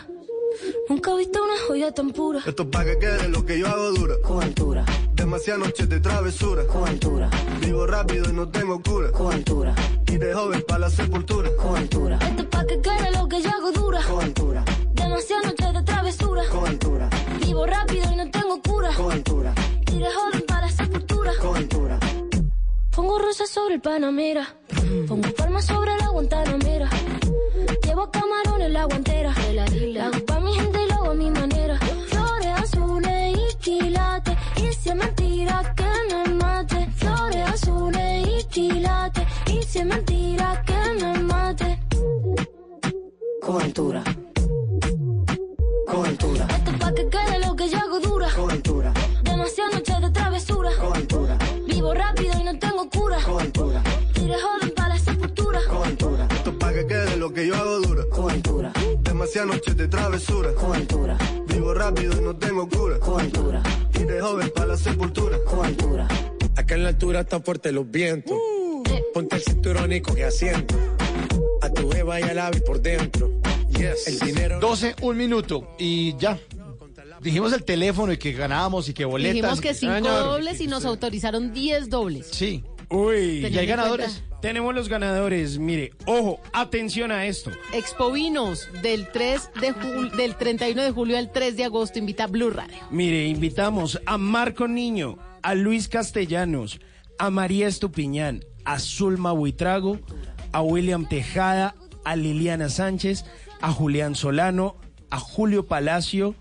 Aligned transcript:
Nunca 0.88 1.12
he 1.12 1.18
visto 1.18 1.44
una 1.44 1.54
joya 1.68 1.92
tan 1.92 2.12
pura. 2.12 2.40
Esto 2.46 2.64
es 2.64 2.70
pa' 2.70 2.86
que 2.86 2.98
quede 3.00 3.28
lo 3.30 3.46
que 3.46 3.60
yo 3.60 3.68
hago 3.68 3.92
dura. 3.92 4.16
Con 4.24 4.42
altura, 4.44 4.86
Demasiadas 5.14 5.66
noches 5.68 5.90
de 5.90 6.00
travesura. 6.00 6.66
con 6.68 6.88
altura, 6.88 7.30
Vivo 7.60 7.86
rápido 7.88 8.30
y 8.30 8.34
no 8.34 8.48
tengo 8.50 8.82
cura. 8.82 9.12
con 9.12 9.34
altura, 9.34 9.76
Y 10.08 10.18
de 10.18 10.34
joven 10.34 10.64
para 10.68 10.80
la 10.82 10.90
sepultura. 10.90 11.50
con 11.58 11.76
altura. 11.76 12.20
Esto 12.22 12.42
es 12.44 12.48
pa' 12.48 12.66
que 12.66 12.82
quede 12.82 13.12
lo 13.18 13.28
que 13.28 13.42
yo 13.42 13.50
hago 13.50 13.72
dura. 13.72 14.00
Con 14.04 14.22
altura, 14.24 14.64
Demasiadas 14.94 15.46
noches 15.48 15.74
de 15.74 15.84
travesura. 15.84 16.44
con 16.50 16.68
altura, 16.68 17.10
Vivo 17.42 17.66
rápido 17.66 18.06
y 18.14 18.16
no 18.16 18.32
tengo 18.32 18.62
cura. 18.62 18.90
con 18.96 19.12
altura, 19.12 19.54
Y 19.92 20.00
de 20.00 20.12
joven 20.12 20.45
con 21.34 21.56
altura. 21.56 22.00
Pongo 22.96 23.20
rosas 23.20 23.50
sobre 23.50 23.76
el 23.76 23.82
Panamera. 23.82 24.48
Pongo 25.08 25.30
palmas 25.36 25.66
sobre 25.66 25.98
la 25.98 26.08
Guantanamera. 26.10 26.90
Llevo 27.84 28.10
camarones 28.12 28.72
la 28.72 28.86
guantera. 28.86 29.34
La 29.54 30.06
hago 30.06 30.26
pa' 30.26 30.40
mi 30.40 30.54
gente 30.54 30.80
y 30.84 30.88
lo 30.90 30.96
hago 30.96 31.12
a 31.12 31.14
mi 31.14 31.30
manera. 31.32 31.78
Flores 32.08 32.54
azules 32.64 33.38
y 33.38 33.58
quilates. 33.58 34.38
Y 34.58 34.74
si 34.74 34.90
es 34.90 34.96
mentira 34.96 35.74
que 35.76 36.16
me 36.16 36.34
mate. 36.36 36.88
Flores 36.96 37.50
azules 37.50 38.28
y 38.28 38.44
quilates. 38.46 39.26
Y 39.48 39.64
si 39.64 39.80
es 39.80 39.86
mentira 39.86 40.64
que 40.66 41.04
me 41.04 41.20
mate. 41.20 41.80
Con 43.42 43.62
que 57.46 57.48
yo 57.50 57.56
hago 57.56 57.80
dura. 57.82 58.04
Con 58.10 58.32
altura, 58.32 58.74
Demasiadas 59.02 59.50
noches 59.56 59.78
de 59.78 59.88
travesura. 59.88 60.54
con 60.54 60.76
altura, 60.76 61.18
Vivo 61.48 61.74
rápido 61.74 62.14
y 62.20 62.24
no 62.24 62.36
tengo 62.36 62.68
cura. 62.68 63.00
con 63.00 63.20
altura, 63.22 63.62
Y 64.00 64.04
de 64.04 64.20
joven 64.22 64.52
para 64.56 64.68
la 64.68 64.78
sepultura. 64.78 65.38
con 65.46 65.66
altura. 65.66 66.08
Acá 66.56 66.76
en 66.76 66.84
la 66.84 66.90
altura 66.90 67.22
están 67.22 67.44
fuertes 67.44 67.74
los 67.74 67.90
vientos. 67.90 68.38
Eh, 68.90 69.04
Ponte 69.14 69.36
el 69.38 69.42
cinturón 69.42 69.92
y 69.92 70.02
coge 70.02 70.24
asiento. 70.26 70.76
A 71.62 71.70
tu 71.70 71.88
beba 71.90 72.20
y 72.20 72.24
al 72.24 72.40
ave 72.40 72.62
por 72.62 72.82
dentro. 72.82 73.32
Yes. 73.70 74.08
El 74.08 74.20
dinero. 74.20 74.60
12, 74.60 74.96
un 75.02 75.18
minuto 75.18 75.76
y 75.78 76.16
ya. 76.18 76.40
Dijimos 77.22 77.54
el 77.54 77.64
teléfono 77.64 78.14
y 78.14 78.18
que 78.18 78.32
ganábamos 78.34 78.88
y 78.90 78.94
que 78.94 79.04
boletas. 79.06 79.34
Dijimos 79.34 79.62
que 79.62 79.74
cinco 79.74 79.96
Señor, 79.96 80.24
dobles 80.24 80.62
y 80.62 80.68
nos 80.68 80.86
autorizaron 80.86 81.54
10 81.54 81.90
dobles. 81.90 82.28
Sí. 82.32 82.64
Uy, 82.90 83.46
¿Y 83.48 83.58
hay 83.58 83.66
ganadores? 83.66 84.22
cuenta- 84.22 84.35
tenemos 84.46 84.76
los 84.76 84.90
ganadores. 84.90 85.58
Mire, 85.58 85.94
ojo, 86.06 86.40
atención 86.54 87.12
a 87.12 87.26
esto. 87.26 87.50
Expo 87.74 88.12
Vinos 88.12 88.70
del 88.84 89.08
3 89.12 89.50
de 89.60 89.74
jul- 89.74 90.12
del 90.12 90.36
31 90.36 90.84
de 90.84 90.92
julio 90.92 91.18
al 91.18 91.32
3 91.32 91.58
de 91.58 91.64
agosto 91.64 91.98
invita 91.98 92.26
a 92.26 92.28
Blue 92.28 92.52
Radio. 92.52 92.78
Mire, 92.92 93.26
invitamos 93.26 94.00
a 94.06 94.20
Marco 94.20 94.68
Niño, 94.68 95.18
a 95.42 95.56
Luis 95.56 95.88
Castellanos, 95.88 96.80
a 97.18 97.32
María 97.32 97.68
Estupiñán, 97.68 98.46
a 98.66 98.78
Zulma 98.78 99.32
Buitrago, 99.32 100.00
a 100.52 100.62
William 100.62 101.08
Tejada, 101.10 101.74
a 102.04 102.16
Liliana 102.16 102.70
Sánchez, 102.70 103.26
a 103.62 103.72
Julián 103.72 104.14
Solano, 104.14 104.76
a 105.10 105.18
Julio 105.20 105.66
Palacio, 105.66 106.36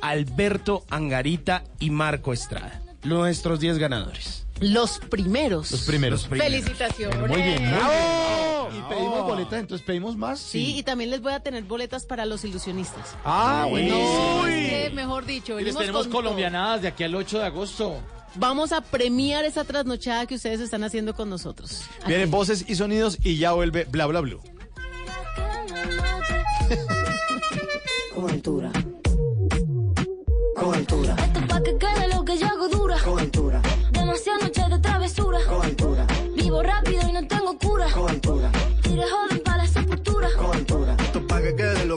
a 0.00 0.10
Alberto 0.10 0.84
Angarita 0.88 1.64
y 1.80 1.90
Marco 1.90 2.32
Estrada. 2.32 2.80
Nuestros 3.02 3.60
10 3.60 3.78
ganadores. 3.78 4.46
Los 4.60 4.98
primeros. 4.98 5.70
Los 5.70 5.82
primeros. 5.82 6.26
Felicitaciones. 6.26 7.18
Muy 7.18 7.42
bien. 7.42 7.62
muy 7.62 7.70
bien. 7.70 8.50
Y 8.76 8.82
pedimos 8.88 9.22
boletas, 9.24 9.60
entonces 9.60 9.86
pedimos 9.86 10.16
más. 10.16 10.38
Sí, 10.38 10.76
y 10.76 10.82
también 10.82 11.10
les 11.10 11.20
voy 11.20 11.32
a 11.32 11.40
tener 11.40 11.64
boletas 11.64 12.04
para 12.04 12.26
los 12.26 12.44
ilusionistas. 12.44 13.16
Ah, 13.24 13.66
bueno. 13.68 13.96
No, 13.96 14.46
es 14.46 14.68
que, 14.68 14.90
mejor 14.90 15.24
dicho, 15.24 15.58
Y 15.58 15.64
les 15.64 15.76
tenemos 15.76 16.04
con 16.04 16.12
colombianadas 16.12 16.82
de 16.82 16.88
aquí 16.88 17.04
al 17.04 17.14
8 17.14 17.38
de 17.38 17.44
agosto. 17.44 18.00
Vamos 18.36 18.70
a 18.72 18.80
premiar 18.80 19.44
esa 19.44 19.64
trasnochada 19.64 20.26
que 20.26 20.36
ustedes 20.36 20.60
están 20.60 20.84
haciendo 20.84 21.14
con 21.14 21.28
nosotros. 21.28 21.84
Vienen 22.06 22.30
voces 22.30 22.64
y 22.68 22.76
sonidos 22.76 23.18
y 23.22 23.38
ya 23.38 23.52
vuelve 23.52 23.84
bla 23.84 24.06
bla 24.06 24.20
blue. 24.20 24.40
Que 28.14 28.89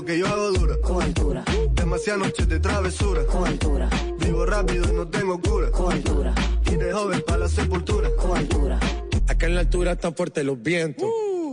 lo 0.03 0.07
que 0.07 0.19
yo 0.19 0.27
hago 0.27 0.51
dura. 0.51 0.75
Con 0.81 1.01
altura, 1.01 1.45
Demasiadas 1.73 2.21
noches 2.27 2.47
de 2.49 2.59
travesura. 2.59 3.25
con 3.25 3.47
altura, 3.47 3.89
Vivo 4.19 4.45
rápido 4.45 4.85
y 4.89 4.93
no 4.93 5.07
tengo 5.07 5.39
cura. 5.39 5.71
con 5.71 5.93
altura, 5.93 6.35
Y 6.65 6.75
de 6.75 6.91
joven 6.91 7.23
para 7.25 7.39
la 7.39 7.47
sepultura. 7.49 8.09
con 8.17 8.37
altura. 8.37 8.79
Acá 9.27 9.45
en 9.45 9.55
la 9.55 9.61
altura 9.61 9.93
están 9.93 10.13
fuertes 10.15 10.43
los 10.43 10.61
vientos. 10.61 11.07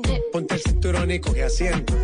Eh, 0.08 0.22
Ponte 0.32 0.54
el 0.54 0.60
cinturón 0.60 1.10
y 1.12 1.20
coge 1.20 1.44
asiento. 1.44 1.94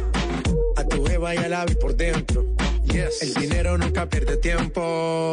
A 0.76 0.84
tu 0.86 1.02
beba 1.02 1.34
y 1.34 1.38
al 1.38 1.52
ave 1.54 1.74
por 1.76 1.96
dentro. 1.96 2.44
Yes. 2.84 3.22
El 3.22 3.34
dinero 3.34 3.76
nunca 3.76 4.08
pierde 4.08 4.36
tiempo. 4.36 5.32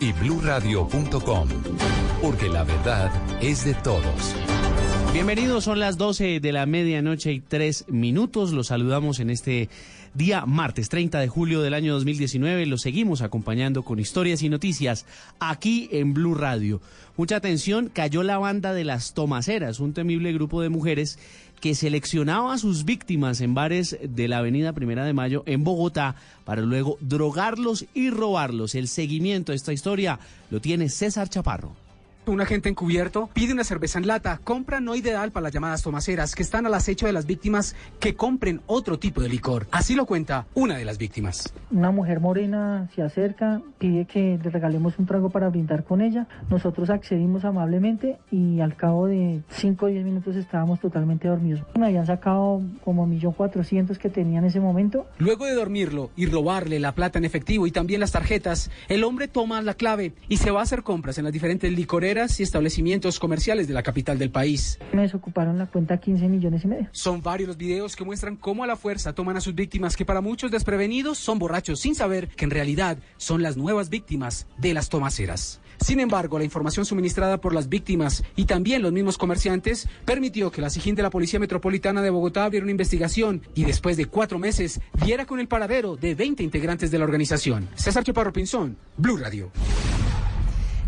y 0.00 0.12
bluradio.com, 0.12 1.48
porque 2.22 2.48
la 2.48 2.64
verdad 2.64 3.10
es 3.42 3.64
de 3.64 3.74
todos. 3.74 4.34
Bienvenidos, 5.12 5.64
son 5.64 5.80
las 5.80 5.96
12 5.96 6.38
de 6.40 6.52
la 6.52 6.66
medianoche 6.66 7.32
y 7.32 7.40
tres 7.40 7.86
minutos. 7.88 8.52
Los 8.52 8.68
saludamos 8.68 9.20
en 9.20 9.30
este 9.30 9.68
día 10.14 10.44
martes 10.46 10.88
30 10.88 11.18
de 11.18 11.28
julio 11.28 11.62
del 11.62 11.74
año 11.74 11.94
2019. 11.94 12.66
Los 12.66 12.82
seguimos 12.82 13.22
acompañando 13.22 13.82
con 13.82 13.98
historias 13.98 14.42
y 14.42 14.48
noticias 14.48 15.06
aquí 15.40 15.88
en 15.92 16.14
Blue 16.14 16.34
Radio. 16.34 16.80
Mucha 17.16 17.36
atención, 17.36 17.90
cayó 17.92 18.22
la 18.22 18.38
banda 18.38 18.74
de 18.74 18.84
las 18.84 19.14
Tomaceras, 19.14 19.80
un 19.80 19.92
temible 19.92 20.32
grupo 20.32 20.62
de 20.62 20.68
mujeres 20.68 21.18
que 21.60 21.74
seleccionaba 21.74 22.54
a 22.54 22.58
sus 22.58 22.84
víctimas 22.84 23.40
en 23.40 23.54
bares 23.54 23.98
de 24.02 24.28
la 24.28 24.38
Avenida 24.38 24.72
Primera 24.72 25.04
de 25.04 25.12
Mayo 25.12 25.42
en 25.46 25.64
Bogotá 25.64 26.16
para 26.44 26.62
luego 26.62 26.98
drogarlos 27.00 27.86
y 27.94 28.10
robarlos. 28.10 28.74
El 28.74 28.88
seguimiento 28.88 29.52
de 29.52 29.56
esta 29.56 29.72
historia 29.72 30.18
lo 30.50 30.60
tiene 30.60 30.88
César 30.88 31.28
Chaparro. 31.28 31.87
Un 32.28 32.42
agente 32.42 32.68
encubierto 32.68 33.30
pide 33.32 33.54
una 33.54 33.64
cerveza 33.64 33.98
en 33.98 34.06
lata, 34.06 34.38
compra 34.44 34.80
no 34.80 34.94
ideal 34.94 35.32
para 35.32 35.44
las 35.44 35.52
llamadas 35.52 35.82
tomaceras 35.82 36.34
que 36.34 36.42
están 36.42 36.66
al 36.66 36.74
acecho 36.74 37.06
de 37.06 37.14
las 37.14 37.24
víctimas 37.24 37.74
que 38.00 38.16
compren 38.16 38.60
otro 38.66 38.98
tipo 38.98 39.22
de 39.22 39.30
licor. 39.30 39.66
Así 39.70 39.94
lo 39.94 40.04
cuenta 40.04 40.46
una 40.52 40.76
de 40.76 40.84
las 40.84 40.98
víctimas. 40.98 41.50
Una 41.70 41.90
mujer 41.90 42.20
morena 42.20 42.90
se 42.94 43.00
acerca, 43.00 43.62
pide 43.78 44.04
que 44.04 44.38
le 44.44 44.50
regalemos 44.50 44.98
un 44.98 45.06
trago 45.06 45.30
para 45.30 45.48
brindar 45.48 45.84
con 45.84 46.02
ella. 46.02 46.26
Nosotros 46.50 46.90
accedimos 46.90 47.46
amablemente 47.46 48.18
y 48.30 48.60
al 48.60 48.76
cabo 48.76 49.06
de 49.06 49.40
5 49.48 49.86
o 49.86 49.88
10 49.88 50.04
minutos 50.04 50.36
estábamos 50.36 50.80
totalmente 50.80 51.28
dormidos. 51.28 51.62
Me 51.78 51.86
habían 51.86 52.04
sacado 52.04 52.60
como 52.84 53.06
millón 53.06 53.32
cuatrocientos 53.32 53.98
que 53.98 54.10
tenía 54.10 54.40
en 54.40 54.44
ese 54.44 54.60
momento. 54.60 55.06
Luego 55.16 55.46
de 55.46 55.54
dormirlo 55.54 56.10
y 56.14 56.26
robarle 56.26 56.78
la 56.78 56.92
plata 56.92 57.18
en 57.18 57.24
efectivo 57.24 57.66
y 57.66 57.70
también 57.70 58.00
las 58.00 58.12
tarjetas, 58.12 58.70
el 58.88 59.02
hombre 59.02 59.28
toma 59.28 59.62
la 59.62 59.72
clave 59.72 60.12
y 60.28 60.36
se 60.36 60.50
va 60.50 60.60
a 60.60 60.64
hacer 60.64 60.82
compras 60.82 61.16
en 61.16 61.24
las 61.24 61.32
diferentes 61.32 61.72
licoreras 61.72 62.17
y 62.18 62.42
establecimientos 62.42 63.18
comerciales 63.18 63.68
de 63.68 63.74
la 63.74 63.82
capital 63.82 64.18
del 64.18 64.30
país. 64.30 64.78
Me 64.92 65.02
desocuparon 65.02 65.56
la 65.56 65.66
cuenta 65.66 65.98
15 65.98 66.28
millones 66.28 66.64
y 66.64 66.68
medio. 66.68 66.88
Son 66.92 67.22
varios 67.22 67.48
los 67.48 67.56
videos 67.56 67.96
que 67.96 68.04
muestran 68.04 68.36
cómo 68.36 68.64
a 68.64 68.66
la 68.66 68.76
fuerza 68.76 69.14
toman 69.14 69.36
a 69.36 69.40
sus 69.40 69.54
víctimas 69.54 69.96
que 69.96 70.04
para 70.04 70.20
muchos 70.20 70.50
desprevenidos 70.50 71.18
son 71.18 71.38
borrachos 71.38 71.80
sin 71.80 71.94
saber 71.94 72.28
que 72.28 72.44
en 72.44 72.50
realidad 72.50 72.98
son 73.16 73.42
las 73.42 73.56
nuevas 73.56 73.88
víctimas 73.88 74.46
de 74.58 74.74
las 74.74 74.88
tomaceras. 74.88 75.60
Sin 75.80 76.00
embargo, 76.00 76.38
la 76.38 76.44
información 76.44 76.84
suministrada 76.84 77.40
por 77.40 77.54
las 77.54 77.68
víctimas 77.68 78.24
y 78.34 78.46
también 78.46 78.82
los 78.82 78.92
mismos 78.92 79.16
comerciantes 79.16 79.88
permitió 80.04 80.50
que 80.50 80.60
la 80.60 80.70
SIGIN 80.70 80.96
de 80.96 81.02
la 81.02 81.10
Policía 81.10 81.38
Metropolitana 81.38 82.02
de 82.02 82.10
Bogotá 82.10 82.44
abriera 82.44 82.64
una 82.64 82.72
investigación 82.72 83.42
y 83.54 83.64
después 83.64 83.96
de 83.96 84.06
cuatro 84.06 84.38
meses 84.38 84.80
diera 85.04 85.24
con 85.24 85.38
el 85.38 85.48
paradero 85.48 85.96
de 85.96 86.14
20 86.14 86.42
integrantes 86.42 86.90
de 86.90 86.98
la 86.98 87.04
organización. 87.04 87.68
César 87.76 88.02
Chaparro 88.02 88.32
Pinzón, 88.32 88.76
Blue 88.96 89.16
Radio. 89.16 89.52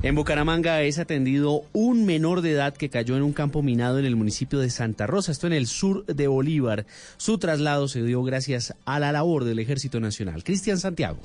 En 0.02 0.14
Bucaramanga 0.14 0.80
es 0.80 0.98
atendido 0.98 1.66
un 1.74 2.06
menor 2.06 2.40
de 2.40 2.52
edad 2.52 2.72
que 2.74 2.88
cayó 2.88 3.18
en 3.18 3.22
un 3.22 3.34
campo 3.34 3.62
minado 3.62 3.98
en 3.98 4.06
el 4.06 4.16
municipio 4.16 4.58
de 4.58 4.70
Santa 4.70 5.06
Rosa, 5.06 5.30
esto 5.30 5.46
en 5.46 5.52
el 5.52 5.66
sur 5.66 6.06
de 6.06 6.26
Bolívar. 6.26 6.86
Su 7.18 7.36
traslado 7.36 7.86
se 7.86 8.02
dio 8.02 8.22
gracias 8.22 8.74
a 8.86 8.98
la 8.98 9.12
labor 9.12 9.44
del 9.44 9.58
Ejército 9.58 10.00
Nacional. 10.00 10.42
Cristian 10.42 10.78
Santiago. 10.78 11.18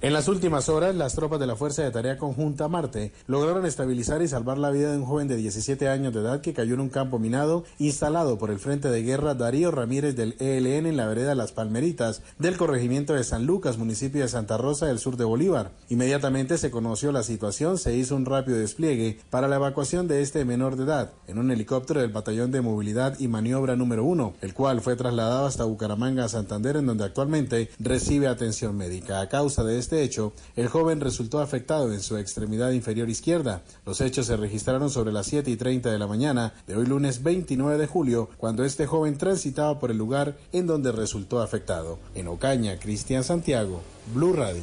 En 0.00 0.12
las 0.12 0.28
últimas 0.28 0.68
horas, 0.68 0.94
las 0.94 1.16
tropas 1.16 1.40
de 1.40 1.48
la 1.48 1.56
Fuerza 1.56 1.82
de 1.82 1.90
Tarea 1.90 2.18
Conjunta 2.18 2.68
Marte 2.68 3.10
lograron 3.26 3.66
estabilizar 3.66 4.22
y 4.22 4.28
salvar 4.28 4.56
la 4.56 4.70
vida 4.70 4.92
de 4.92 4.98
un 4.98 5.04
joven 5.04 5.26
de 5.26 5.34
17 5.34 5.88
años 5.88 6.14
de 6.14 6.20
edad 6.20 6.40
que 6.40 6.54
cayó 6.54 6.74
en 6.74 6.80
un 6.82 6.88
campo 6.88 7.18
minado 7.18 7.64
instalado 7.80 8.38
por 8.38 8.52
el 8.52 8.60
Frente 8.60 8.90
de 8.90 9.02
Guerra 9.02 9.34
Darío 9.34 9.72
Ramírez 9.72 10.14
del 10.14 10.36
ELN 10.38 10.86
en 10.86 10.96
la 10.96 11.08
vereda 11.08 11.34
Las 11.34 11.50
Palmeritas 11.50 12.22
del 12.38 12.56
corregimiento 12.56 13.12
de 13.12 13.24
San 13.24 13.44
Lucas, 13.44 13.76
municipio 13.76 14.22
de 14.22 14.28
Santa 14.28 14.56
Rosa 14.56 14.86
del 14.86 15.00
sur 15.00 15.16
de 15.16 15.24
Bolívar. 15.24 15.72
Inmediatamente 15.88 16.58
se 16.58 16.70
conoció 16.70 17.10
la 17.10 17.24
situación, 17.24 17.76
se 17.76 17.96
hizo 17.96 18.14
un 18.14 18.24
rápido 18.24 18.56
despliegue 18.56 19.18
para 19.30 19.48
la 19.48 19.56
evacuación 19.56 20.06
de 20.06 20.22
este 20.22 20.44
menor 20.44 20.76
de 20.76 20.84
edad 20.84 21.10
en 21.26 21.38
un 21.40 21.50
helicóptero 21.50 22.02
del 22.02 22.12
Batallón 22.12 22.52
de 22.52 22.60
Movilidad 22.60 23.18
y 23.18 23.26
Maniobra 23.26 23.74
número 23.74 24.04
1, 24.04 24.34
el 24.42 24.54
cual 24.54 24.80
fue 24.80 24.94
trasladado 24.94 25.46
hasta 25.46 25.64
Bucaramanga, 25.64 26.28
Santander, 26.28 26.76
en 26.76 26.86
donde 26.86 27.02
actualmente 27.02 27.68
recibe 27.80 28.28
atención 28.28 28.76
médica. 28.76 29.20
A 29.20 29.28
causa 29.28 29.64
de 29.64 29.76
este 29.78 29.87
este 29.88 30.02
hecho, 30.02 30.34
el 30.54 30.68
joven 30.68 31.00
resultó 31.00 31.40
afectado 31.40 31.94
en 31.94 32.02
su 32.02 32.18
extremidad 32.18 32.72
inferior 32.72 33.08
izquierda. 33.08 33.62
Los 33.86 34.02
hechos 34.02 34.26
se 34.26 34.36
registraron 34.36 34.90
sobre 34.90 35.12
las 35.12 35.28
7 35.28 35.50
y 35.50 35.56
30 35.56 35.90
de 35.90 35.98
la 35.98 36.06
mañana 36.06 36.52
de 36.66 36.76
hoy 36.76 36.84
lunes 36.84 37.22
29 37.22 37.78
de 37.78 37.86
julio, 37.86 38.28
cuando 38.36 38.66
este 38.66 38.84
joven 38.84 39.16
transitaba 39.16 39.78
por 39.78 39.90
el 39.90 39.96
lugar 39.96 40.36
en 40.52 40.66
donde 40.66 40.92
resultó 40.92 41.40
afectado. 41.40 41.98
En 42.14 42.28
Ocaña, 42.28 42.78
Cristian 42.78 43.24
Santiago, 43.24 43.80
Blue 44.12 44.34
Radio. 44.34 44.60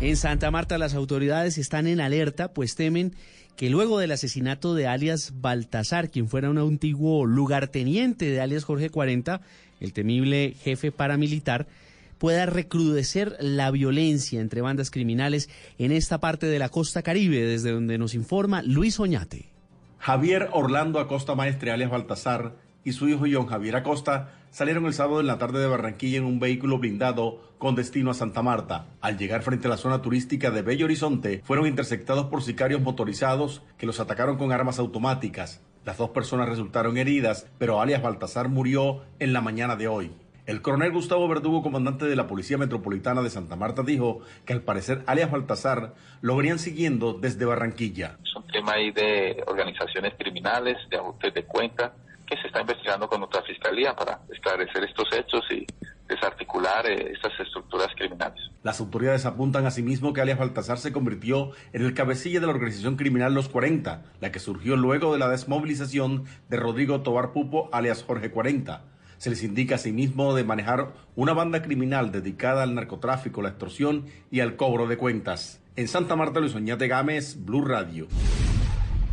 En 0.00 0.16
Santa 0.16 0.50
Marta 0.50 0.76
las 0.76 0.94
autoridades 0.94 1.56
están 1.56 1.86
en 1.86 2.00
alerta, 2.00 2.52
pues 2.52 2.74
temen 2.74 3.14
que 3.54 3.70
luego 3.70 4.00
del 4.00 4.10
asesinato 4.10 4.74
de 4.74 4.88
alias 4.88 5.34
Baltasar, 5.36 6.10
quien 6.10 6.28
fuera 6.28 6.50
un 6.50 6.58
antiguo 6.58 7.26
lugarteniente 7.26 8.28
de 8.28 8.40
alias 8.40 8.64
Jorge 8.64 8.90
40, 8.90 9.40
el 9.78 9.92
temible 9.92 10.56
jefe 10.64 10.90
paramilitar, 10.90 11.68
pueda 12.18 12.46
recrudecer 12.46 13.36
la 13.40 13.70
violencia 13.70 14.40
entre 14.40 14.60
bandas 14.60 14.90
criminales 14.90 15.48
en 15.78 15.92
esta 15.92 16.18
parte 16.18 16.46
de 16.46 16.58
la 16.58 16.68
costa 16.68 17.02
caribe, 17.02 17.42
desde 17.42 17.72
donde 17.72 17.98
nos 17.98 18.14
informa 18.14 18.62
Luis 18.62 18.98
Oñate. 19.00 19.50
Javier 19.98 20.48
Orlando 20.52 21.00
Acosta 21.00 21.34
Maestre, 21.34 21.72
alias 21.72 21.90
Baltasar, 21.90 22.54
y 22.84 22.92
su 22.92 23.08
hijo 23.08 23.24
John 23.30 23.46
Javier 23.46 23.74
Acosta 23.74 24.30
salieron 24.50 24.86
el 24.86 24.94
sábado 24.94 25.20
en 25.20 25.26
la 25.26 25.38
tarde 25.38 25.58
de 25.58 25.66
Barranquilla 25.66 26.18
en 26.18 26.24
un 26.24 26.38
vehículo 26.38 26.78
blindado 26.78 27.40
con 27.58 27.74
destino 27.74 28.12
a 28.12 28.14
Santa 28.14 28.42
Marta. 28.42 28.86
Al 29.00 29.18
llegar 29.18 29.42
frente 29.42 29.66
a 29.66 29.70
la 29.70 29.76
zona 29.76 30.02
turística 30.02 30.52
de 30.52 30.62
Bello 30.62 30.84
Horizonte, 30.84 31.42
fueron 31.44 31.66
interceptados 31.66 32.26
por 32.26 32.44
sicarios 32.44 32.80
motorizados 32.80 33.62
que 33.76 33.86
los 33.86 33.98
atacaron 33.98 34.38
con 34.38 34.52
armas 34.52 34.78
automáticas. 34.78 35.60
Las 35.84 35.98
dos 35.98 36.10
personas 36.10 36.48
resultaron 36.48 36.96
heridas, 36.96 37.48
pero 37.58 37.80
alias 37.80 38.02
Baltasar 38.02 38.48
murió 38.48 39.02
en 39.18 39.32
la 39.32 39.40
mañana 39.40 39.74
de 39.74 39.88
hoy. 39.88 40.12
El 40.46 40.62
coronel 40.62 40.92
Gustavo 40.92 41.26
Verdugo, 41.26 41.60
comandante 41.60 42.04
de 42.04 42.14
la 42.14 42.28
Policía 42.28 42.56
Metropolitana 42.56 43.20
de 43.20 43.30
Santa 43.30 43.56
Marta, 43.56 43.82
dijo 43.82 44.20
que 44.44 44.52
al 44.52 44.62
parecer 44.62 45.02
alias 45.06 45.28
Baltasar 45.28 45.94
lo 46.20 46.36
venían 46.36 46.60
siguiendo 46.60 47.14
desde 47.14 47.44
Barranquilla. 47.44 48.16
Es 48.22 48.36
un 48.36 48.46
tema 48.46 48.74
ahí 48.74 48.92
de 48.92 49.42
organizaciones 49.48 50.14
criminales, 50.16 50.76
de 50.88 50.98
ajustes 50.98 51.34
de 51.34 51.44
cuenta, 51.46 51.94
que 52.28 52.36
se 52.36 52.46
está 52.46 52.60
investigando 52.60 53.08
con 53.08 53.18
nuestra 53.18 53.42
fiscalía 53.42 53.96
para 53.96 54.20
esclarecer 54.32 54.84
estos 54.84 55.08
hechos 55.12 55.44
y 55.50 55.66
desarticular 56.08 56.86
eh, 56.86 57.12
estas 57.12 57.32
estructuras 57.40 57.88
criminales. 57.96 58.40
Las 58.62 58.78
autoridades 58.78 59.26
apuntan 59.26 59.66
asimismo 59.66 60.12
que 60.12 60.20
alias 60.20 60.38
Baltasar 60.38 60.78
se 60.78 60.92
convirtió 60.92 61.50
en 61.72 61.84
el 61.84 61.92
cabecilla 61.92 62.38
de 62.38 62.46
la 62.46 62.52
organización 62.52 62.94
criminal 62.94 63.34
Los 63.34 63.48
40, 63.48 64.04
la 64.20 64.30
que 64.30 64.38
surgió 64.38 64.76
luego 64.76 65.12
de 65.12 65.18
la 65.18 65.28
desmovilización 65.28 66.26
de 66.48 66.56
Rodrigo 66.56 67.00
Tobar 67.00 67.32
Pupo, 67.32 67.68
alias 67.72 68.04
Jorge 68.04 68.30
40. 68.30 68.95
Se 69.18 69.30
les 69.30 69.42
indica 69.42 69.76
asimismo 69.76 70.34
de 70.34 70.44
manejar 70.44 70.94
una 71.14 71.32
banda 71.32 71.62
criminal 71.62 72.12
dedicada 72.12 72.62
al 72.62 72.74
narcotráfico, 72.74 73.42
la 73.42 73.50
extorsión 73.50 74.06
y 74.30 74.40
al 74.40 74.56
cobro 74.56 74.86
de 74.86 74.96
cuentas. 74.96 75.60
En 75.76 75.88
Santa 75.88 76.16
Marta, 76.16 76.40
Luis 76.40 76.54
Oñate 76.54 76.88
Gámez, 76.88 77.36
Blue 77.44 77.64
Radio. 77.64 78.08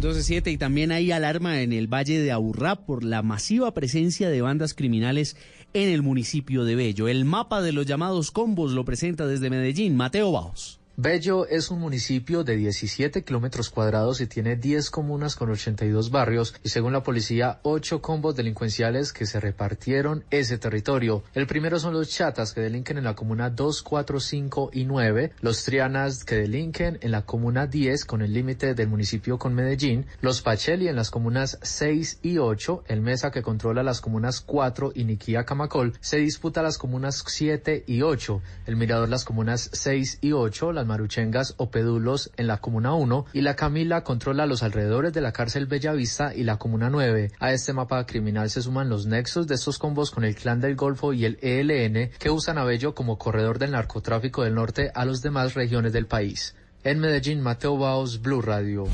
12.7 0.01 0.51
y 0.51 0.57
también 0.57 0.91
hay 0.91 1.11
alarma 1.11 1.61
en 1.61 1.71
el 1.71 1.87
Valle 1.87 2.19
de 2.19 2.31
Aburrá 2.31 2.75
por 2.75 3.05
la 3.05 3.21
masiva 3.21 3.73
presencia 3.73 4.29
de 4.29 4.41
bandas 4.41 4.73
criminales 4.73 5.37
en 5.73 5.89
el 5.89 6.01
municipio 6.01 6.65
de 6.65 6.75
Bello. 6.75 7.07
El 7.07 7.23
mapa 7.23 7.61
de 7.61 7.71
los 7.71 7.85
llamados 7.85 8.31
combos 8.31 8.73
lo 8.73 8.83
presenta 8.83 9.25
desde 9.25 9.49
Medellín 9.49 9.95
Mateo 9.95 10.31
Baos. 10.31 10.82
Bello 10.95 11.47
es 11.47 11.71
un 11.71 11.79
municipio 11.79 12.43
de 12.43 12.55
17 12.55 13.23
kilómetros 13.23 13.71
cuadrados 13.71 14.21
y 14.21 14.27
tiene 14.27 14.57
10 14.57 14.91
comunas 14.91 15.35
con 15.35 15.49
82 15.49 16.11
barrios 16.11 16.53
y 16.63 16.69
según 16.69 16.93
la 16.93 17.01
policía 17.01 17.59
8 17.63 17.99
combos 17.99 18.35
delincuenciales 18.35 19.11
que 19.11 19.25
se 19.25 19.39
repartieron 19.39 20.23
ese 20.29 20.59
territorio. 20.59 21.23
El 21.33 21.47
primero 21.47 21.79
son 21.79 21.93
los 21.93 22.09
chatas 22.09 22.53
que 22.53 22.61
delinquen 22.61 22.99
en 22.99 23.05
la 23.05 23.15
comuna 23.15 23.49
2, 23.49 23.81
4, 23.81 24.19
5 24.19 24.69
y 24.71 24.85
9, 24.85 25.31
los 25.41 25.63
trianas 25.63 26.23
que 26.23 26.35
delinquen 26.35 26.99
en 27.01 27.09
la 27.09 27.25
comuna 27.25 27.65
10 27.65 28.05
con 28.05 28.21
el 28.21 28.31
límite 28.31 28.75
del 28.75 28.87
municipio 28.87 29.39
con 29.39 29.55
Medellín, 29.55 30.05
los 30.21 30.43
pacheli 30.43 30.89
en 30.89 30.95
las 30.95 31.09
comunas 31.09 31.57
6 31.63 32.19
y 32.21 32.37
8, 32.37 32.83
el 32.87 33.01
mesa 33.01 33.31
que 33.31 33.41
controla 33.41 33.81
las 33.81 33.99
comunas 33.99 34.41
4 34.41 34.91
y 34.93 35.05
Niquía 35.05 35.43
Camacol 35.43 35.97
se 36.01 36.17
disputa 36.17 36.61
las 36.61 36.77
comunas 36.77 37.23
7 37.25 37.83
y 37.87 38.03
8, 38.03 38.41
el 38.67 38.75
mirador 38.75 39.09
las 39.09 39.25
comunas 39.25 39.71
6 39.73 40.19
y 40.21 40.33
8, 40.33 40.71
la 40.71 40.82
Maruchengas 40.85 41.55
o 41.57 41.69
Pedulos 41.69 42.31
en 42.37 42.47
la 42.47 42.57
Comuna 42.57 42.93
1 42.93 43.25
y 43.33 43.41
la 43.41 43.55
Camila 43.55 44.03
controla 44.03 44.45
los 44.45 44.63
alrededores 44.63 45.13
de 45.13 45.21
la 45.21 45.31
cárcel 45.31 45.65
Bellavista 45.65 46.35
y 46.35 46.43
la 46.43 46.57
Comuna 46.57 46.89
9. 46.89 47.31
A 47.39 47.51
este 47.53 47.73
mapa 47.73 48.05
criminal 48.05 48.49
se 48.49 48.61
suman 48.61 48.89
los 48.89 49.05
nexos 49.05 49.47
de 49.47 49.55
estos 49.55 49.77
combos 49.77 50.11
con 50.11 50.23
el 50.23 50.35
Clan 50.35 50.61
del 50.61 50.75
Golfo 50.75 51.13
y 51.13 51.25
el 51.25 51.37
ELN 51.41 52.11
que 52.19 52.29
usan 52.29 52.57
a 52.57 52.63
Bello 52.63 52.95
como 52.95 53.17
corredor 53.17 53.59
del 53.59 53.71
narcotráfico 53.71 54.43
del 54.43 54.55
norte 54.55 54.91
a 54.93 55.05
las 55.05 55.21
demás 55.21 55.53
regiones 55.53 55.93
del 55.93 56.07
país. 56.07 56.55
En 56.83 56.99
Medellín, 56.99 57.41
Mateo 57.41 57.77
Baos, 57.77 58.21
Blue 58.21 58.41
Radio. 58.41 58.85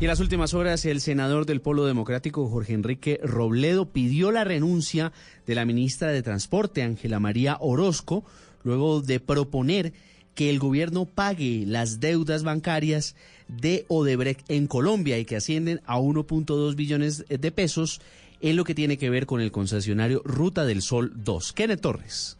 Y 0.00 0.04
en 0.04 0.08
las 0.08 0.20
últimas 0.20 0.54
horas, 0.54 0.84
el 0.86 1.00
senador 1.00 1.46
del 1.46 1.60
Polo 1.60 1.86
Democrático, 1.86 2.48
Jorge 2.48 2.72
Enrique 2.72 3.20
Robledo, 3.22 3.86
pidió 3.86 4.32
la 4.32 4.42
renuncia 4.42 5.12
de 5.46 5.54
la 5.54 5.64
ministra 5.64 6.08
de 6.08 6.22
Transporte, 6.22 6.82
Ángela 6.82 7.20
María 7.20 7.56
Orozco, 7.60 8.24
luego 8.64 9.02
de 9.02 9.20
proponer 9.20 9.92
que 10.34 10.50
el 10.50 10.58
gobierno 10.58 11.06
pague 11.06 11.64
las 11.66 12.00
deudas 12.00 12.42
bancarias 12.42 13.14
de 13.48 13.84
Odebrecht 13.88 14.50
en 14.50 14.66
Colombia 14.66 15.18
y 15.18 15.24
que 15.24 15.36
ascienden 15.36 15.80
a 15.86 15.98
1.2 15.98 16.74
billones 16.74 17.24
de 17.28 17.52
pesos 17.52 18.00
en 18.40 18.56
lo 18.56 18.64
que 18.64 18.74
tiene 18.74 18.98
que 18.98 19.10
ver 19.10 19.26
con 19.26 19.40
el 19.40 19.52
concesionario 19.52 20.22
Ruta 20.24 20.64
del 20.64 20.82
Sol 20.82 21.12
2. 21.14 21.52
Kenneth 21.52 21.80
Torres. 21.80 22.36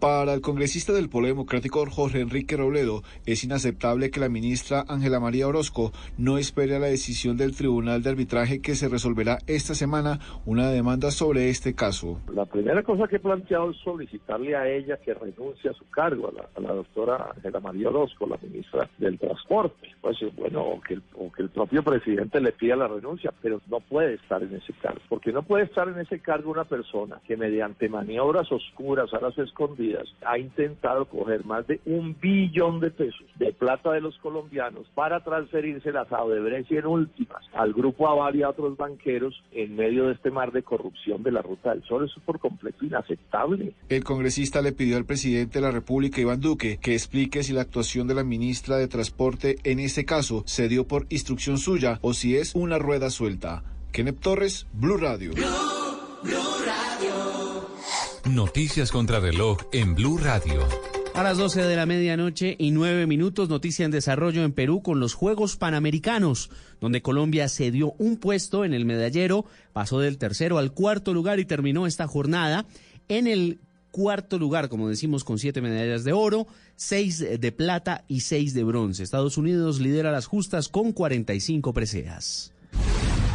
Para 0.00 0.32
el 0.32 0.40
congresista 0.40 0.92
del 0.92 1.08
Polo 1.08 1.26
Democrático 1.26 1.84
Jorge 1.90 2.20
Enrique 2.20 2.56
Robledo, 2.56 3.02
es 3.26 3.42
inaceptable 3.42 4.12
que 4.12 4.20
la 4.20 4.28
ministra 4.28 4.84
Ángela 4.86 5.18
María 5.18 5.48
Orozco 5.48 5.90
no 6.16 6.38
espere 6.38 6.76
a 6.76 6.78
la 6.78 6.86
decisión 6.86 7.36
del 7.36 7.56
Tribunal 7.56 8.00
de 8.04 8.10
Arbitraje 8.10 8.62
que 8.62 8.76
se 8.76 8.88
resolverá 8.88 9.38
esta 9.48 9.74
semana 9.74 10.20
una 10.46 10.70
demanda 10.70 11.10
sobre 11.10 11.50
este 11.50 11.74
caso. 11.74 12.20
La 12.32 12.46
primera 12.46 12.84
cosa 12.84 13.08
que 13.08 13.16
he 13.16 13.18
planteado 13.18 13.72
es 13.72 13.76
solicitarle 13.78 14.54
a 14.54 14.68
ella 14.68 14.98
que 14.98 15.14
renuncie 15.14 15.70
a 15.70 15.74
su 15.74 15.88
cargo, 15.90 16.30
a 16.54 16.60
la, 16.60 16.72
doctora 16.72 17.32
Ángela 17.34 17.58
María 17.58 17.88
Orozco, 17.88 18.28
la 18.28 18.38
ministra 18.40 18.88
del 18.98 19.18
Transporte. 19.18 19.88
Pues 20.00 20.16
bueno, 20.36 20.62
o 20.62 20.80
que, 20.80 20.94
el, 20.94 21.48
propio 21.48 21.82
presidente 21.82 22.40
le 22.40 22.52
pida 22.52 22.76
la 22.76 22.86
renuncia, 22.86 23.32
pero 23.42 23.60
no 23.68 23.80
puede 23.80 24.14
estar 24.14 24.44
en 24.44 24.54
ese 24.54 24.72
cargo, 24.74 25.00
porque 25.08 25.32
no 25.32 25.42
puede 25.42 25.64
estar 25.64 25.88
en 25.88 25.98
ese 25.98 26.20
cargo 26.20 26.52
una 26.52 26.64
persona 26.64 27.20
que 27.26 27.36
mediante 27.36 27.88
maniobras 27.88 28.50
oscuras, 28.52 29.12
a 29.12 29.20
las 29.20 29.36
escondidas, 29.38 29.87
ha 30.24 30.38
intentado 30.38 31.06
coger 31.06 31.44
más 31.44 31.66
de 31.66 31.80
un 31.86 32.16
billón 32.20 32.80
de 32.80 32.90
pesos 32.90 33.26
de 33.36 33.52
plata 33.52 33.92
de 33.92 34.00
los 34.00 34.16
colombianos 34.18 34.86
para 34.94 35.22
transferírselas 35.22 36.10
a 36.12 36.24
Odebrecht 36.24 36.70
y 36.70 36.76
en 36.76 36.86
últimas 36.86 37.44
al 37.54 37.72
Grupo 37.72 38.08
Aval 38.08 38.36
y 38.36 38.42
a 38.42 38.50
otros 38.50 38.76
banqueros 38.76 39.42
en 39.52 39.76
medio 39.76 40.06
de 40.06 40.14
este 40.14 40.30
mar 40.30 40.52
de 40.52 40.62
corrupción 40.62 41.22
de 41.22 41.32
la 41.32 41.42
Ruta 41.42 41.70
del 41.70 41.84
Sol. 41.84 42.04
Eso 42.04 42.18
es 42.18 42.24
por 42.24 42.38
completo 42.38 42.84
inaceptable. 42.84 43.72
El 43.88 44.04
congresista 44.04 44.62
le 44.62 44.72
pidió 44.72 44.96
al 44.96 45.04
presidente 45.04 45.58
de 45.58 45.64
la 45.64 45.70
República, 45.70 46.20
Iván 46.20 46.40
Duque, 46.40 46.78
que 46.80 46.94
explique 46.94 47.42
si 47.42 47.52
la 47.52 47.62
actuación 47.62 48.06
de 48.06 48.14
la 48.14 48.24
ministra 48.24 48.76
de 48.76 48.88
Transporte 48.88 49.56
en 49.64 49.78
este 49.78 50.04
caso 50.04 50.42
se 50.46 50.68
dio 50.68 50.86
por 50.86 51.06
instrucción 51.08 51.58
suya 51.58 51.98
o 52.02 52.14
si 52.14 52.36
es 52.36 52.54
una 52.54 52.78
rueda 52.78 53.10
suelta. 53.10 53.62
Kenneth 53.92 54.20
Torres, 54.20 54.66
Blue 54.72 54.96
Radio. 54.96 55.32
Noticias 58.34 58.92
contra 58.92 59.20
reloj 59.20 59.58
en 59.72 59.94
Blue 59.94 60.18
Radio. 60.18 60.68
A 61.14 61.22
las 61.22 61.38
12 61.38 61.62
de 61.62 61.76
la 61.76 61.86
medianoche 61.86 62.56
y 62.58 62.72
9 62.72 63.06
minutos, 63.06 63.48
noticia 63.48 63.86
en 63.86 63.90
desarrollo 63.90 64.44
en 64.44 64.52
Perú 64.52 64.82
con 64.82 65.00
los 65.00 65.14
Juegos 65.14 65.56
Panamericanos, 65.56 66.50
donde 66.80 67.00
Colombia 67.00 67.48
cedió 67.48 67.94
un 67.98 68.18
puesto 68.18 68.66
en 68.66 68.74
el 68.74 68.84
medallero, 68.84 69.46
pasó 69.72 70.00
del 70.00 70.18
tercero 70.18 70.58
al 70.58 70.72
cuarto 70.72 71.14
lugar 71.14 71.40
y 71.40 71.46
terminó 71.46 71.86
esta 71.86 72.06
jornada 72.06 72.66
en 73.08 73.26
el 73.26 73.60
cuarto 73.90 74.38
lugar, 74.38 74.68
como 74.68 74.90
decimos, 74.90 75.24
con 75.24 75.38
siete 75.38 75.62
medallas 75.62 76.04
de 76.04 76.12
oro, 76.12 76.46
seis 76.76 77.18
de 77.18 77.52
plata 77.52 78.04
y 78.08 78.20
seis 78.20 78.52
de 78.52 78.62
bronce. 78.62 79.02
Estados 79.02 79.38
Unidos 79.38 79.80
lidera 79.80 80.12
las 80.12 80.26
justas 80.26 80.68
con 80.68 80.92
45 80.92 81.72
preseas. 81.72 82.52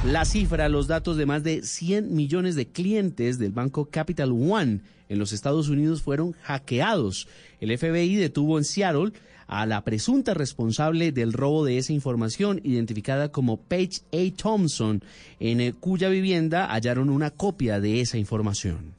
La 0.06 0.26
cifra, 0.26 0.68
los 0.68 0.88
datos 0.88 1.16
de 1.16 1.26
más 1.26 1.44
de 1.46 1.64
100 1.64 2.14
millones 2.14 2.56
de 2.56 2.68
clientes 2.68 3.40
del 3.40 3.54
banco 3.54 3.86
Capital 3.86 4.32
One 4.34 4.82
en 5.08 5.18
los 5.18 5.32
Estados 5.32 5.70
Unidos 5.70 6.02
fueron 6.02 6.34
hackeados. 6.42 7.30
El 7.62 7.78
FBI 7.78 8.18
detuvo 8.18 8.58
en 8.58 8.66
Seattle 8.66 9.14
a 9.48 9.66
la 9.66 9.82
presunta 9.86 10.34
responsable 10.34 11.14
del 11.14 11.32
robo 11.32 11.64
de 11.64 11.78
esa 11.78 11.94
información, 11.94 12.60
identificada 12.66 13.32
como 13.32 13.56
Paige 13.56 14.02
A. 14.12 14.36
Thompson, 14.36 15.02
en 15.40 15.72
cuya 15.72 16.10
vivienda 16.10 16.68
hallaron 16.68 17.10
una 17.10 17.32
copia 17.32 17.80
de 17.80 18.02
esa 18.02 18.18
información. 18.18 18.96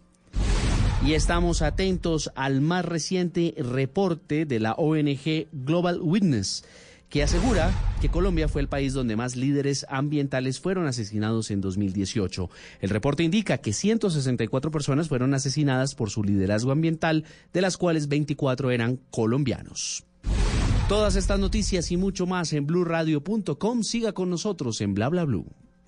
Y 1.04 1.12
estamos 1.12 1.60
atentos 1.60 2.30
al 2.34 2.62
más 2.62 2.82
reciente 2.82 3.54
reporte 3.58 4.46
de 4.46 4.58
la 4.58 4.72
ONG 4.72 5.48
Global 5.52 6.00
Witness 6.00 6.64
que 7.08 7.22
asegura 7.22 7.72
que 8.00 8.08
Colombia 8.10 8.48
fue 8.48 8.60
el 8.60 8.68
país 8.68 8.92
donde 8.92 9.16
más 9.16 9.36
líderes 9.36 9.86
ambientales 9.88 10.60
fueron 10.60 10.86
asesinados 10.86 11.50
en 11.50 11.60
2018. 11.60 12.50
El 12.80 12.90
reporte 12.90 13.22
indica 13.22 13.58
que 13.58 13.72
164 13.72 14.70
personas 14.70 15.08
fueron 15.08 15.34
asesinadas 15.34 15.94
por 15.94 16.10
su 16.10 16.22
liderazgo 16.22 16.72
ambiental, 16.72 17.24
de 17.52 17.60
las 17.60 17.76
cuales 17.76 18.08
24 18.08 18.70
eran 18.70 19.00
colombianos. 19.10 20.04
Todas 20.88 21.16
estas 21.16 21.38
noticias 21.38 21.90
y 21.90 21.96
mucho 21.96 22.26
más 22.26 22.52
en 22.52 22.66
blurradio.com. 22.66 23.82
Siga 23.82 24.12
con 24.12 24.28
nosotros 24.28 24.80
en 24.82 24.92
bla 24.94 25.08
bla. 25.08 25.26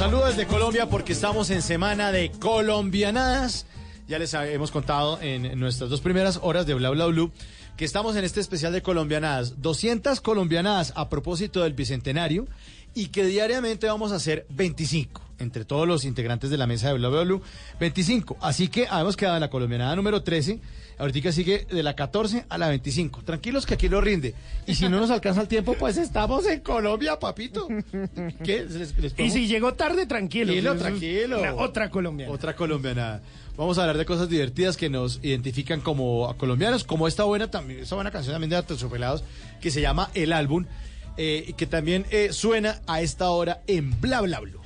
Los 0.00 0.10
saludos 0.10 0.36
de 0.38 0.46
Colombia 0.46 0.88
porque 0.88 1.12
estamos 1.12 1.50
en 1.50 1.60
semana 1.60 2.10
de 2.10 2.30
colombianadas. 2.30 3.66
Ya 4.08 4.18
les 4.18 4.32
hemos 4.32 4.70
contado 4.70 5.20
en 5.20 5.60
nuestras 5.60 5.90
dos 5.90 6.00
primeras 6.00 6.38
horas 6.42 6.64
de 6.64 6.72
Bla 6.72 6.88
Bla 6.88 7.04
Blue 7.04 7.30
que 7.76 7.84
estamos 7.84 8.16
en 8.16 8.24
este 8.24 8.40
especial 8.40 8.72
de 8.72 8.80
colombianadas. 8.80 9.60
200 9.60 10.22
colombianadas 10.22 10.94
a 10.96 11.10
propósito 11.10 11.64
del 11.64 11.74
Bicentenario 11.74 12.48
y 12.94 13.08
que 13.08 13.26
diariamente 13.26 13.88
vamos 13.88 14.12
a 14.12 14.16
hacer 14.16 14.46
25 14.48 15.19
entre 15.40 15.64
todos 15.64 15.86
los 15.88 16.04
integrantes 16.04 16.50
de 16.50 16.56
la 16.58 16.66
mesa 16.66 16.88
de 16.88 16.94
Bla 16.94 17.08
Bla 17.08 17.22
Blue. 17.22 17.42
25. 17.80 18.36
Así 18.40 18.68
que 18.68 18.86
habíamos 18.88 19.16
quedado 19.16 19.36
en 19.36 19.40
la 19.40 19.50
colombianada 19.50 19.94
número 19.96 20.22
13. 20.22 20.60
Ahorita 20.98 21.32
sigue 21.32 21.66
de 21.70 21.82
la 21.82 21.94
14 21.96 22.44
a 22.48 22.58
la 22.58 22.68
25. 22.68 23.22
Tranquilos 23.24 23.64
que 23.64 23.74
aquí 23.74 23.88
lo 23.88 24.00
rinde. 24.02 24.34
Y 24.66 24.74
si 24.74 24.88
no 24.88 25.00
nos 25.00 25.10
alcanza 25.10 25.40
el 25.40 25.48
tiempo, 25.48 25.74
pues 25.78 25.96
estamos 25.96 26.46
en 26.46 26.60
Colombia, 26.60 27.18
papito. 27.18 27.66
¿Qué? 28.44 28.66
¿Les- 28.68 28.96
les 28.98 29.18
Y 29.18 29.30
si 29.30 29.46
llegó 29.46 29.72
tarde, 29.74 30.04
tranquilo. 30.06 30.52
Tranquilo, 30.52 30.76
tranquilo. 30.76 31.40
una- 31.40 31.54
otra 31.54 31.90
colombiana. 31.90 32.32
Otra 32.32 32.54
colombiana. 32.54 33.20
Vamos 33.56 33.78
a 33.78 33.82
hablar 33.82 33.96
de 33.98 34.04
cosas 34.04 34.28
divertidas 34.28 34.76
que 34.76 34.88
nos 34.90 35.20
identifican 35.22 35.80
como 35.80 36.34
colombianos, 36.38 36.84
como 36.84 37.08
esta 37.08 37.24
buena 37.24 37.50
también, 37.50 37.80
esta 37.80 37.94
buena 37.94 38.10
canción 38.10 38.34
también 38.34 38.50
de 38.50 38.56
Aterciopelados 38.56 39.22
que 39.60 39.70
se 39.70 39.80
llama 39.82 40.10
El 40.14 40.32
Álbum, 40.32 40.64
eh, 41.18 41.44
y 41.48 41.52
que 41.54 41.66
también 41.66 42.06
eh, 42.10 42.32
suena 42.32 42.80
a 42.86 43.00
esta 43.02 43.28
hora 43.30 43.60
en 43.66 44.00
Bla 44.00 44.20
Bla 44.22 44.40
Blue. 44.40 44.59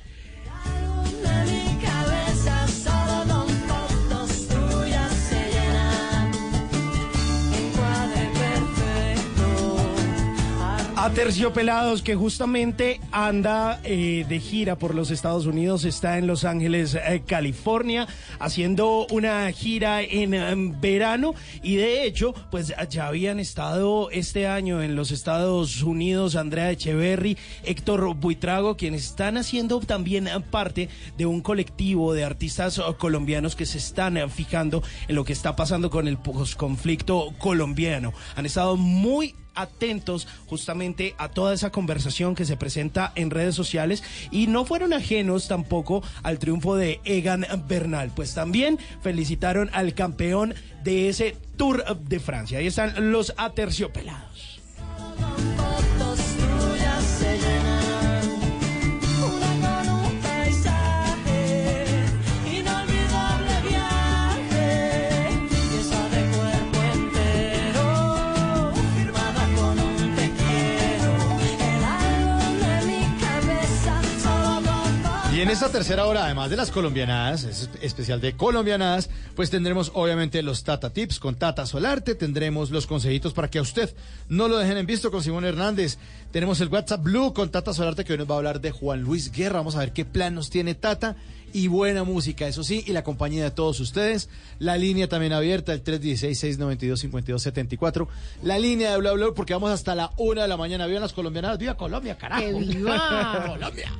Aterciopelados 11.05 12.01
que 12.01 12.15
justamente 12.15 12.99
anda 13.11 13.79
eh, 13.83 14.25
de 14.27 14.39
gira 14.39 14.75
por 14.75 14.95
los 14.95 15.11
Estados 15.11 15.45
Unidos, 15.45 15.85
está 15.85 16.17
en 16.17 16.25
Los 16.25 16.45
Ángeles, 16.45 16.95
eh, 16.95 17.21
California, 17.27 18.07
haciendo 18.39 19.05
una 19.11 19.51
gira 19.51 20.01
en 20.01 20.33
em, 20.33 20.81
verano 20.81 21.35
y 21.61 21.75
de 21.75 22.05
hecho, 22.05 22.33
pues 22.49 22.73
ya 22.89 23.05
habían 23.05 23.39
estado 23.39 24.09
este 24.09 24.47
año 24.47 24.81
en 24.81 24.95
los 24.95 25.11
Estados 25.11 25.83
Unidos 25.83 26.35
Andrea 26.35 26.71
Echeverry, 26.71 27.37
Héctor 27.63 28.15
Buitrago, 28.15 28.75
quienes 28.75 29.05
están 29.05 29.37
haciendo 29.37 29.81
también 29.81 30.27
parte 30.49 30.89
de 31.19 31.27
un 31.27 31.41
colectivo 31.41 32.15
de 32.15 32.23
artistas 32.23 32.81
colombianos 32.97 33.55
que 33.55 33.67
se 33.67 33.77
están 33.77 34.17
fijando 34.31 34.81
en 35.07 35.15
lo 35.15 35.23
que 35.23 35.33
está 35.33 35.55
pasando 35.55 35.91
con 35.91 36.07
el 36.07 36.17
posconflicto 36.17 37.31
colombiano. 37.37 38.11
Han 38.35 38.47
estado 38.47 38.75
muy 38.75 39.35
atentos 39.55 40.27
justamente 40.47 41.15
a 41.17 41.29
toda 41.29 41.53
esa 41.53 41.71
conversación 41.71 42.35
que 42.35 42.45
se 42.45 42.57
presenta 42.57 43.11
en 43.15 43.31
redes 43.31 43.55
sociales 43.55 44.03
y 44.31 44.47
no 44.47 44.65
fueron 44.65 44.93
ajenos 44.93 45.47
tampoco 45.47 46.03
al 46.23 46.39
triunfo 46.39 46.75
de 46.75 46.99
Egan 47.05 47.45
Bernal, 47.67 48.11
pues 48.15 48.33
también 48.33 48.79
felicitaron 49.01 49.69
al 49.73 49.93
campeón 49.93 50.53
de 50.83 51.09
ese 51.09 51.37
Tour 51.57 51.83
de 51.99 52.19
Francia. 52.19 52.59
Ahí 52.59 52.67
están 52.67 53.11
los 53.11 53.33
aterciopelados. 53.37 54.34
Y 75.35 75.41
en 75.41 75.49
esta 75.49 75.69
tercera 75.69 76.05
hora, 76.05 76.23
además 76.23 76.49
de 76.49 76.55
las 76.55 76.71
colombianadas, 76.71 77.43
es 77.43 77.69
especial 77.81 78.21
de 78.21 78.37
colombianadas, 78.37 79.09
pues 79.35 79.49
tendremos 79.49 79.91
obviamente 79.93 80.41
los 80.41 80.63
Tata 80.63 80.93
Tips 80.93 81.19
con 81.19 81.35
Tata 81.35 81.65
Solarte, 81.65 82.15
tendremos 82.15 82.71
los 82.71 82.87
consejitos 82.87 83.33
para 83.33 83.49
que 83.49 83.59
a 83.59 83.61
usted 83.61 83.93
no 84.29 84.47
lo 84.47 84.57
dejen 84.57 84.77
en 84.77 84.85
visto 84.85 85.11
con 85.11 85.21
Simón 85.21 85.43
Hernández, 85.43 85.97
tenemos 86.31 86.61
el 86.61 86.69
WhatsApp 86.69 87.03
Blue 87.03 87.33
con 87.33 87.51
Tata 87.51 87.73
Solarte 87.73 88.05
que 88.05 88.13
hoy 88.13 88.19
nos 88.19 88.31
va 88.31 88.35
a 88.35 88.37
hablar 88.37 88.61
de 88.61 88.71
Juan 88.71 89.01
Luis 89.01 89.29
Guerra, 89.29 89.57
vamos 89.57 89.75
a 89.75 89.79
ver 89.79 89.91
qué 89.91 90.05
plan 90.05 90.35
nos 90.35 90.49
tiene 90.49 90.73
Tata 90.73 91.17
y 91.51 91.67
buena 91.67 92.05
música, 92.05 92.47
eso 92.47 92.63
sí, 92.63 92.85
y 92.87 92.93
la 92.93 93.03
compañía 93.03 93.43
de 93.43 93.51
todos 93.51 93.81
ustedes, 93.81 94.29
la 94.59 94.77
línea 94.77 95.09
también 95.09 95.33
abierta, 95.33 95.73
el 95.73 95.83
316-692-5274, 95.83 98.07
la 98.41 98.57
línea 98.57 98.91
de 98.91 98.97
Bla 98.99 99.11
Bla, 99.11 99.33
porque 99.35 99.51
vamos 99.51 99.71
hasta 99.71 99.95
la 99.95 100.11
una 100.15 100.43
de 100.43 100.47
la 100.47 100.55
mañana, 100.55 100.87
viva 100.87 101.01
las 101.01 101.11
colombianadas, 101.11 101.59
viva 101.59 101.75
Colombia, 101.75 102.17
carajo. 102.17 102.41
¡Que 102.41 102.53
viva! 102.53 103.47
Colombia. 103.51 103.91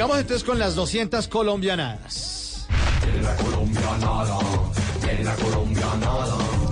Sigamos 0.00 0.18
entonces 0.18 0.44
con 0.44 0.58
las 0.58 0.74
200 0.76 1.28
colombianadas. 1.28 2.66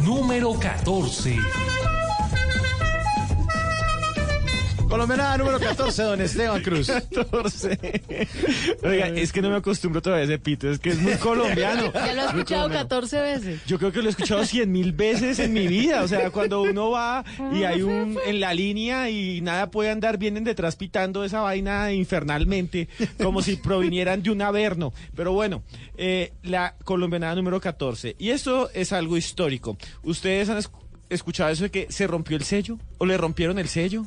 Número 0.02 0.54
14. 0.58 1.36
Colombianada 4.88 5.36
número 5.36 5.60
14, 5.60 6.02
don 6.02 6.20
Esteban 6.20 6.62
Cruz. 6.62 6.86
14. 7.14 7.78
Oiga, 8.82 9.08
es 9.08 9.32
que 9.32 9.42
no 9.42 9.50
me 9.50 9.56
acostumbro 9.56 10.00
todavía 10.00 10.22
a 10.22 10.24
ese 10.24 10.38
pito, 10.38 10.70
es 10.70 10.78
que 10.78 10.90
es 10.90 10.98
muy 11.00 11.14
colombiano. 11.16 11.92
Ya 11.94 12.14
lo 12.14 12.22
he 12.22 12.24
escuchado 12.26 12.62
colombiano. 12.62 12.88
14 12.88 13.20
veces. 13.20 13.60
Yo 13.66 13.78
creo 13.78 13.92
que 13.92 14.00
lo 14.00 14.06
he 14.06 14.10
escuchado 14.10 14.44
cien 14.46 14.72
mil 14.72 14.92
veces 14.92 15.38
en 15.40 15.52
mi 15.52 15.66
vida. 15.66 16.02
O 16.02 16.08
sea, 16.08 16.30
cuando 16.30 16.62
uno 16.62 16.90
va 16.90 17.24
y 17.52 17.64
hay 17.64 17.82
un 17.82 18.18
en 18.26 18.40
la 18.40 18.54
línea 18.54 19.10
y 19.10 19.40
nada 19.42 19.70
puede 19.70 19.90
andar, 19.90 20.16
vienen 20.18 20.44
detrás 20.44 20.76
pitando 20.76 21.22
esa 21.24 21.40
vaina 21.40 21.92
infernalmente, 21.92 22.88
como 23.22 23.42
si 23.42 23.56
provinieran 23.56 24.22
de 24.22 24.30
un 24.30 24.40
averno. 24.42 24.92
Pero 25.14 25.32
bueno, 25.32 25.62
eh, 25.96 26.32
la 26.42 26.76
colombianada 26.84 27.34
número 27.34 27.60
14. 27.60 28.16
Y 28.18 28.30
esto 28.30 28.70
es 28.72 28.92
algo 28.92 29.16
histórico. 29.16 29.76
¿Ustedes 30.02 30.48
han 30.48 30.58
esc- 30.58 30.70
escuchado 31.10 31.50
eso 31.50 31.64
de 31.64 31.70
que 31.70 31.86
se 31.90 32.06
rompió 32.06 32.36
el 32.36 32.44
sello? 32.44 32.78
¿O 32.98 33.04
le 33.06 33.16
rompieron 33.18 33.58
el 33.58 33.68
sello? 33.68 34.06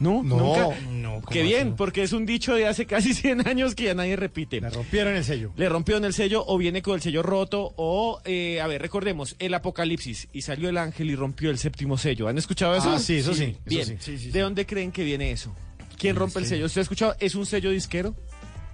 ¿No? 0.00 0.22
No. 0.22 0.36
¿Nunca? 0.38 0.76
No, 0.90 1.22
Qué 1.30 1.42
bien, 1.42 1.76
porque 1.76 2.02
es 2.02 2.12
un 2.12 2.26
dicho 2.26 2.54
de 2.54 2.66
hace 2.66 2.84
casi 2.84 3.14
100 3.14 3.46
años 3.46 3.74
que 3.74 3.84
ya 3.84 3.94
nadie 3.94 4.16
repite. 4.16 4.60
Le 4.60 4.68
rompieron 4.70 5.14
el 5.14 5.24
sello. 5.24 5.52
Le 5.56 5.68
rompieron 5.68 6.04
el 6.04 6.12
sello 6.12 6.44
o 6.46 6.58
viene 6.58 6.82
con 6.82 6.96
el 6.96 7.00
sello 7.02 7.22
roto 7.22 7.72
o, 7.76 8.20
eh, 8.24 8.60
a 8.60 8.66
ver, 8.66 8.82
recordemos, 8.82 9.36
el 9.38 9.54
apocalipsis 9.54 10.28
y 10.32 10.42
salió 10.42 10.68
el 10.68 10.78
ángel 10.78 11.10
y 11.10 11.14
rompió 11.14 11.50
el 11.50 11.58
séptimo 11.58 11.96
sello. 11.96 12.26
¿Han 12.28 12.38
escuchado 12.38 12.74
eso? 12.76 12.90
Ah, 12.90 12.98
sí, 12.98 13.18
eso 13.18 13.34
sí, 13.34 13.56
Bien. 13.64 13.86
sí. 13.86 13.96
Sí, 14.00 14.18
sí, 14.18 14.30
¿De 14.30 14.40
dónde 14.40 14.66
creen 14.66 14.90
que 14.90 15.04
viene 15.04 15.30
eso? 15.30 15.54
¿Quién 15.96 16.16
rompe 16.16 16.40
el 16.40 16.46
sello? 16.46 16.66
¿Usted 16.66 16.80
ha 16.80 16.82
escuchado? 16.82 17.14
¿Es 17.20 17.34
un 17.36 17.46
sello 17.46 17.70
disquero? 17.70 18.14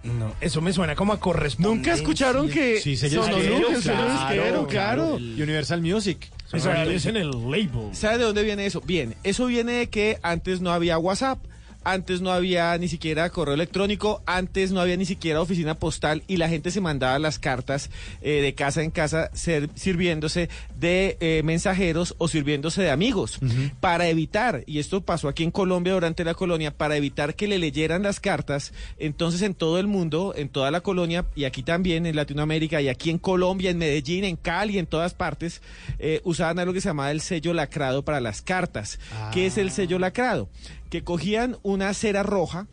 No, 0.02 0.34
eso 0.40 0.62
me 0.62 0.72
suena 0.72 0.94
como 0.94 1.12
a 1.12 1.20
correspondencia. 1.20 1.92
¿Nunca 1.92 1.92
escucharon 1.94 2.48
que 2.48 2.80
Sí, 2.80 2.96
sello 2.96 3.22
sonó 3.22 3.36
disquero, 3.36 3.56
nunca 3.60 3.74
el 3.76 3.82
sello 3.82 4.10
disquero? 4.10 4.66
Claro. 4.66 5.18
Y 5.18 5.42
Universal 5.42 5.82
Music. 5.82 6.30
Es 6.52 7.06
en 7.06 7.16
el 7.16 7.30
label. 7.30 7.90
¿Sabe 7.92 8.18
de 8.18 8.24
dónde 8.24 8.42
viene 8.42 8.66
eso? 8.66 8.80
Bien, 8.80 9.14
eso 9.22 9.46
viene 9.46 9.72
de 9.72 9.88
que 9.88 10.18
antes 10.22 10.60
no 10.60 10.72
había 10.72 10.98
WhatsApp. 10.98 11.38
Antes 11.82 12.20
no 12.20 12.30
había 12.30 12.76
ni 12.76 12.88
siquiera 12.88 13.30
correo 13.30 13.54
electrónico, 13.54 14.22
antes 14.26 14.70
no 14.70 14.82
había 14.82 14.98
ni 14.98 15.06
siquiera 15.06 15.40
oficina 15.40 15.76
postal 15.76 16.22
y 16.26 16.36
la 16.36 16.50
gente 16.50 16.70
se 16.70 16.82
mandaba 16.82 17.18
las 17.18 17.38
cartas 17.38 17.88
eh, 18.20 18.42
de 18.42 18.54
casa 18.54 18.82
en 18.82 18.90
casa 18.90 19.30
sirviéndose 19.32 20.50
de 20.80 21.18
eh, 21.20 21.42
mensajeros 21.44 22.14
o 22.18 22.26
sirviéndose 22.26 22.82
de 22.82 22.90
amigos 22.90 23.38
para 23.80 24.08
evitar, 24.08 24.64
y 24.66 24.78
esto 24.78 25.02
pasó 25.02 25.28
aquí 25.28 25.44
en 25.44 25.50
Colombia 25.50 25.92
durante 25.92 26.24
la 26.24 26.34
colonia, 26.34 26.70
para 26.70 26.96
evitar 26.96 27.34
que 27.34 27.46
le 27.46 27.58
leyeran 27.58 28.02
las 28.02 28.18
cartas, 28.18 28.72
entonces 28.98 29.42
en 29.42 29.54
todo 29.54 29.78
el 29.78 29.86
mundo, 29.86 30.32
en 30.36 30.48
toda 30.48 30.70
la 30.70 30.80
colonia 30.80 31.26
y 31.34 31.44
aquí 31.44 31.62
también 31.62 32.06
en 32.06 32.16
Latinoamérica 32.16 32.80
y 32.80 32.88
aquí 32.88 33.10
en 33.10 33.18
Colombia, 33.18 33.70
en 33.70 33.78
Medellín, 33.78 34.24
en 34.24 34.36
Cali, 34.36 34.78
en 34.78 34.86
todas 34.86 35.14
partes, 35.14 35.60
eh, 35.98 36.20
usaban 36.24 36.58
algo 36.58 36.72
que 36.72 36.80
se 36.80 36.88
llamaba 36.88 37.10
el 37.10 37.20
sello 37.20 37.52
lacrado 37.52 38.04
para 38.04 38.20
las 38.20 38.40
cartas. 38.42 38.98
¿Qué 39.32 39.46
es 39.46 39.58
el 39.58 39.70
sello 39.70 39.98
lacrado? 39.98 40.48
Que 40.88 41.04
cogían 41.04 41.58
una 41.62 41.92
cera 41.94 42.22
roja 42.22 42.66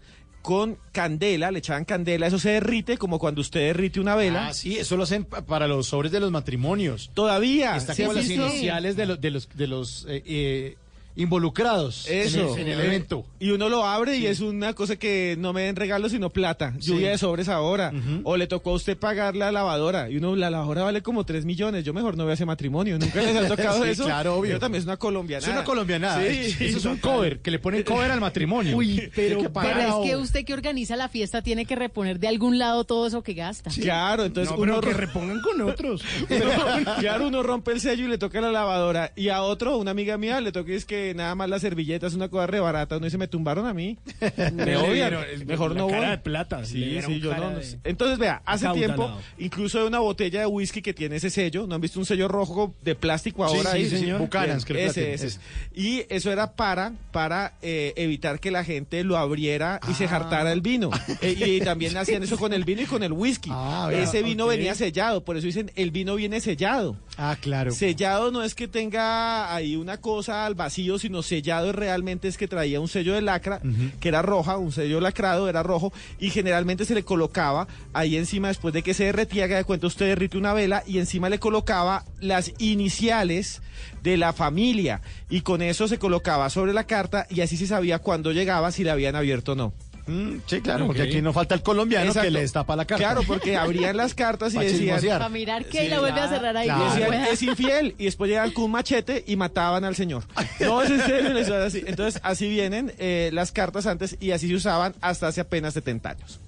con 0.48 0.78
candela, 0.94 1.52
le 1.52 1.60
echaban 1.60 1.84
candela, 1.84 2.26
eso 2.26 2.40
se 2.40 2.52
derrite 2.52 2.98
como 2.98 3.20
cuando 3.20 3.42
usted 3.42 3.60
derrite 3.60 4.00
una 4.00 4.16
vela. 4.16 4.48
Ah, 4.48 4.54
sí, 4.54 4.78
eso 4.78 4.96
lo 4.96 5.04
hacen 5.04 5.26
pa- 5.26 5.46
para 5.46 5.68
los 5.68 5.88
sobres 5.88 6.10
de 6.10 6.22
los 6.22 6.32
matrimonios. 6.32 7.12
Todavía. 7.14 7.76
Está 7.76 7.94
¿sí 7.94 8.04
como 8.04 8.12
has 8.12 8.20
las 8.20 8.30
visto? 8.30 8.48
iniciales 8.48 8.96
de 8.96 9.06
los, 9.08 9.20
de 9.20 9.32
los, 9.32 9.50
de 9.54 9.68
los 9.68 10.06
eh, 10.08 10.24
eh, 10.26 10.78
involucrados 11.18 12.08
en 12.08 12.20
Eso. 12.22 12.56
el- 12.56 12.62
en 12.62 12.68
el 12.70 12.80
evento. 12.82 13.26
Y 13.40 13.52
uno 13.52 13.68
lo 13.70 13.86
abre 13.86 14.18
y 14.18 14.26
es 14.28 14.40
una 14.40 14.74
cosa 14.74 14.96
que 14.96 15.36
no 15.38 15.52
me 15.54 15.64
den 15.64 15.76
regalos 15.76 16.12
sino 16.12 16.30
plata. 16.30 16.74
Lluvia 16.80 17.08
Sí. 17.08 17.12
de 17.12 17.18
sobres 17.18 17.50
ahora. 17.50 17.92
O 18.24 18.38
le 18.38 18.48
tocó 18.48 18.72
a 18.72 18.74
usted 18.74 18.98
pagar 18.98 19.36
la 19.36 19.52
lavadora. 19.52 20.10
Y 20.10 20.18
uno, 20.18 20.36
la 20.36 20.50
lavadora 20.50 20.84
vale 20.84 21.02
como 21.02 21.26
3 21.26 21.46
millones. 21.46 21.84
Yo 21.84 21.94
mejor 21.94 22.16
no 22.18 22.24
voy 22.24 22.32
a 22.32 22.34
ese 22.36 22.46
matrimonio. 22.46 22.98
¿Nunca 22.98 23.22
les 23.22 23.36
ha 23.36 23.48
tocado 23.56 23.84
Sí, 23.84 23.90
eso? 23.90 24.06
claro, 24.06 24.36
obvio. 24.38 24.52
Yo 24.54 24.60
también 24.60 24.80
es 24.80 24.86
una 24.86 24.98
colombiana. 24.98 25.46
Es 25.46 25.52
una 25.52 25.64
colombianada. 25.64 26.22
Sí, 26.22 26.56
Eso 26.66 26.78
es 26.78 26.86
un 26.86 26.98
cover, 26.98 27.40
que 27.40 27.52
le 27.52 27.60
ponen 27.60 27.84
cover 27.84 28.12
al 28.12 28.20
matrimonio. 28.22 28.76
Uy, 28.78 29.10
pero, 29.16 29.40
Pero 29.52 29.80
es 30.04 30.10
que 30.10 30.16
usted 30.18 30.46
que 30.46 30.54
organiza 30.54 30.96
la 30.96 31.10
fiesta 31.10 31.42
tiene 31.42 31.66
que 31.66 31.76
reponer 31.76 32.20
de 32.20 32.28
algún 32.28 32.58
lado 32.60 32.84
todo 32.84 33.08
eso 33.08 33.24
que 33.24 33.34
gasta. 33.34 33.70
Claro, 33.72 34.26
entonces 34.26 34.52
No, 34.56 34.62
uno 34.62 34.80
pero 34.80 34.94
que 34.94 34.98
repongan 34.98 35.42
con 35.42 35.62
otros. 35.62 36.04
Claro, 37.00 37.28
uno 37.28 37.44
rompe 37.44 37.72
el 37.72 37.80
sello 37.82 38.06
y 38.06 38.08
le 38.10 38.18
toca 38.18 38.42
la 38.42 38.52
lavadora. 38.52 39.12
Y 39.16 39.30
a 39.30 39.42
otro, 39.42 39.78
una 39.78 39.92
amiga 39.92 40.18
mía, 40.18 40.42
le 40.42 40.52
toca 40.52 40.72
es 40.74 40.86
que 40.86 41.07
nada 41.14 41.36
más 41.36 41.50
la 41.50 41.60
servilleta 41.60 42.08
es 42.08 42.14
una 42.14 42.30
cosa 42.30 42.48
re 42.48 42.60
barata. 42.60 42.98
Uno 42.98 43.06
dice, 43.06 43.18
me 43.18 43.28
tumbaron 43.28 43.66
a 43.68 43.74
mí. 43.74 43.98
Me 44.54 44.78
odian. 44.78 45.16
Mejor 45.46 45.72
la 45.74 45.78
no 45.80 45.88
cara 45.88 46.00
voy. 46.02 46.10
de 46.12 46.18
plata, 46.18 46.66
Sí, 46.66 47.00
sí, 47.06 47.20
yo 47.20 47.34
no, 47.36 47.52
no 47.52 47.58
de- 47.58 47.64
sé. 47.64 47.80
Entonces, 47.84 48.18
vea, 48.18 48.42
hace 48.46 48.68
tiempo, 48.70 49.12
incluso 49.38 49.80
de 49.80 49.86
una 49.88 50.00
botella 50.00 50.40
de 50.42 50.46
whisky 50.46 50.82
que 50.82 50.94
tiene 50.94 51.18
ese 51.18 51.30
sello. 51.30 51.68
¿No 51.68 51.76
han 51.76 51.82
visto 51.82 52.00
un 52.00 52.06
sello 52.06 52.28
rojo 52.28 52.74
de 52.84 52.96
plástico 52.96 53.48
Sí, 53.50 53.58
ahora? 53.58 53.72
sí, 53.72 53.78
ahí? 53.78 53.90
señor. 53.90 54.30
Creo 54.30 54.88
ese, 54.90 55.14
ese. 55.14 55.28
ese. 55.28 55.40
Y 55.76 56.04
eso 56.10 56.32
era 56.32 56.54
para, 56.54 56.94
para 57.12 57.54
eh, 57.62 57.94
evitar 57.96 58.40
que 58.40 58.52
la 58.52 58.64
gente 58.64 59.04
lo 59.04 59.18
abriera 59.18 59.80
y 59.88 59.92
Ah. 59.92 59.96
se 59.96 60.08
jartara 60.08 60.52
el 60.52 60.62
vino. 60.62 60.90
Eh, 61.22 61.36
y 61.60 61.60
también 61.62 61.96
hacían 61.98 62.22
eso 62.24 62.38
con 62.38 62.54
el 62.54 62.64
vino 62.64 62.82
y 62.82 62.86
con 62.86 63.02
el 63.02 63.12
whisky. 63.12 63.50
Ah, 63.52 63.88
vea, 63.90 64.04
ese 64.04 64.22
vino 64.22 64.46
venía 64.48 64.76
sellado, 64.76 65.24
por 65.26 65.36
eso 65.36 65.48
dicen 65.48 65.72
el 65.76 65.90
vino 65.92 66.16
viene 66.16 66.40
sellado. 66.42 66.96
Ah, 67.18 67.36
claro. 67.40 67.72
Sellado 67.72 68.32
no 68.32 68.44
es 68.44 68.54
que 68.54 68.68
tenga 68.68 69.54
ahí 69.54 69.76
una 69.76 69.98
cosa 69.98 70.46
al 70.46 70.54
vacío, 70.54 71.00
sino 71.00 71.24
sellado 71.24 71.72
realmente 71.72 72.28
es 72.28 72.38
que 72.38 72.48
traía 72.48 72.80
un 72.80 72.88
sello 72.88 73.16
de 73.16 73.22
lacra, 73.22 73.60
que 74.00 74.10
era 74.10 74.22
roja, 74.22 74.58
un 74.58 74.72
sello 74.72 75.02
lacrado, 75.02 75.50
era 75.50 75.64
rojo, 75.64 75.92
y 76.20 76.30
generalmente 76.30 76.86
se 76.86 76.94
le 76.94 77.04
colocaba 77.04 77.68
ahí 77.94 78.18
encima, 78.18 78.50
después 78.50 78.74
de 78.74 78.84
que 78.84 78.94
se 78.94 79.06
derretía, 79.06 79.48
que 79.48 79.56
de 79.56 79.64
cuenta 79.64 79.88
usted 79.88 80.06
derrite 80.06 80.38
una 80.38 80.54
vela, 80.54 80.84
y 80.86 81.00
encima 81.00 81.30
le 81.30 81.40
colocaba 81.40 82.06
las 82.20 82.54
iniciales 82.60 83.62
de 84.04 84.18
la 84.18 84.32
familia, 84.32 85.02
y 85.30 85.42
con 85.42 85.64
eso 85.64 85.88
se 85.88 85.98
colocaba 85.98 86.52
sobre 86.52 86.74
la 86.74 86.86
carta, 86.86 87.26
y 87.32 87.42
así 87.42 87.58
se 87.58 87.66
sabía 87.66 88.00
cuándo 88.00 88.32
llegaba, 88.32 88.72
si 88.72 88.84
la 88.84 88.94
habían 88.94 89.16
abierto 89.16 89.54
o 89.54 89.56
no. 89.56 89.74
Mm, 90.08 90.38
sí, 90.46 90.62
claro, 90.62 90.88
porque 90.88 91.02
aquí 91.02 91.22
no 91.22 91.34
falta 91.34 91.54
el 91.54 91.62
colombiano 91.62 92.08
Exacto. 92.08 92.28
que 92.28 92.32
le 92.32 92.42
destapa 92.42 92.76
la 92.76 92.86
carta. 92.86 93.04
Claro, 93.04 93.22
porque 93.28 93.58
abrían 93.58 93.98
las 93.98 94.14
cartas 94.14 94.54
y 94.54 94.58
decían... 94.60 95.02
Para 95.02 95.30
mirar 95.30 95.66
que 95.66 95.82
Sí, 95.84 95.88
la 95.90 96.00
vuelve 96.00 96.22
a 96.22 96.30
cerrar 96.30 96.56
ahí. 96.56 96.68
claro. 96.68 96.86
Decían, 96.94 97.14
es 97.26 97.42
infiel 97.44 97.96
y 97.98 98.06
después 98.06 98.30
llegaban 98.30 98.52
con 98.52 98.64
un 98.66 98.72
machete 98.72 99.24
y 99.28 99.36
mataban 99.36 99.84
al 99.84 99.96
señor. 99.96 100.24
No, 100.62 100.82
es 100.82 100.90
en 100.92 101.02
serio, 101.02 101.56
así. 101.64 101.84
Entonces, 101.86 102.22
así 102.24 102.48
vienen 102.50 102.94
eh, 103.00 103.30
las 103.34 103.52
cartas 103.52 103.86
antes 103.86 104.16
y 104.20 104.32
así 104.32 104.48
se 104.48 104.56
usaban 104.56 104.96
hasta 105.02 105.28
hace 105.28 105.42
apenas 105.42 105.74
70 105.74 106.10
años. 106.10 106.40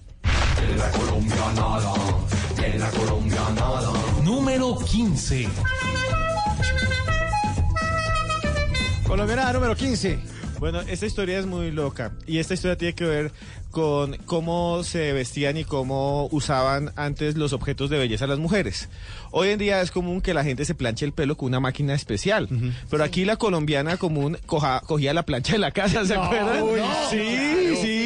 Número 4.23 4.77
15. 4.77 5.47
Colombiana 9.05 9.51
número 9.53 9.75
15. 9.75 10.38
Bueno, 10.59 10.81
esta 10.81 11.05
historia 11.05 11.39
es 11.39 11.45
muy 11.45 11.71
loca 11.71 12.11
y 12.27 12.39
esta 12.39 12.53
historia 12.53 12.77
tiene 12.77 12.93
que 12.93 13.05
ver 13.05 13.31
con 13.71 14.17
cómo 14.25 14.83
se 14.83 15.13
vestían 15.13 15.55
y 15.57 15.63
cómo 15.63 16.27
usaban 16.31 16.91
antes 16.95 17.37
los 17.37 17.53
objetos 17.53 17.89
de 17.89 17.97
belleza 17.97 18.27
las 18.27 18.39
mujeres. 18.39 18.89
Hoy 19.31 19.49
en 19.49 19.59
día 19.59 19.79
es 19.81 19.91
común 19.91 20.21
que 20.21 20.33
la 20.33 20.43
gente 20.43 20.65
se 20.65 20.73
planche 20.75 21.05
el 21.05 21.13
pelo 21.13 21.37
con 21.37 21.47
una 21.47 21.59
máquina 21.59 21.93
especial, 21.93 22.49
pero 22.89 23.03
aquí 23.03 23.25
la 23.25 23.37
colombiana 23.37 23.95
común 23.97 24.37
coja- 24.47 24.81
cogía 24.81 25.13
la 25.13 25.23
plancha 25.23 25.53
de 25.53 25.59
la 25.59 25.71
casa, 25.71 26.03
¿se 26.05 26.15
No, 26.15 26.23
acuerdan? 26.23 26.63
sí, 27.09 27.17
no. 27.69 27.75
sí. 27.81 27.98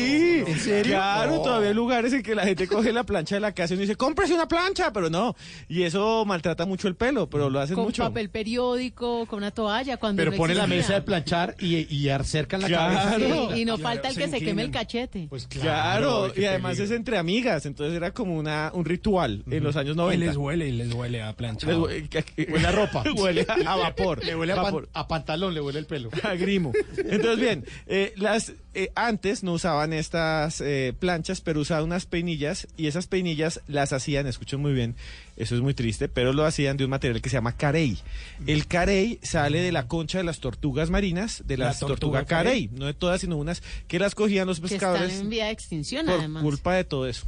¿En 0.63 0.69
serio? 0.83 0.93
Claro, 0.93 1.35
No. 1.37 1.41
todavía 1.41 1.69
hay 1.69 1.75
lugares 1.75 2.13
en 2.13 2.23
que 2.23 2.35
la 2.35 2.43
gente 2.45 2.67
coge 2.67 2.91
la 2.93 3.03
plancha 3.03 3.35
de 3.35 3.41
la 3.41 3.51
casa 3.53 3.73
y 3.73 3.75
uno 3.75 3.81
dice, 3.81 3.95
cómprese 3.95 4.33
una 4.33 4.47
plancha, 4.47 4.91
pero 4.93 5.09
no. 5.09 5.35
Y 5.67 5.83
eso 5.83 6.23
maltrata 6.25 6.65
mucho 6.65 6.87
el 6.87 6.95
pelo, 6.95 7.29
pero 7.29 7.49
lo 7.49 7.59
hacen 7.59 7.75
Con 7.75 7.85
mucho. 7.85 8.03
papel 8.03 8.29
periódico, 8.29 9.25
con 9.25 9.37
una 9.37 9.51
toalla. 9.51 9.97
Cuando 9.97 10.19
Pero 10.21 10.31
no 10.31 10.37
pone 10.37 10.55
la 10.55 10.67
mesa 10.67 10.93
de 10.93 11.01
planchar 11.01 11.55
y, 11.59 11.93
y 11.93 12.09
acercan 12.09 12.61
la 12.61 12.67
Claro. 12.67 12.95
cabeza. 12.95 13.15
Sí, 13.55 13.61
y 13.61 13.65
no 13.65 13.75
Claro, 13.77 13.89
falta 13.89 14.09
el 14.09 14.15
que 14.17 14.27
se 14.27 14.39
queme 14.39 14.61
el 14.63 14.71
cachete. 14.71 15.27
Pues 15.29 15.47
Claro, 15.47 16.31
y 16.35 16.45
además 16.45 16.71
peligro. 16.77 16.85
es 16.85 16.91
entre 16.97 17.17
amigas, 17.17 17.65
entonces 17.65 17.95
era 17.95 18.11
como 18.13 18.35
una, 18.37 18.71
un 18.73 18.85
ritual 18.85 19.43
en 19.49 19.63
los 19.63 19.75
años 19.75 19.95
Y 19.95 19.97
90. 19.97 20.25
les 20.25 20.37
huele, 20.37 20.67
y 20.67 20.71
les 20.71 20.93
huele 20.93 21.21
a 21.21 21.33
plancha. 21.33 21.67
Huele 21.67 22.67
a 22.67 22.71
ropa. 22.71 23.03
huele 23.17 23.45
a, 23.47 23.71
a 23.73 23.75
vapor. 23.75 24.23
Le 24.23 24.35
huele 24.35 24.53
a, 24.53 24.55
pan- 24.55 24.63
vapor. 24.65 24.89
a 24.93 25.07
pantalón, 25.07 25.53
le 25.53 25.61
huele 25.61 25.79
el 25.79 25.85
pelo. 25.85 26.09
a 26.23 26.33
grimo. 26.35 26.71
Entonces, 26.97 27.39
bien, 27.39 27.65
eh, 27.87 28.13
las 28.17 28.53
eh, 28.75 28.91
antes 28.95 29.43
no 29.43 29.53
usaban 29.53 29.93
estas 29.93 30.52
eh, 30.61 30.93
planchas, 30.97 31.41
pero 31.41 31.61
usaban 31.61 31.85
unas 31.85 32.05
peinillas 32.05 32.67
y 32.77 32.87
esas 32.87 33.07
peinillas 33.07 33.61
las 33.67 33.93
hacían, 33.93 34.27
escuchen 34.27 34.59
muy 34.59 34.73
bien, 34.73 34.95
eso 35.35 35.55
es 35.55 35.61
muy 35.61 35.73
triste, 35.73 36.07
pero 36.09 36.33
lo 36.33 36.45
hacían 36.45 36.77
de 36.77 36.83
un 36.83 36.89
material 36.89 37.21
que 37.21 37.29
se 37.29 37.37
llama 37.37 37.55
carey. 37.57 37.97
El 38.45 38.67
carey 38.67 39.19
sale 39.23 39.61
de 39.61 39.71
la 39.71 39.87
concha 39.87 40.17
de 40.19 40.23
las 40.23 40.39
tortugas 40.39 40.89
marinas, 40.89 41.43
de 41.45 41.57
La 41.57 41.65
las 41.67 41.79
tortuga 41.79 41.99
tortugas 41.99 42.25
carey, 42.25 42.69
no 42.73 42.85
de 42.85 42.93
todas, 42.93 43.21
sino 43.21 43.37
unas 43.37 43.63
que 43.87 43.99
las 43.99 44.15
cogían 44.15 44.47
los 44.47 44.59
Que 44.59 44.69
pescadores 44.69 45.09
están 45.09 45.23
en 45.25 45.29
vía 45.29 45.45
de 45.45 45.51
extinción, 45.51 46.05
por 46.05 46.19
además. 46.19 46.43
culpa 46.43 46.75
de 46.75 46.83
todo 46.83 47.07
eso. 47.07 47.25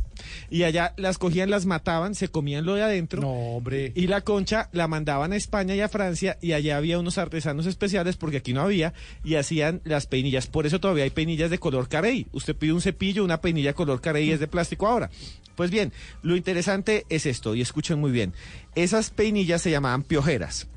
Y 0.50 0.64
allá 0.64 0.94
las 0.98 1.18
cogían, 1.18 1.50
las 1.50 1.66
mataban, 1.66 2.16
se 2.16 2.30
comían 2.30 2.66
lo 2.66 2.76
de 2.76 2.84
adentro. 2.84 3.22
No, 3.22 3.32
hombre. 3.32 3.92
Y 3.96 4.08
la 4.08 4.22
concha 4.22 4.70
la 4.72 4.88
mandaban 4.88 5.34
a 5.34 5.36
España 5.36 5.76
y 5.76 5.82
a 5.82 5.90
Francia 5.90 6.38
y 6.42 6.54
allá 6.54 6.78
había 6.78 7.00
unos 7.00 7.18
artesanos 7.18 7.66
especiales 7.66 8.16
porque 8.16 8.38
aquí 8.38 8.54
no 8.54 8.62
había 8.62 8.94
y 9.24 9.36
hacían 9.36 9.82
las 9.84 10.08
peinillas. 10.08 10.48
Por 10.48 10.66
eso 10.66 10.80
todavía 10.80 11.04
hay 11.04 11.10
peinillas 11.10 11.50
de 11.50 11.58
color 11.60 11.90
carey. 11.90 12.28
Usted 12.32 12.56
pide 12.56 12.72
un 12.74 12.82
cepillo, 12.82 13.24
una 13.26 13.42
peinilla 13.42 13.74
color 13.74 14.00
carey 14.00 14.32
es 14.32 14.40
de 14.40 14.48
plástico 14.48 14.88
ahora. 14.88 15.10
Pues 15.56 15.72
bien, 15.72 15.94
lo 16.22 16.36
interesante 16.36 17.06
es 17.10 17.26
esto 17.26 17.56
y 17.56 17.62
escuchen 17.62 17.95
muy 17.96 18.12
bien. 18.12 18.34
Esas 18.76 19.10
peinillas 19.10 19.62
se 19.62 19.72
llamaban 19.72 20.04
piojeras. 20.04 20.68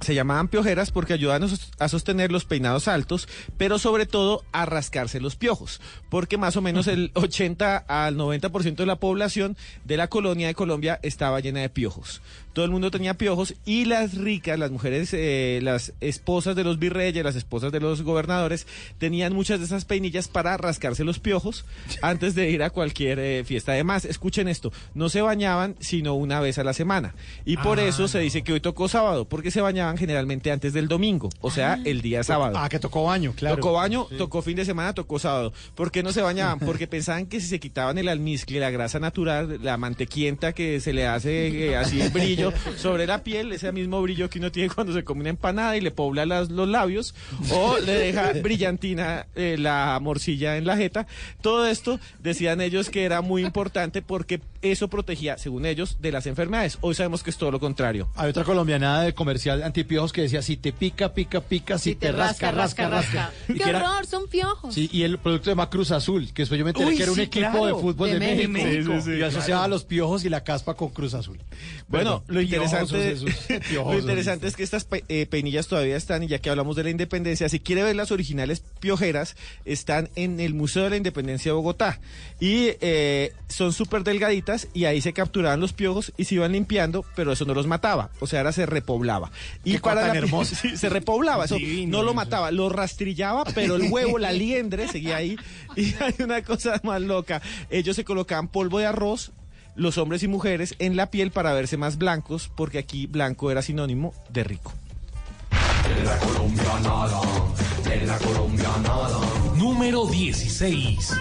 Se 0.00 0.16
llamaban 0.16 0.48
piojeras 0.48 0.90
porque 0.90 1.12
ayudan 1.12 1.44
a 1.44 1.48
sos- 1.48 1.70
a 1.78 1.88
sostener 1.88 2.32
los 2.32 2.44
peinados 2.44 2.88
altos, 2.88 3.28
pero 3.56 3.78
sobre 3.78 4.04
todo 4.04 4.42
a 4.50 4.66
rascarse 4.66 5.20
los 5.20 5.36
piojos, 5.36 5.80
porque 6.08 6.36
más 6.38 6.56
o 6.56 6.60
menos 6.60 6.88
el 6.88 7.12
80 7.14 7.76
al 7.76 8.16
90% 8.16 8.82
de 8.82 8.86
la 8.86 8.96
población 8.96 9.56
de 9.84 9.96
la 9.96 10.08
colonia 10.08 10.48
de 10.48 10.54
Colombia 10.56 10.98
estaba 11.04 11.38
llena 11.38 11.60
de 11.60 11.68
piojos. 11.68 12.20
Todo 12.52 12.64
el 12.64 12.70
mundo 12.70 12.90
tenía 12.90 13.14
piojos 13.14 13.54
y 13.64 13.84
las 13.86 14.14
ricas, 14.14 14.58
las 14.58 14.70
mujeres, 14.70 15.10
eh, 15.12 15.60
las 15.62 15.92
esposas 16.00 16.54
de 16.56 16.64
los 16.64 16.78
virreyes, 16.78 17.24
las 17.24 17.36
esposas 17.36 17.72
de 17.72 17.80
los 17.80 18.02
gobernadores, 18.02 18.66
tenían 18.98 19.32
muchas 19.34 19.58
de 19.58 19.64
esas 19.66 19.84
peinillas 19.84 20.28
para 20.28 20.56
rascarse 20.56 21.04
los 21.04 21.18
piojos 21.18 21.64
antes 22.02 22.34
de 22.34 22.50
ir 22.50 22.62
a 22.62 22.70
cualquier 22.70 23.18
eh, 23.18 23.44
fiesta. 23.44 23.72
Además, 23.72 24.04
escuchen 24.04 24.48
esto, 24.48 24.72
no 24.94 25.08
se 25.08 25.22
bañaban 25.22 25.76
sino 25.80 26.14
una 26.14 26.40
vez 26.40 26.58
a 26.58 26.64
la 26.64 26.72
semana. 26.72 27.14
Y 27.44 27.56
por 27.56 27.78
Ah, 27.80 27.84
eso 27.84 28.06
se 28.08 28.18
dice 28.18 28.42
que 28.42 28.52
hoy 28.52 28.60
tocó 28.60 28.88
sábado, 28.88 29.24
porque 29.26 29.50
se 29.50 29.60
bañaban 29.60 29.96
generalmente 29.96 30.50
antes 30.52 30.72
del 30.72 30.88
domingo, 30.88 31.30
o 31.40 31.50
sea, 31.50 31.78
el 31.84 32.02
día 32.02 32.22
sábado. 32.22 32.56
Ah, 32.58 32.68
que 32.68 32.78
tocó 32.78 33.04
baño, 33.04 33.32
claro. 33.36 33.56
Tocó 33.56 33.72
baño, 33.72 34.06
Sí. 34.10 34.16
tocó 34.18 34.42
fin 34.42 34.56
de 34.56 34.64
semana, 34.64 34.92
tocó 34.92 35.18
sábado. 35.18 35.52
¿Por 35.74 35.90
qué 35.90 36.02
no 36.02 36.12
se 36.12 36.20
bañaban? 36.22 36.58
Porque 36.66 36.86
pensaban 36.86 37.26
que 37.26 37.40
si 37.40 37.46
se 37.46 37.60
quitaban 37.60 37.98
el 37.98 38.08
almizcle, 38.08 38.60
la 38.60 38.70
grasa 38.70 38.98
natural, 39.00 39.58
la 39.62 39.76
mantequienta 39.78 40.52
que 40.52 40.80
se 40.80 40.92
le 40.92 41.06
hace 41.06 41.68
eh, 41.70 41.76
así 41.76 42.00
el 42.00 42.10
brillo 42.12 42.41
sobre 42.76 43.06
la 43.06 43.22
piel, 43.22 43.52
ese 43.52 43.70
mismo 43.72 44.00
brillo 44.02 44.28
que 44.30 44.38
uno 44.38 44.50
tiene 44.50 44.70
cuando 44.74 44.92
se 44.92 45.04
come 45.04 45.20
una 45.20 45.30
empanada 45.30 45.76
y 45.76 45.80
le 45.80 45.90
pobla 45.90 46.26
las- 46.26 46.50
los 46.50 46.68
labios, 46.68 47.14
o 47.50 47.78
le 47.78 47.92
deja 47.92 48.32
brillantina 48.42 49.26
eh, 49.34 49.56
la 49.58 49.98
morcilla 50.00 50.56
en 50.56 50.66
la 50.66 50.76
jeta. 50.76 51.06
Todo 51.40 51.66
esto 51.66 52.00
decían 52.20 52.60
ellos 52.60 52.90
que 52.90 53.04
era 53.04 53.20
muy 53.20 53.42
importante 53.44 54.02
porque 54.02 54.40
eso 54.62 54.88
protegía, 54.88 55.38
según 55.38 55.66
ellos, 55.66 55.96
de 56.00 56.12
las 56.12 56.26
enfermedades. 56.26 56.78
Hoy 56.82 56.94
sabemos 56.94 57.22
que 57.22 57.30
es 57.30 57.36
todo 57.36 57.50
lo 57.50 57.58
contrario. 57.60 58.08
Hay 58.14 58.30
otra 58.30 58.44
colombianada 58.44 59.02
de 59.02 59.12
comercial 59.12 59.62
antipiojos 59.62 60.12
que 60.12 60.22
decía, 60.22 60.40
si 60.42 60.56
te 60.56 60.72
pica, 60.72 61.12
pica, 61.14 61.40
pica, 61.40 61.78
si, 61.78 61.94
te, 61.96 62.12
rasca, 62.12 62.52
rasca, 62.52 62.88
rasca. 62.88 63.32
¡Qué 63.48 63.62
era- 63.68 63.78
horror! 63.82 64.06
Son 64.06 64.28
piojos. 64.28 64.74
Sí, 64.74 64.88
y 64.92 65.02
el 65.02 65.18
producto 65.18 65.46
se 65.46 65.50
llama 65.50 65.68
Cruz 65.68 65.90
Azul, 65.90 66.32
que 66.32 66.42
después 66.42 66.58
yo 66.58 66.64
me 66.64 66.70
enteré 66.70 66.86
Uy, 66.90 66.96
que 66.96 67.02
era 67.02 67.10
un 67.12 67.16
sí, 67.16 67.22
equipo 67.22 67.50
claro, 67.50 67.66
de 67.66 67.72
fútbol 67.74 68.08
de 68.10 68.18
de, 68.18 68.20
México. 68.48 68.52
México. 68.52 68.92
Y 68.94 69.00
Sí, 69.02 69.10
sí, 69.10 69.16
sí, 69.16 69.22
asociaba 69.22 69.62
claro. 69.62 69.68
los 69.74 69.84
piojos 69.84 70.24
y 70.24 70.28
la 70.28 70.44
caspa 70.44 70.74
con 70.74 70.90
Cruz 70.90 71.14
Azul. 71.14 71.38
Bueno. 71.88 72.22
lo 72.34 72.40
interesante, 72.40 73.16
lo 73.72 73.98
interesante 73.98 74.46
es 74.46 74.56
que 74.56 74.62
estas 74.62 74.86
eh, 75.08 75.26
peinillas 75.26 75.68
todavía 75.68 75.96
están, 75.96 76.22
y 76.22 76.28
ya 76.28 76.38
que 76.38 76.50
hablamos 76.50 76.76
de 76.76 76.84
la 76.84 76.90
independencia, 76.90 77.48
si 77.48 77.60
quiere 77.60 77.82
ver 77.82 77.94
las 77.94 78.10
originales 78.10 78.62
piojeras, 78.80 79.36
están 79.64 80.08
en 80.16 80.40
el 80.40 80.54
Museo 80.54 80.84
de 80.84 80.90
la 80.90 80.96
Independencia 80.96 81.50
de 81.50 81.56
Bogotá. 81.56 82.00
Y 82.40 82.70
eh, 82.80 83.32
son 83.48 83.72
súper 83.72 84.02
delgaditas, 84.02 84.68
y 84.72 84.86
ahí 84.86 85.00
se 85.00 85.12
capturaban 85.12 85.60
los 85.60 85.72
piojos 85.72 86.12
y 86.16 86.24
se 86.24 86.36
iban 86.36 86.52
limpiando, 86.52 87.04
pero 87.14 87.32
eso 87.32 87.44
no 87.44 87.54
los 87.54 87.66
mataba, 87.66 88.10
o 88.20 88.26
sea, 88.26 88.40
ahora 88.40 88.52
se 88.52 88.66
repoblaba. 88.66 89.30
Y 89.64 89.72
Qué 89.72 89.80
cosa 89.80 90.06
tan 90.06 90.16
hermosa. 90.16 90.56
sí, 90.60 90.76
se 90.76 90.88
repoblaba, 90.88 91.44
eso 91.44 91.56
Divino 91.56 91.98
no 91.98 92.02
lo 92.02 92.10
eso. 92.10 92.16
mataba, 92.16 92.50
lo 92.50 92.68
rastrillaba, 92.68 93.44
pero 93.54 93.76
el 93.76 93.90
huevo, 93.90 94.18
la 94.18 94.32
liendre, 94.42 94.88
seguía 94.88 95.16
ahí. 95.16 95.36
Y 95.76 95.94
hay 96.00 96.14
una 96.20 96.42
cosa 96.42 96.80
más 96.82 97.02
loca, 97.02 97.42
ellos 97.70 97.96
se 97.96 98.04
colocaban 98.04 98.48
polvo 98.48 98.78
de 98.78 98.86
arroz, 98.86 99.32
los 99.74 99.98
hombres 99.98 100.22
y 100.22 100.28
mujeres 100.28 100.74
en 100.78 100.96
la 100.96 101.10
piel 101.10 101.30
para 101.30 101.52
verse 101.52 101.76
más 101.76 101.98
blancos, 101.98 102.50
porque 102.56 102.78
aquí 102.78 103.06
blanco 103.06 103.50
era 103.50 103.62
sinónimo 103.62 104.14
de 104.28 104.44
rico. 104.44 104.72
Número 109.56 110.06
16. 110.06 111.12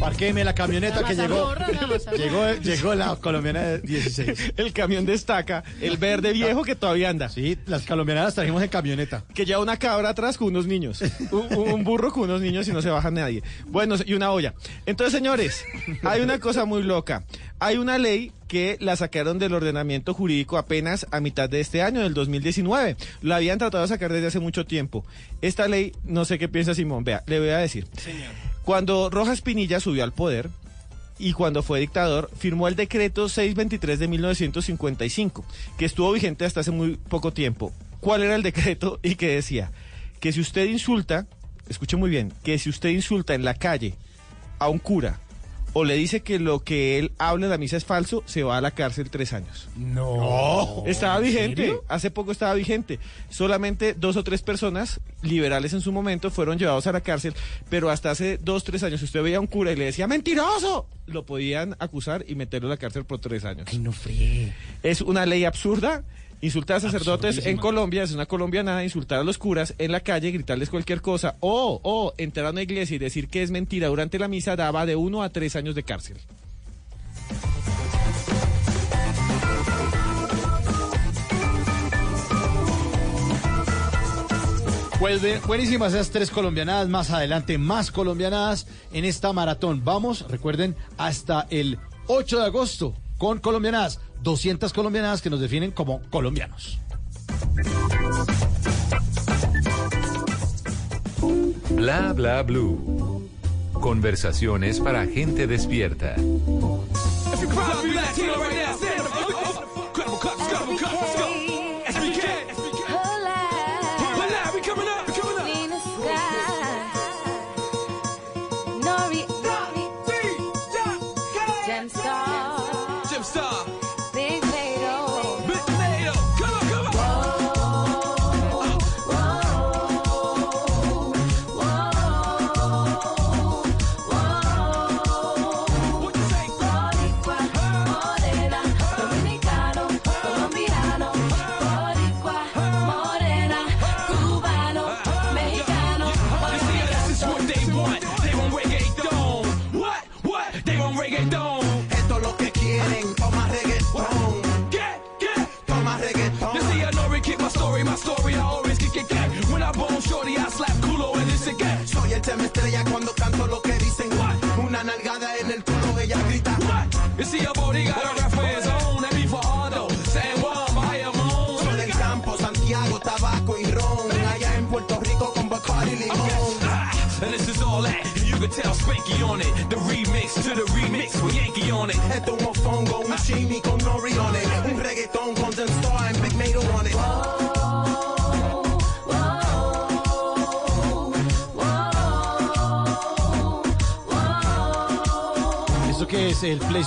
Parquéme 0.00 0.44
la 0.44 0.54
camioneta 0.54 1.04
que 1.04 1.14
llegó. 1.14 1.54
Llegó, 2.16 2.52
llegó 2.54 2.94
la 2.94 3.16
colombiana 3.16 3.60
de 3.60 3.80
16. 3.80 4.54
El 4.56 4.72
camión 4.72 5.04
destaca, 5.04 5.62
el 5.80 5.98
verde 5.98 6.32
viejo 6.32 6.62
que 6.62 6.74
todavía 6.74 7.10
anda. 7.10 7.28
Sí, 7.28 7.58
las 7.66 7.84
colombianas 7.84 8.34
trajimos 8.34 8.62
en 8.62 8.68
camioneta. 8.68 9.24
Que 9.34 9.44
lleva 9.44 9.60
una 9.60 9.76
cabra 9.78 10.10
atrás 10.10 10.38
con 10.38 10.48
unos 10.48 10.66
niños. 10.66 11.02
Un, 11.30 11.54
un 11.56 11.84
burro 11.84 12.12
con 12.12 12.24
unos 12.24 12.40
niños 12.40 12.66
y 12.68 12.72
no 12.72 12.80
se 12.80 12.88
baja 12.90 13.10
nadie. 13.10 13.42
Bueno, 13.66 13.96
y 14.04 14.14
una 14.14 14.30
olla. 14.30 14.54
Entonces, 14.86 15.12
señores, 15.12 15.64
hay 16.02 16.22
una 16.22 16.38
cosa 16.38 16.64
muy 16.64 16.82
loca. 16.82 17.24
Hay 17.58 17.76
una 17.76 17.98
ley 17.98 18.32
que 18.48 18.78
la 18.80 18.96
sacaron 18.96 19.38
del 19.38 19.54
ordenamiento 19.54 20.14
jurídico 20.14 20.56
apenas 20.56 21.06
a 21.10 21.20
mitad 21.20 21.48
de 21.48 21.60
este 21.60 21.82
año, 21.82 22.00
del 22.00 22.14
2019. 22.14 22.96
La 23.22 23.36
habían 23.36 23.58
tratado 23.58 23.82
de 23.82 23.88
sacar 23.88 24.12
desde 24.12 24.28
hace 24.28 24.40
mucho 24.40 24.64
tiempo. 24.64 25.04
Esta 25.42 25.68
ley, 25.68 25.92
no 26.04 26.24
sé 26.24 26.38
qué 26.38 26.48
piensa 26.48 26.74
Simón. 26.74 27.04
Vea, 27.04 27.22
le 27.26 27.38
voy 27.38 27.50
a 27.50 27.58
decir. 27.58 27.86
Cuando 28.70 29.10
Rojas 29.10 29.40
Pinilla 29.40 29.80
subió 29.80 30.04
al 30.04 30.12
poder 30.12 30.48
y 31.18 31.32
cuando 31.32 31.64
fue 31.64 31.80
dictador, 31.80 32.30
firmó 32.38 32.68
el 32.68 32.76
decreto 32.76 33.28
623 33.28 33.98
de 33.98 34.06
1955, 34.06 35.44
que 35.76 35.84
estuvo 35.84 36.12
vigente 36.12 36.44
hasta 36.44 36.60
hace 36.60 36.70
muy 36.70 36.94
poco 36.94 37.32
tiempo. 37.32 37.72
¿Cuál 37.98 38.22
era 38.22 38.36
el 38.36 38.44
decreto 38.44 39.00
y 39.02 39.16
qué 39.16 39.34
decía? 39.34 39.72
Que 40.20 40.30
si 40.30 40.40
usted 40.40 40.66
insulta, 40.66 41.26
escuche 41.68 41.96
muy 41.96 42.10
bien, 42.10 42.32
que 42.44 42.60
si 42.60 42.70
usted 42.70 42.90
insulta 42.90 43.34
en 43.34 43.44
la 43.44 43.54
calle 43.54 43.96
a 44.60 44.68
un 44.68 44.78
cura 44.78 45.18
o 45.72 45.84
le 45.84 45.94
dice 45.94 46.20
que 46.22 46.38
lo 46.38 46.60
que 46.60 46.98
él 46.98 47.12
habla 47.18 47.46
en 47.46 47.50
la 47.50 47.58
misa 47.58 47.76
es 47.76 47.84
falso, 47.84 48.22
se 48.26 48.42
va 48.42 48.56
a 48.56 48.60
la 48.60 48.72
cárcel 48.72 49.10
tres 49.10 49.32
años. 49.32 49.68
No. 49.76 50.82
Estaba 50.86 51.16
¿En 51.18 51.22
vigente, 51.24 51.62
serio? 51.62 51.84
hace 51.88 52.10
poco 52.10 52.32
estaba 52.32 52.54
vigente. 52.54 52.98
Solamente 53.28 53.94
dos 53.94 54.16
o 54.16 54.24
tres 54.24 54.42
personas 54.42 55.00
liberales 55.22 55.72
en 55.72 55.80
su 55.80 55.92
momento 55.92 56.30
fueron 56.30 56.58
llevados 56.58 56.86
a 56.86 56.92
la 56.92 57.00
cárcel, 57.00 57.34
pero 57.68 57.90
hasta 57.90 58.10
hace 58.10 58.38
dos, 58.38 58.64
tres 58.64 58.82
años, 58.82 59.00
si 59.00 59.06
usted 59.06 59.22
veía 59.22 59.36
a 59.36 59.40
un 59.40 59.46
cura 59.46 59.72
y 59.72 59.76
le 59.76 59.84
decía 59.86 60.06
mentiroso, 60.06 60.86
lo 61.06 61.24
podían 61.24 61.76
acusar 61.78 62.24
y 62.26 62.34
meterlo 62.34 62.68
a 62.68 62.70
la 62.70 62.76
cárcel 62.76 63.04
por 63.04 63.20
tres 63.20 63.44
años. 63.44 63.66
Ay, 63.70 63.78
no 63.78 63.92
fríe. 63.92 64.52
Es 64.82 65.00
una 65.00 65.26
ley 65.26 65.44
absurda. 65.44 66.02
Insultar 66.42 66.78
a 66.78 66.80
sacerdotes 66.80 67.44
en. 67.44 67.58
Colombia 67.58 68.02
es 68.02 68.12
una 68.12 68.24
colombianada, 68.24 68.82
insultar 68.82 69.20
a 69.20 69.24
los 69.24 69.36
curas 69.36 69.74
en 69.78 69.92
la 69.92 70.00
calle, 70.00 70.30
gritarles 70.30 70.70
cualquier 70.70 71.02
cosa, 71.02 71.36
o, 71.40 71.80
o 71.82 72.14
entrar 72.16 72.46
a 72.46 72.50
una 72.50 72.62
iglesia 72.62 72.96
y 72.96 72.98
decir 72.98 73.28
que 73.28 73.42
es 73.42 73.50
mentira 73.50 73.88
durante 73.88 74.18
la 74.18 74.28
misa 74.28 74.56
daba 74.56 74.86
de 74.86 74.96
uno 74.96 75.22
a 75.22 75.28
tres 75.28 75.54
años 75.56 75.74
de 75.74 75.82
cárcel. 75.82 76.16
Pues 85.00 85.22
bien, 85.22 85.40
buenísimas 85.46 85.94
esas 85.94 86.10
tres 86.10 86.30
colombianadas. 86.30 86.88
Más 86.88 87.10
adelante, 87.10 87.56
más 87.56 87.90
colombianadas 87.90 88.66
en 88.92 89.06
esta 89.06 89.32
maratón. 89.32 89.82
Vamos, 89.82 90.26
recuerden, 90.28 90.76
hasta 90.98 91.46
el 91.48 91.78
8 92.06 92.38
de 92.38 92.44
agosto 92.44 92.94
con 93.16 93.38
colombianadas. 93.38 93.98
200 94.22 94.72
colombianadas 94.72 95.22
que 95.22 95.30
nos 95.30 95.40
definen 95.40 95.70
como 95.70 96.02
colombianos. 96.10 96.78
Bla 101.70 102.12
bla 102.12 102.42
blue. 102.42 103.28
Conversaciones 103.72 104.80
para 104.80 105.06
gente 105.06 105.46
despierta. 105.46 106.16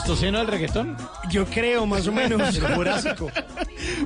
Pleistoceno 0.03 0.39
del 0.39 0.47
reggaetón? 0.47 0.97
Yo 1.29 1.45
creo, 1.45 1.85
más 1.85 2.07
o 2.07 2.11
menos. 2.11 2.55
El 2.57 2.75
Jurásico. 2.75 3.31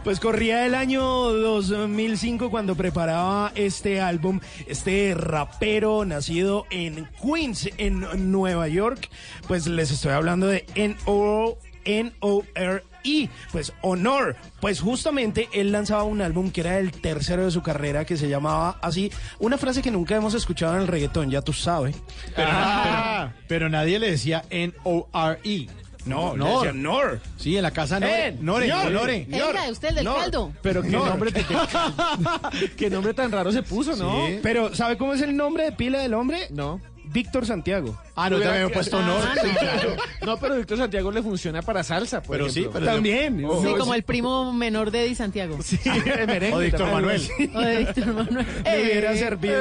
Pues 0.03 0.19
corría 0.19 0.65
el 0.65 0.75
año 0.75 1.01
2005 1.03 2.49
cuando 2.49 2.75
preparaba 2.75 3.51
este 3.55 3.99
álbum, 4.01 4.39
este 4.67 5.13
rapero 5.15 6.05
nacido 6.05 6.65
en 6.69 7.07
Queens, 7.21 7.69
en 7.77 8.31
Nueva 8.31 8.67
York. 8.67 9.09
Pues 9.47 9.67
les 9.67 9.91
estoy 9.91 10.11
hablando 10.13 10.47
de 10.47 10.65
N-O- 10.75 11.57
N-O-R-E, 11.85 13.29
pues 13.51 13.73
Honor. 13.81 14.35
Pues 14.59 14.81
justamente 14.81 15.47
él 15.53 15.71
lanzaba 15.71 16.03
un 16.03 16.21
álbum 16.21 16.51
que 16.51 16.61
era 16.61 16.77
el 16.79 16.91
tercero 16.91 17.45
de 17.45 17.51
su 17.51 17.61
carrera 17.63 18.05
que 18.05 18.17
se 18.17 18.27
llamaba 18.29 18.77
así, 18.81 19.11
una 19.39 19.57
frase 19.57 19.81
que 19.81 19.91
nunca 19.91 20.15
hemos 20.15 20.33
escuchado 20.33 20.75
en 20.75 20.81
el 20.81 20.87
reggaetón, 20.87 21.29
ya 21.31 21.41
tú 21.41 21.53
sabes. 21.53 21.95
Pero, 22.35 22.49
Ah. 22.51 23.29
pero- 23.33 23.47
pero 23.47 23.69
nadie 23.69 23.99
le 23.99 24.11
decía 24.11 24.43
N-O-R-E. 24.49 25.67
No, 26.07 26.33
decía 26.35 26.73
Nor. 26.73 27.19
Sí, 27.37 27.55
en 27.57 27.63
la 27.63 27.71
casa 27.71 27.99
Nore. 27.99 28.27
En, 28.27 28.45
Nore, 28.45 28.67
Nor. 28.67 28.91
Nore. 28.91 29.25
Venga, 29.27 29.69
usted 29.71 29.89
el 29.89 29.95
del 29.95 30.05
Nor. 30.05 30.19
caldo. 30.19 30.53
Pero 30.61 30.81
qué 30.81 30.89
No. 30.89 31.05
nombre, 31.05 31.31
qué 32.77 32.89
nombre 32.89 33.13
tan 33.13 33.31
raro 33.31 33.51
se 33.51 33.63
puso, 33.63 33.95
¿no? 33.95 34.27
Sí. 34.27 34.39
Pero 34.41 34.73
¿sabe 34.75 34.97
cómo 34.97 35.13
es 35.13 35.21
el 35.21 35.35
nombre 35.35 35.63
de 35.65 35.71
pila 35.71 35.99
del 35.99 36.13
hombre? 36.13 36.47
No. 36.51 36.79
Víctor 37.05 37.45
Santiago. 37.45 37.97
Ah, 38.17 38.29
no, 38.29 38.39
también 38.39 38.63
me 38.63 38.69
he 38.69 38.73
puesto 38.73 39.01
Nore. 39.01 39.23
Ah, 39.27 39.35
Sí, 39.41 39.47
no. 39.53 39.59
claro. 39.59 39.95
No, 40.25 40.37
pero 40.39 40.55
Víctor 40.57 40.77
Santiago 40.79 41.11
le 41.11 41.21
funciona 41.23 41.61
para 41.61 41.83
salsa, 41.83 42.21
por 42.21 42.35
Pero 42.37 42.49
sí, 42.49 42.59
ejemplo. 42.61 42.79
pero- 42.81 42.91
También. 42.93 43.45
Oh, 43.45 43.61
Sí, 43.63 43.69
como 43.77 43.93
el 43.93 44.03
primo 44.03 44.51
menor 44.51 44.91
de 44.91 45.05
Eddie 45.05 45.15
Santiago. 45.15 45.57
Sí, 45.61 45.79
el 45.85 46.27
merengue 46.27 46.53
O 46.55 46.59
Víctor 46.59 46.89
también. 46.89 46.93
Manuel. 46.93 47.51
O 47.55 47.59
de 47.61 47.77
Víctor 47.77 48.07
Manuel. 48.13 48.45
Me 48.65 48.81
hubiera 48.81 49.13
Eh, 49.13 49.17
servido. 49.17 49.57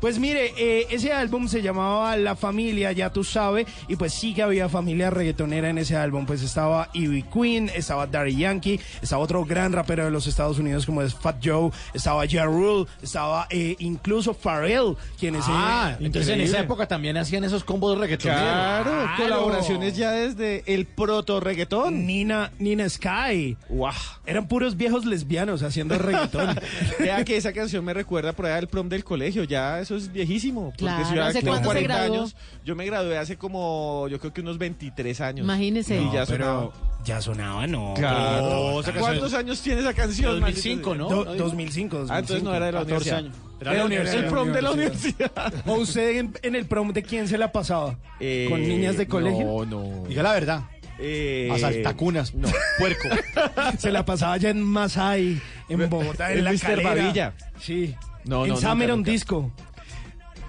Pues 0.00 0.18
mire, 0.20 0.52
eh, 0.56 0.86
ese 0.90 1.12
álbum 1.12 1.48
se 1.48 1.60
llamaba 1.60 2.16
La 2.16 2.36
Familia, 2.36 2.92
ya 2.92 3.10
tú 3.12 3.24
sabes, 3.24 3.66
y 3.88 3.96
pues 3.96 4.14
sí 4.14 4.32
que 4.32 4.42
había 4.42 4.68
familia 4.68 5.10
reggaetonera 5.10 5.70
en 5.70 5.78
ese 5.78 5.96
álbum. 5.96 6.24
Pues 6.24 6.40
estaba 6.42 6.88
Ivy 6.94 7.24
Queen, 7.24 7.68
estaba 7.74 8.06
Daddy 8.06 8.36
Yankee, 8.36 8.78
estaba 9.02 9.20
otro 9.22 9.44
gran 9.44 9.72
rapero 9.72 10.04
de 10.04 10.12
los 10.12 10.28
Estados 10.28 10.58
Unidos 10.60 10.86
como 10.86 11.02
es 11.02 11.14
Fat 11.14 11.36
Joe, 11.44 11.70
estaba 11.94 12.22
Ja 12.30 12.44
Rule, 12.44 12.86
estaba 13.02 13.48
eh, 13.50 13.74
incluso 13.80 14.34
Pharrell, 14.34 14.94
quien 15.18 15.34
es... 15.34 15.44
Ah, 15.48 15.96
eh, 15.98 16.04
entonces 16.06 16.32
en 16.32 16.42
esa 16.42 16.60
época 16.60 16.86
también 16.86 17.16
hacían 17.16 17.42
esos 17.42 17.64
combos 17.64 17.87
reggaetoneros. 17.96 18.42
Claro, 18.42 19.08
colaboraciones 19.16 19.96
ya 19.96 20.10
desde 20.10 20.64
el 20.66 20.84
proto 20.86 21.40
reggaetón. 21.40 22.04
Nina, 22.06 22.50
Nina 22.58 22.88
Sky. 22.88 23.56
Guau. 23.68 23.94
Eran 24.26 24.48
puros 24.48 24.76
viejos 24.76 25.04
lesbianos 25.06 25.62
haciendo 25.62 25.96
reggaetón. 25.98 26.58
Vea 26.98 27.24
que 27.24 27.36
esa 27.36 27.52
canción 27.52 27.84
me 27.84 27.94
recuerda 27.94 28.32
por 28.32 28.46
allá 28.46 28.56
del 28.56 28.66
prom 28.68 28.88
del 28.88 29.04
colegio, 29.04 29.44
ya 29.44 29.80
eso 29.80 29.96
es 29.96 30.12
viejísimo. 30.12 30.64
Porque 30.70 30.78
Claro, 30.84 31.04
si 31.08 31.14
yo 31.14 31.24
¿hace 31.24 31.38
tengo 31.40 31.52
cuánto 31.52 31.68
se 31.70 31.74
40 31.86 31.94
graduó? 31.94 32.14
años, 32.16 32.36
yo 32.64 32.76
me 32.76 32.84
gradué 32.84 33.16
hace 33.18 33.36
como, 33.38 34.08
yo 34.10 34.18
creo 34.18 34.32
que 34.32 34.40
unos 34.40 34.58
23 34.58 35.20
años. 35.20 35.44
Imagínese. 35.44 36.00
Y 36.02 36.10
ya 36.12 36.26
pero 36.26 36.44
sonaba. 36.44 36.72
Ya 37.04 37.20
sonaba, 37.22 37.66
no. 37.66 37.94
Claro. 37.96 38.82
¿Cuántos 38.98 39.32
años 39.34 39.60
tiene 39.62 39.80
esa 39.80 39.94
canción? 39.94 40.40
2005, 40.40 40.90
maldito 40.94 41.14
¿no? 41.14 41.24
Do- 41.24 41.34
2005, 41.36 42.06
Ah, 42.08 42.18
entonces 42.18 42.42
no 42.42 42.54
era 42.54 42.66
de 42.66 42.72
la 42.72 42.78
14 42.80 42.94
universidad. 43.10 43.18
años. 43.18 43.47
Era 43.60 43.72
de 43.72 43.78
la 43.78 43.84
universidad. 43.86 44.24
El 44.24 44.30
prom 44.30 44.52
de 44.52 44.62
la 44.62 44.70
universidad. 44.72 45.52
¿O 45.66 45.74
usted 45.74 46.16
en, 46.18 46.34
en 46.42 46.54
el 46.54 46.66
prom 46.66 46.92
de 46.92 47.02
quién 47.02 47.26
se 47.28 47.36
la 47.38 47.50
pasaba? 47.52 47.98
Eh, 48.20 48.46
¿Con 48.48 48.62
niñas 48.62 48.96
de 48.96 49.06
colegio? 49.08 49.44
No, 49.44 49.64
no. 49.64 50.04
Diga 50.06 50.22
la 50.22 50.32
verdad. 50.32 50.62
Eh, 51.00 51.48
Asaltacunas. 51.52 52.34
No. 52.34 52.48
Puerco. 52.78 53.08
Se 53.78 53.92
la 53.92 54.04
pasaba 54.04 54.32
allá 54.32 54.50
en 54.50 54.60
Masai, 54.62 55.40
en 55.68 55.88
Bogotá, 55.88 56.32
en 56.32 56.38
El 56.38 56.44
la 56.44 56.52
Mr. 56.52 56.60
calera. 56.60 56.90
Babilla. 56.94 57.34
Sí. 57.60 57.94
No, 58.24 58.44
en 58.44 58.50
no, 58.50 58.56
Summer. 58.56 58.96
Disco. 59.04 59.52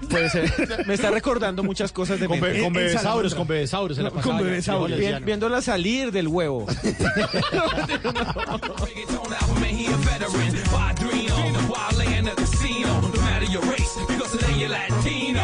Puede 0.10 0.30
ser. 0.30 0.52
Me 0.88 0.94
está 0.96 1.12
recordando 1.12 1.62
muchas 1.62 1.92
cosas 1.92 2.20
de 2.20 2.26
Con, 2.28 2.40
be- 2.40 2.62
con 2.64 2.74
Salamandra. 2.74 3.36
con 3.36 3.48
bebesaurios. 3.48 3.98
se 3.98 4.04
la 4.04 4.10
Con 4.12 4.22
ya, 4.40 4.88
lesbiano. 4.88 5.26
viéndola 5.26 5.62
salir 5.62 6.12
del 6.12 6.28
huevo. 6.28 6.66
your 13.50 13.64
race, 13.64 13.98
because 14.08 14.32
today 14.32 14.54
you're 14.60 14.70
Latino. 14.70 15.42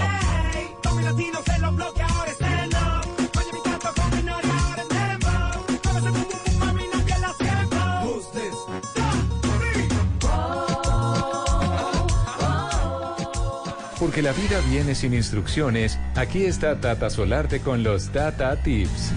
Con 0.83 0.97
mi 0.97 1.03
latino 1.03 1.39
se 1.43 1.59
lo 1.59 1.71
bloquea 1.71 2.07
ahora 2.07 2.31
stand 2.31 2.73
up. 2.73 3.05
Oye 3.37 3.51
mi 3.53 3.61
canto 3.63 3.89
con 3.95 4.09
mi 4.15 4.23
noria 4.23 4.51
ahora 4.67 4.81
en 4.81 4.87
dembow. 4.89 5.65
Mueve 5.83 5.99
ese 5.99 6.09
bum 6.11 6.25
bum 6.29 6.43
bum, 6.45 6.59
mami, 6.59 6.83
no 6.93 6.99
pierdas 7.05 7.37
tiempo. 7.37 7.75
Who's 8.03 8.31
this? 8.31 8.53
Porque 13.99 14.21
la 14.21 14.33
vida 14.33 14.59
viene 14.69 14.93
sin 14.93 15.13
instrucciones, 15.13 15.97
aquí 16.15 16.45
está 16.45 16.79
Tata 16.79 17.09
Solarte 17.09 17.61
con 17.61 17.81
los 17.81 18.09
Tata 18.11 18.61
Tips. 18.61 19.11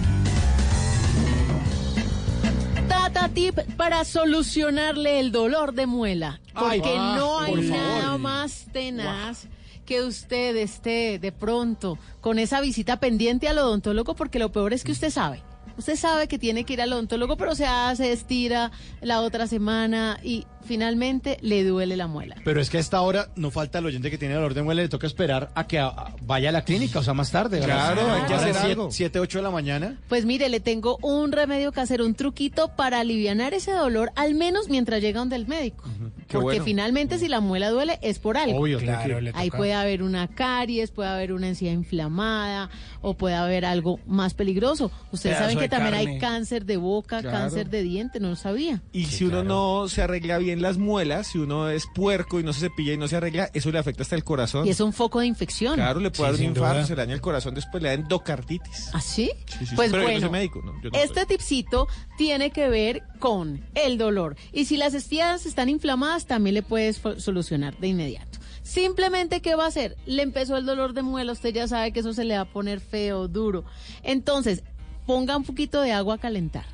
Tata 3.11 3.29
tip 3.29 3.57
para 3.75 4.05
solucionarle 4.05 5.19
el 5.19 5.31
dolor 5.31 5.73
de 5.73 5.87
muela. 5.87 6.39
Ay, 6.53 6.79
Porque 6.79 6.95
ah, 6.95 7.15
no 7.17 7.39
hay 7.39 7.55
por 7.55 7.63
favor. 7.63 7.77
nada 7.79 8.17
más 8.19 8.67
tenaz 8.71 9.47
que 9.87 10.03
usted 10.03 10.55
esté 10.57 11.17
de 11.17 11.31
pronto 11.31 11.97
con 12.21 12.37
esa 12.37 12.61
visita 12.61 12.99
pendiente 12.99 13.47
al 13.47 13.57
odontólogo, 13.57 14.15
porque 14.15 14.37
lo 14.37 14.51
peor 14.51 14.73
es 14.73 14.83
que 14.83 14.91
usted 14.91 15.09
sabe. 15.09 15.41
Usted 15.75 15.95
sabe 15.95 16.27
que 16.27 16.37
tiene 16.37 16.65
que 16.65 16.73
ir 16.73 16.83
al 16.83 16.93
odontólogo, 16.93 17.35
pero 17.35 17.55
se 17.55 17.65
hace, 17.65 18.11
estira 18.11 18.69
la 19.01 19.21
otra 19.21 19.47
semana 19.47 20.19
y 20.21 20.45
finalmente 20.63 21.37
le 21.41 21.63
duele 21.63 21.95
la 21.97 22.07
muela. 22.07 22.35
Pero 22.43 22.59
es 22.61 22.69
que 22.69 22.77
a 22.77 22.79
esta 22.79 23.01
hora 23.01 23.29
no 23.35 23.51
falta 23.51 23.79
el 23.79 23.85
oyente 23.85 24.09
que 24.11 24.17
tiene 24.17 24.35
dolor 24.35 24.53
de 24.53 24.61
muela, 24.63 24.81
le 24.81 24.89
toca 24.89 25.07
esperar 25.07 25.51
a 25.55 25.67
que 25.67 25.79
a- 25.79 25.87
a- 25.87 26.15
vaya 26.21 26.49
a 26.49 26.51
la 26.51 26.63
clínica, 26.63 26.99
o 26.99 27.03
sea, 27.03 27.13
más 27.13 27.31
tarde. 27.31 27.59
Claro, 27.59 28.11
hay 28.11 28.23
que 28.23 28.33
hacer 28.33 28.57
algo. 28.57 28.91
7, 28.91 29.19
8 29.19 29.39
de 29.39 29.43
la 29.43 29.51
mañana. 29.51 29.97
Pues 30.09 30.25
mire, 30.25 30.49
le 30.49 30.59
tengo 30.59 30.97
un 31.01 31.31
remedio 31.31 31.71
casero, 31.71 32.05
un 32.05 32.15
truquito 32.15 32.69
para 32.75 32.99
aliviar 32.99 33.29
ese 33.53 33.71
dolor, 33.71 34.11
al 34.15 34.33
menos 34.33 34.69
mientras 34.69 35.01
llega 35.01 35.19
donde 35.19 35.35
el 35.35 35.47
médico. 35.47 35.83
Porque 36.27 36.43
bueno. 36.43 36.63
finalmente 36.63 37.19
si 37.19 37.27
la 37.27 37.41
muela 37.41 37.69
duele 37.69 37.99
es 38.01 38.17
por 38.17 38.37
algo. 38.37 38.59
Obvio, 38.59 38.79
Claro, 38.79 39.15
que- 39.15 39.21
le 39.21 39.31
Ahí 39.35 39.51
puede 39.51 39.73
haber 39.73 40.01
una 40.01 40.27
caries, 40.27 40.89
puede 40.89 41.09
haber 41.09 41.31
una 41.31 41.47
encía 41.47 41.71
inflamada 41.71 42.69
o 43.01 43.13
puede 43.15 43.35
haber 43.35 43.65
algo 43.65 43.99
más 44.07 44.33
peligroso. 44.33 44.91
Ustedes 45.11 45.35
Pedazo 45.37 45.51
saben 45.51 45.59
que 45.59 45.69
también 45.69 45.93
hay 45.93 46.17
cáncer 46.19 46.65
de 46.65 46.77
boca, 46.77 47.21
Claro. 47.21 47.37
cáncer 47.37 47.69
de 47.69 47.83
diente, 47.83 48.19
no 48.19 48.29
lo 48.29 48.35
sabía. 48.35 48.81
Y 48.93 49.05
si 49.05 49.25
uno 49.25 49.43
no 49.43 49.87
se 49.89 50.01
arregla 50.01 50.37
bien 50.39 50.48
las 50.57 50.77
muelas, 50.77 51.27
si 51.27 51.37
uno 51.37 51.69
es 51.69 51.85
puerco 51.93 52.39
y 52.39 52.43
no 52.43 52.53
se 52.53 52.61
cepilla 52.61 52.93
y 52.93 52.97
no 52.97 53.07
se 53.07 53.15
arregla, 53.17 53.49
eso 53.53 53.71
le 53.71 53.79
afecta 53.79 54.03
hasta 54.03 54.15
el 54.15 54.23
corazón. 54.23 54.65
Y 54.67 54.69
es 54.69 54.79
un 54.79 54.91
foco 54.93 55.19
de 55.19 55.27
infección. 55.27 55.75
Claro, 55.75 55.99
le 55.99 56.11
puede 56.11 56.31
Sí, 56.33 56.37
dar 56.37 56.49
un 56.51 56.55
infarto, 56.57 56.75
duda. 56.77 56.85
se 56.87 56.95
le 56.95 57.01
daña 57.01 57.13
el 57.13 57.21
corazón, 57.21 57.53
después 57.55 57.81
le 57.83 57.89
da 57.89 57.93
endocarditis. 57.95 58.89
¿Ah, 58.93 59.01
sí? 59.01 59.31
Sí, 59.45 59.65
sí, 59.65 59.75
pues 59.75 59.91
pero 59.91 60.03
yo 60.03 60.07
no 60.07 60.13
bueno, 60.13 60.19
soy 60.21 60.29
médico, 60.29 60.61
¿no? 60.65 60.81
Yo 60.81 60.89
no 60.89 60.97
este 60.97 61.19
soy. 61.21 61.25
tipcito 61.27 61.87
tiene 62.17 62.51
que 62.51 62.69
ver 62.69 63.03
con 63.19 63.63
el 63.75 63.97
dolor. 63.97 64.35
Y 64.51 64.65
si 64.65 64.77
las 64.77 64.93
encías 64.93 65.45
están 65.45 65.69
inflamadas, 65.69 66.25
también 66.25 66.53
le 66.55 66.63
puedes 66.63 67.01
solucionar 67.17 67.77
de 67.77 67.87
inmediato. 67.87 68.39
Simplemente, 68.63 69.41
¿qué 69.41 69.55
va 69.55 69.65
a 69.65 69.67
hacer? 69.69 69.97
Le 70.05 70.21
empezó 70.21 70.55
el 70.57 70.65
dolor 70.65 70.93
de 70.93 71.01
muela, 71.01 71.31
usted 71.31 71.53
ya 71.53 71.67
sabe 71.67 71.91
que 71.91 72.01
eso 72.01 72.13
se 72.13 72.23
le 72.23 72.35
va 72.35 72.41
a 72.41 72.45
poner 72.45 72.79
feo, 72.79 73.27
duro. 73.27 73.63
Entonces, 74.03 74.63
ponga 75.07 75.35
un 75.35 75.43
poquito 75.43 75.81
de 75.81 75.91
agua 75.91 76.15
a 76.15 76.17
calentar. 76.19 76.65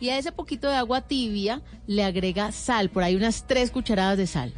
Y 0.00 0.10
a 0.10 0.18
ese 0.18 0.32
poquito 0.32 0.68
de 0.68 0.76
agua 0.76 1.02
tibia 1.02 1.62
le 1.86 2.04
agrega 2.04 2.52
sal, 2.52 2.90
por 2.90 3.02
ahí 3.02 3.16
unas 3.16 3.46
tres 3.46 3.70
cucharadas 3.70 4.18
de 4.18 4.26
sal. 4.26 4.52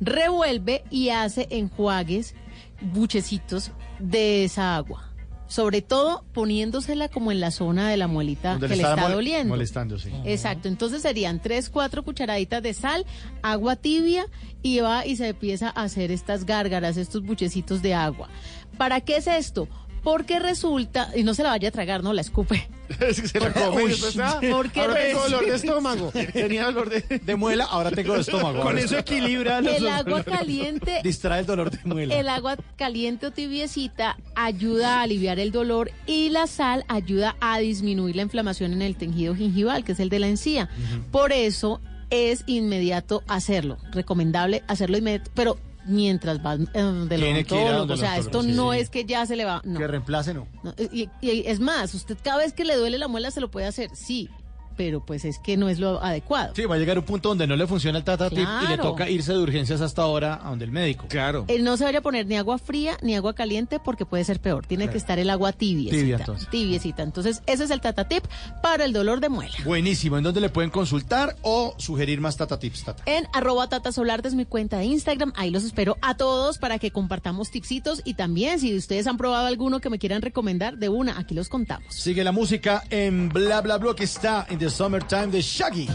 Revuelve 0.00 0.84
y 0.90 1.08
hace 1.08 1.46
enjuagues, 1.50 2.34
buchecitos 2.80 3.70
de 3.98 4.44
esa 4.44 4.76
agua. 4.76 5.12
Sobre 5.48 5.80
todo 5.80 6.24
poniéndosela 6.32 7.08
como 7.08 7.30
en 7.30 7.38
la 7.38 7.52
zona 7.52 7.88
de 7.88 7.96
la 7.96 8.08
muelita 8.08 8.52
Donde 8.52 8.66
que 8.66 8.76
le 8.76 8.82
está 8.82 9.08
doliendo. 9.08 9.54
Molestando, 9.54 9.96
sí. 9.96 10.10
Exacto, 10.24 10.66
entonces 10.66 11.02
serían 11.02 11.40
tres, 11.40 11.70
cuatro 11.70 12.02
cucharaditas 12.02 12.62
de 12.62 12.74
sal, 12.74 13.06
agua 13.42 13.76
tibia 13.76 14.26
y 14.62 14.80
va 14.80 15.06
y 15.06 15.14
se 15.14 15.28
empieza 15.28 15.68
a 15.68 15.84
hacer 15.84 16.10
estas 16.10 16.46
gárgaras, 16.46 16.96
estos 16.96 17.22
buchecitos 17.22 17.80
de 17.80 17.94
agua. 17.94 18.28
¿Para 18.76 19.00
qué 19.00 19.18
es 19.18 19.28
esto? 19.28 19.68
Porque 20.06 20.38
resulta, 20.38 21.10
y 21.16 21.24
no 21.24 21.34
se 21.34 21.42
la 21.42 21.48
vaya 21.48 21.68
a 21.68 21.72
tragar, 21.72 22.04
no 22.04 22.12
la 22.12 22.20
escupe. 22.20 22.68
Es 23.00 23.20
que 23.20 23.26
se 23.26 23.40
la 23.40 23.52
come 23.52 23.86
Uy, 23.86 23.92
ah, 24.22 24.40
¿por 24.52 24.70
qué 24.70 24.82
ahora 24.82 24.94
tengo 24.94 25.20
dolor 25.24 25.46
de 25.46 25.56
estómago. 25.56 26.12
Tenía 26.32 26.66
dolor 26.66 26.90
de... 26.90 27.18
De 27.18 27.34
muela, 27.34 27.64
ahora 27.64 27.90
tengo 27.90 28.14
de 28.14 28.20
estómago. 28.20 28.62
Con 28.62 28.78
eso 28.78 28.96
equilibra 28.96 29.60
los 29.60 29.74
El 29.74 29.88
agua 29.88 30.04
dolores. 30.04 30.26
caliente 30.26 31.00
Distrae 31.02 31.40
el 31.40 31.46
dolor 31.46 31.72
de 31.72 31.80
muela. 31.82 32.14
El 32.14 32.28
agua 32.28 32.54
caliente 32.76 33.26
o 33.26 33.32
tibiecita 33.32 34.16
ayuda 34.36 35.00
a 35.00 35.02
aliviar 35.02 35.40
el 35.40 35.50
dolor 35.50 35.90
y 36.06 36.28
la 36.28 36.46
sal 36.46 36.84
ayuda 36.86 37.34
a 37.40 37.58
disminuir 37.58 38.14
la 38.14 38.22
inflamación 38.22 38.74
en 38.74 38.82
el 38.82 38.94
tejido 38.94 39.34
gingival, 39.34 39.82
que 39.82 39.90
es 39.90 39.98
el 39.98 40.08
de 40.08 40.20
la 40.20 40.28
encía. 40.28 40.68
Por 41.10 41.32
eso 41.32 41.80
es 42.10 42.44
inmediato 42.46 43.24
hacerlo, 43.26 43.78
recomendable 43.90 44.62
hacerlo 44.68 44.98
inmediato, 44.98 45.32
pero 45.34 45.58
mientras 45.86 46.44
va 46.44 46.56
del 46.56 46.68
Tiene 46.68 47.44
que 47.44 47.54
ir 47.54 47.68
a 47.68 47.76
odontólogo, 47.76 47.78
donde 47.78 47.92
o 47.92 47.94
el 47.94 48.00
sea, 48.00 48.12
odontólogo, 48.14 48.20
esto 48.20 48.42
sí, 48.42 48.56
no 48.56 48.72
sí. 48.72 48.78
es 48.78 48.90
que 48.90 49.04
ya 49.04 49.26
se 49.26 49.36
le 49.36 49.44
va, 49.44 49.62
no. 49.64 49.78
Que 49.78 49.86
reemplace, 49.86 50.34
no. 50.34 50.46
No, 50.62 50.74
y, 50.92 51.08
y 51.20 51.42
es 51.46 51.60
más, 51.60 51.94
usted 51.94 52.16
cada 52.22 52.38
vez 52.38 52.52
que 52.52 52.64
le 52.64 52.76
duele 52.76 52.98
la 52.98 53.08
muela 53.08 53.30
se 53.30 53.40
lo 53.40 53.50
puede 53.50 53.66
hacer, 53.66 53.90
sí, 53.94 54.28
pero 54.76 55.04
pues 55.04 55.24
es 55.24 55.38
que 55.38 55.56
no 55.56 55.68
es 55.68 55.78
lo 55.78 56.02
adecuado. 56.02 56.52
Sí, 56.54 56.64
va 56.64 56.74
a 56.74 56.78
llegar 56.78 56.98
un 56.98 57.04
punto 57.04 57.30
donde 57.30 57.46
no 57.46 57.56
le 57.56 57.66
funciona 57.66 57.98
el 57.98 58.04
Tata 58.04 58.28
Tip 58.30 58.38
y 58.38 58.42
le 58.42 58.46
Claro. 58.76 58.82
toca 58.82 59.08
irse 59.08 59.32
de 59.32 59.38
urgencias 59.38 59.80
hasta 59.80 60.02
ahora 60.02 60.40
a 60.42 60.50
donde 60.50 60.64
el 60.64 60.70
médico. 60.70 61.06
Claro. 61.08 61.44
Eh, 61.48 61.60
no 61.60 61.76
se 61.76 61.84
vaya 61.84 61.98
a 61.98 62.02
poner 62.02 62.26
ni 62.26 62.36
agua 62.36 62.58
fría 62.58 62.96
ni 63.02 63.14
agua 63.14 63.34
caliente 63.34 63.78
porque 63.80 64.04
puede 64.06 64.24
ser 64.24 64.40
peor. 64.40 64.66
Tiene 64.66 64.88
que 64.88 64.98
estar 64.98 65.18
el 65.18 65.30
agua 65.30 65.52
tibiecita. 65.52 65.96
Tibia, 66.00 66.16
entonces. 66.16 66.48
Tibiecita. 66.50 67.02
Entonces, 67.02 67.42
ese 67.46 67.64
es 67.64 67.70
el 67.70 67.80
Tata 67.80 68.08
Tip 68.08 68.24
para 68.62 68.84
el 68.84 68.92
dolor 68.92 69.20
de 69.20 69.28
muela. 69.28 69.54
Buenísimo. 69.64 70.18
¿En 70.18 70.24
dónde 70.24 70.40
le 70.40 70.48
pueden 70.48 70.70
consultar 70.70 71.36
o 71.42 71.74
sugerir 71.78 72.20
más 72.20 72.36
Tata 72.36 72.58
Tips, 72.58 72.84
Tata? 72.84 73.02
En 73.06 73.26
arroba 73.32 73.68
Tata 73.68 73.92
Solarte 73.92 74.28
es 74.28 74.34
mi 74.34 74.44
cuenta 74.44 74.78
de 74.78 74.84
Instagram. 74.86 75.32
Ahí 75.36 75.50
los 75.50 75.64
espero 75.64 75.96
a 76.02 76.16
todos 76.16 76.58
para 76.58 76.78
que 76.78 76.90
compartamos 76.90 77.50
tipsitos. 77.50 78.02
Y 78.04 78.14
también, 78.14 78.60
si 78.60 78.76
ustedes 78.76 79.06
han 79.06 79.16
probado 79.16 79.46
alguno 79.46 79.80
que 79.80 79.90
me 79.90 79.98
quieran 79.98 80.22
recomendar, 80.22 80.76
de 80.78 80.88
una, 80.88 81.18
aquí 81.18 81.34
los 81.34 81.48
contamos. 81.48 81.94
Sigue 81.94 82.24
la 82.24 82.32
música 82.32 82.82
en 82.90 83.28
Bla 83.28 83.60
Bla 83.60 83.78
Bla 83.78 83.94
que 83.94 84.04
está 84.04 84.46
en 84.50 84.58
The 84.66 84.72
Summertime 84.72 85.30
de 85.30 85.40
Shaggy. 85.40 85.88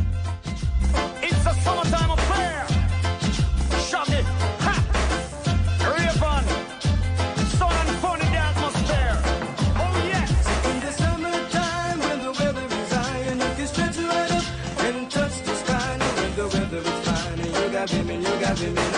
It's 1.21 1.45
a 1.45 1.53
summertime 1.55 2.11
affair. 2.11 2.65
Shaggy, 3.89 4.23
ha, 4.63 4.75
Rayvon, 5.91 6.45
sun 7.57 7.87
and 7.87 7.97
funny 7.97 8.23
the 8.23 8.37
atmosphere. 8.37 9.17
Oh 9.75 10.07
yes. 10.07 10.31
In 10.69 10.79
the 10.79 10.91
summertime 10.93 11.99
when 11.99 12.19
the 12.23 12.31
weather 12.31 12.65
is 12.65 12.91
high 12.93 13.17
and 13.17 13.41
you 13.41 13.49
can 13.57 13.67
stretch 13.67 13.97
right 13.97 14.31
up 14.31 14.45
and 14.85 15.11
touch 15.11 15.41
the 15.43 15.53
sky. 15.53 15.97
When 16.15 16.35
the 16.37 16.47
weather 16.47 16.77
is 16.77 16.99
fine 17.05 17.39
and 17.41 17.53
you 17.53 17.69
got 17.73 17.91
women, 17.91 18.21
you 18.21 18.39
got 18.39 18.57
women 18.61 18.90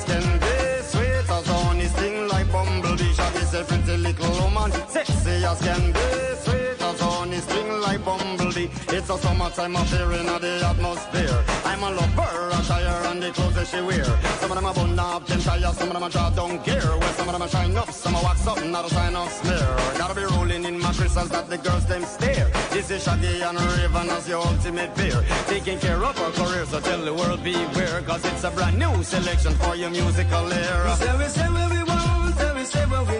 as 0.00 0.04
can 0.04 0.38
be, 0.38 0.82
sweet 0.82 1.30
as 1.30 1.46
honey, 1.46 1.86
sting 1.86 2.28
like 2.28 2.50
bumblebee. 2.52 3.12
Shaggy 3.12 3.44
say, 3.44 3.64
pretty 3.64 3.96
little 3.96 4.30
woman, 4.40 4.72
sexy 4.88 5.44
as 5.44 5.60
can 5.60 5.92
be, 5.92 6.00
sweet 6.42 6.59
a 9.10 9.18
summertime 9.18 9.76
affair 9.76 10.12
in 10.12 10.26
the 10.26 10.66
atmosphere. 10.70 11.44
I'm 11.64 11.82
a 11.82 11.90
lover, 11.90 12.50
a 12.52 12.62
tire 12.62 13.10
and 13.10 13.22
the 13.22 13.30
the 13.30 13.40
clothes 13.40 13.54
that 13.54 13.66
she 13.66 13.80
wear. 13.80 14.04
Some 14.40 14.50
of 14.50 14.56
them 14.56 14.66
a 14.66 14.72
bun 14.74 14.98
up, 14.98 15.26
them 15.26 15.40
tires, 15.40 15.76
some 15.78 15.88
of 15.88 15.94
them 15.94 16.02
a 16.02 16.10
draw 16.10 16.30
down 16.30 16.62
gear. 16.64 16.82
Well, 17.00 17.12
some 17.14 17.28
of 17.28 17.32
them 17.32 17.42
a 17.42 17.48
shine 17.48 17.76
up, 17.76 17.90
some 17.90 18.14
a 18.14 18.22
wax 18.22 18.46
up, 18.46 18.64
not 18.64 18.84
a 18.84 18.90
sign 18.90 19.14
of 19.16 19.30
smear. 19.32 19.68
Gotta 19.98 20.14
be 20.14 20.24
rolling 20.24 20.64
in 20.64 20.78
my 20.80 20.92
crystals 20.92 21.30
that 21.30 21.48
the 21.48 21.58
girls 21.58 21.86
them 21.86 22.04
stare. 22.04 22.50
This 22.70 22.90
is 22.90 23.04
Shaggy 23.04 23.42
and 23.42 23.58
Raven 23.60 24.10
as 24.10 24.28
your 24.28 24.44
ultimate 24.46 24.94
peer. 24.96 25.24
Taking 25.46 25.78
care 25.78 26.02
of 26.02 26.18
our 26.18 26.32
career, 26.32 26.66
so 26.66 26.80
tell 26.80 27.02
the 27.04 27.14
world 27.14 27.42
beware. 27.44 28.02
Cause 28.02 28.24
it's 28.24 28.44
a 28.44 28.50
brand 28.50 28.78
new 28.78 29.02
selection 29.02 29.54
for 29.54 29.76
your 29.76 29.90
musical 29.90 30.52
era. 30.52 30.90
We 30.90 31.06
say, 31.06 31.18
we 31.18 31.24
say 31.24 31.48
what 31.48 31.70
we 31.70 31.82
want, 31.84 32.56
we 32.56 32.64
say 32.64 32.84
what 32.86 33.08
we 33.08 33.19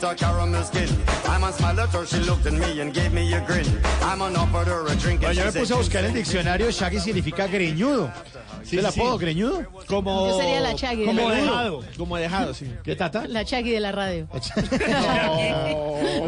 with 0.00 0.10
a 0.10 0.14
caramel 0.14 0.62
skin. 0.64 0.88
I'm 1.26 1.44
on 1.44 1.52
smile 1.52 1.80
at 1.80 1.88
her, 1.90 2.06
she 2.06 2.18
looked 2.20 2.46
at 2.46 2.52
me 2.52 2.80
and 2.80 2.92
gave 2.94 3.12
me 3.12 3.32
a 3.34 3.40
grin. 3.40 3.66
I'm 4.02 4.22
on 4.22 4.36
offered 4.36 4.68
her 4.68 4.86
a 4.86 4.94
drink 4.96 5.20
Bueno, 5.20 5.34
yo 5.34 5.44
me 5.46 5.52
puse 5.60 5.72
a 5.72 5.76
buscar 5.76 6.04
en 6.04 6.10
el 6.10 6.14
diccionario, 6.14 6.70
Shaggy 6.70 7.00
significa 7.00 7.46
greñudo. 7.46 8.10
¿Sí 8.64 8.76
la 8.80 8.90
sí. 8.92 9.00
puedo, 9.00 9.18
greñudo? 9.18 9.64
Como, 9.86 10.28
Yo 10.30 10.38
sería 10.38 10.60
la 10.60 10.72
Shaggy 10.72 11.04
como 11.06 11.30
dejado. 11.30 11.80
Como 11.96 12.16
dejado, 12.16 12.54
sí. 12.54 12.66
¿Qué 12.84 12.96
tata? 12.96 13.26
La 13.26 13.44
Chagui 13.44 13.70
de 13.70 13.80
la 13.80 13.92
radio. 13.92 14.28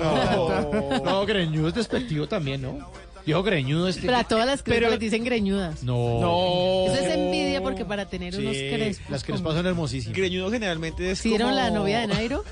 No, 0.00 1.00
no, 1.04 1.26
greñudo 1.26 1.68
es 1.68 1.74
despectivo 1.74 2.26
también, 2.28 2.62
¿no? 2.62 2.78
Dijo 3.26 3.42
greñudo 3.42 3.88
este. 3.88 4.02
Pero 4.06 4.16
a 4.16 4.24
todas 4.24 4.46
las 4.46 4.62
crespas 4.62 4.78
Pero- 4.80 4.90
les 4.90 4.98
dicen 5.00 5.24
greñudas. 5.24 5.82
No. 5.82 6.20
No. 6.20 6.92
Eso 6.92 7.04
es 7.04 7.14
envidia 7.14 7.62
porque 7.62 7.84
para 7.84 8.06
tener 8.06 8.34
unos 8.38 8.56
Sí, 8.56 8.70
crespos. 8.72 9.10
las 9.10 9.24
crespas 9.24 9.54
son 9.54 9.66
hermosísimas. 9.66 10.16
Greñudo 10.16 10.50
generalmente 10.50 11.10
es 11.10 11.18
¿Sí 11.18 11.28
vieron 11.28 11.50
como... 11.50 11.60
la 11.60 11.70
novia 11.70 12.00
de 12.00 12.06
Nairo? 12.08 12.44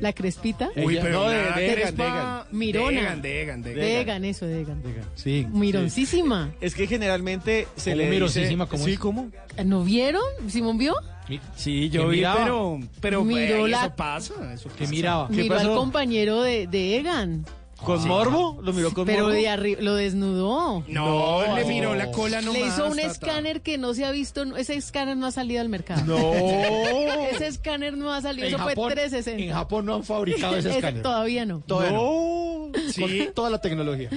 La 0.00 0.12
crespita. 0.12 0.70
Uy, 0.76 0.98
pero 1.00 1.22
no, 1.24 1.28
de- 1.28 1.36
de 1.36 1.42
Egan, 1.42 1.94
crespa- 1.94 1.96
de 1.96 2.06
Egan. 2.08 2.44
Mirona. 2.52 2.90
Degan, 3.00 3.22
Degan, 3.22 3.62
Degan. 3.62 3.80
Degan, 3.84 4.24
eso, 4.24 4.46
Degan. 4.46 4.82
Sí. 5.14 5.46
Mironcísima. 5.50 6.50
Es 6.60 6.74
que 6.74 6.86
generalmente 6.86 7.68
se 7.76 7.90
¿Cómo 7.92 8.02
le 8.02 8.10
mirosísima? 8.10 8.64
dice... 8.64 8.70
¿Cómo 8.76 8.84
sí, 8.86 8.92
es? 8.92 8.98
¿cómo? 8.98 9.30
¿No 9.64 9.84
vieron? 9.84 10.22
¿Simón 10.48 10.78
vio? 10.78 10.94
Sí, 11.56 11.90
yo 11.90 12.02
¿Qué 12.02 12.08
vi, 12.08 12.16
miraba? 12.18 12.36
pero, 12.44 12.80
pero 13.00 13.24
Miró 13.24 13.66
la- 13.66 13.86
eso 13.86 13.96
pasa, 13.96 14.34
eso 14.54 14.68
¿Qué 14.70 14.80
pasa. 14.84 14.90
miraba? 14.90 15.28
¿Qué 15.28 15.42
Miró 15.42 15.54
al 15.56 15.60
pasó? 15.62 15.76
compañero 15.76 16.42
de, 16.42 16.66
de 16.68 16.96
Egan. 16.98 17.44
¿Con 17.82 18.08
morbo? 18.08 18.58
¿Lo 18.62 18.72
miró 18.72 18.92
con 18.92 19.06
Pero 19.06 19.24
morbo? 19.24 19.34
de 19.36 19.48
arriba 19.48 19.80
lo 19.82 19.94
desnudó. 19.94 20.82
No, 20.88 21.46
No. 21.46 21.54
le 21.56 21.64
miró 21.66 21.94
la 21.94 22.10
cola 22.10 22.40
nomás. 22.40 22.60
Le 22.60 22.66
hizo 22.66 22.86
un 22.86 22.96
tata. 22.96 23.06
escáner 23.08 23.60
que 23.60 23.76
no 23.78 23.92
se 23.94 24.04
ha 24.04 24.10
visto, 24.10 24.42
ese 24.56 24.74
escáner 24.74 25.16
no 25.16 25.26
ha 25.26 25.30
salido 25.30 25.60
al 25.60 25.68
mercado. 25.68 26.02
No. 26.06 26.16
Ese 27.36 27.48
escáner 27.48 27.96
no 27.96 28.12
ha 28.12 28.22
salido, 28.22 28.46
En 28.48 28.54
eso 28.54 28.58
Japón, 28.64 28.74
fue 28.86 28.92
360. 28.94 29.42
en 29.42 29.52
Japón 29.52 29.84
no 29.86 29.94
han 29.96 30.04
fabricado 30.04 30.56
ese 30.56 30.68
Ese 30.70 30.78
escáner. 30.78 31.02
Todavía 31.02 31.44
no. 31.44 31.60
Todavía 31.66 31.92
no. 31.92 32.70
No. 32.74 32.90
Sí, 32.92 33.00
Con 33.26 33.34
toda 33.34 33.50
la 33.50 33.60
tecnología. 33.60 34.08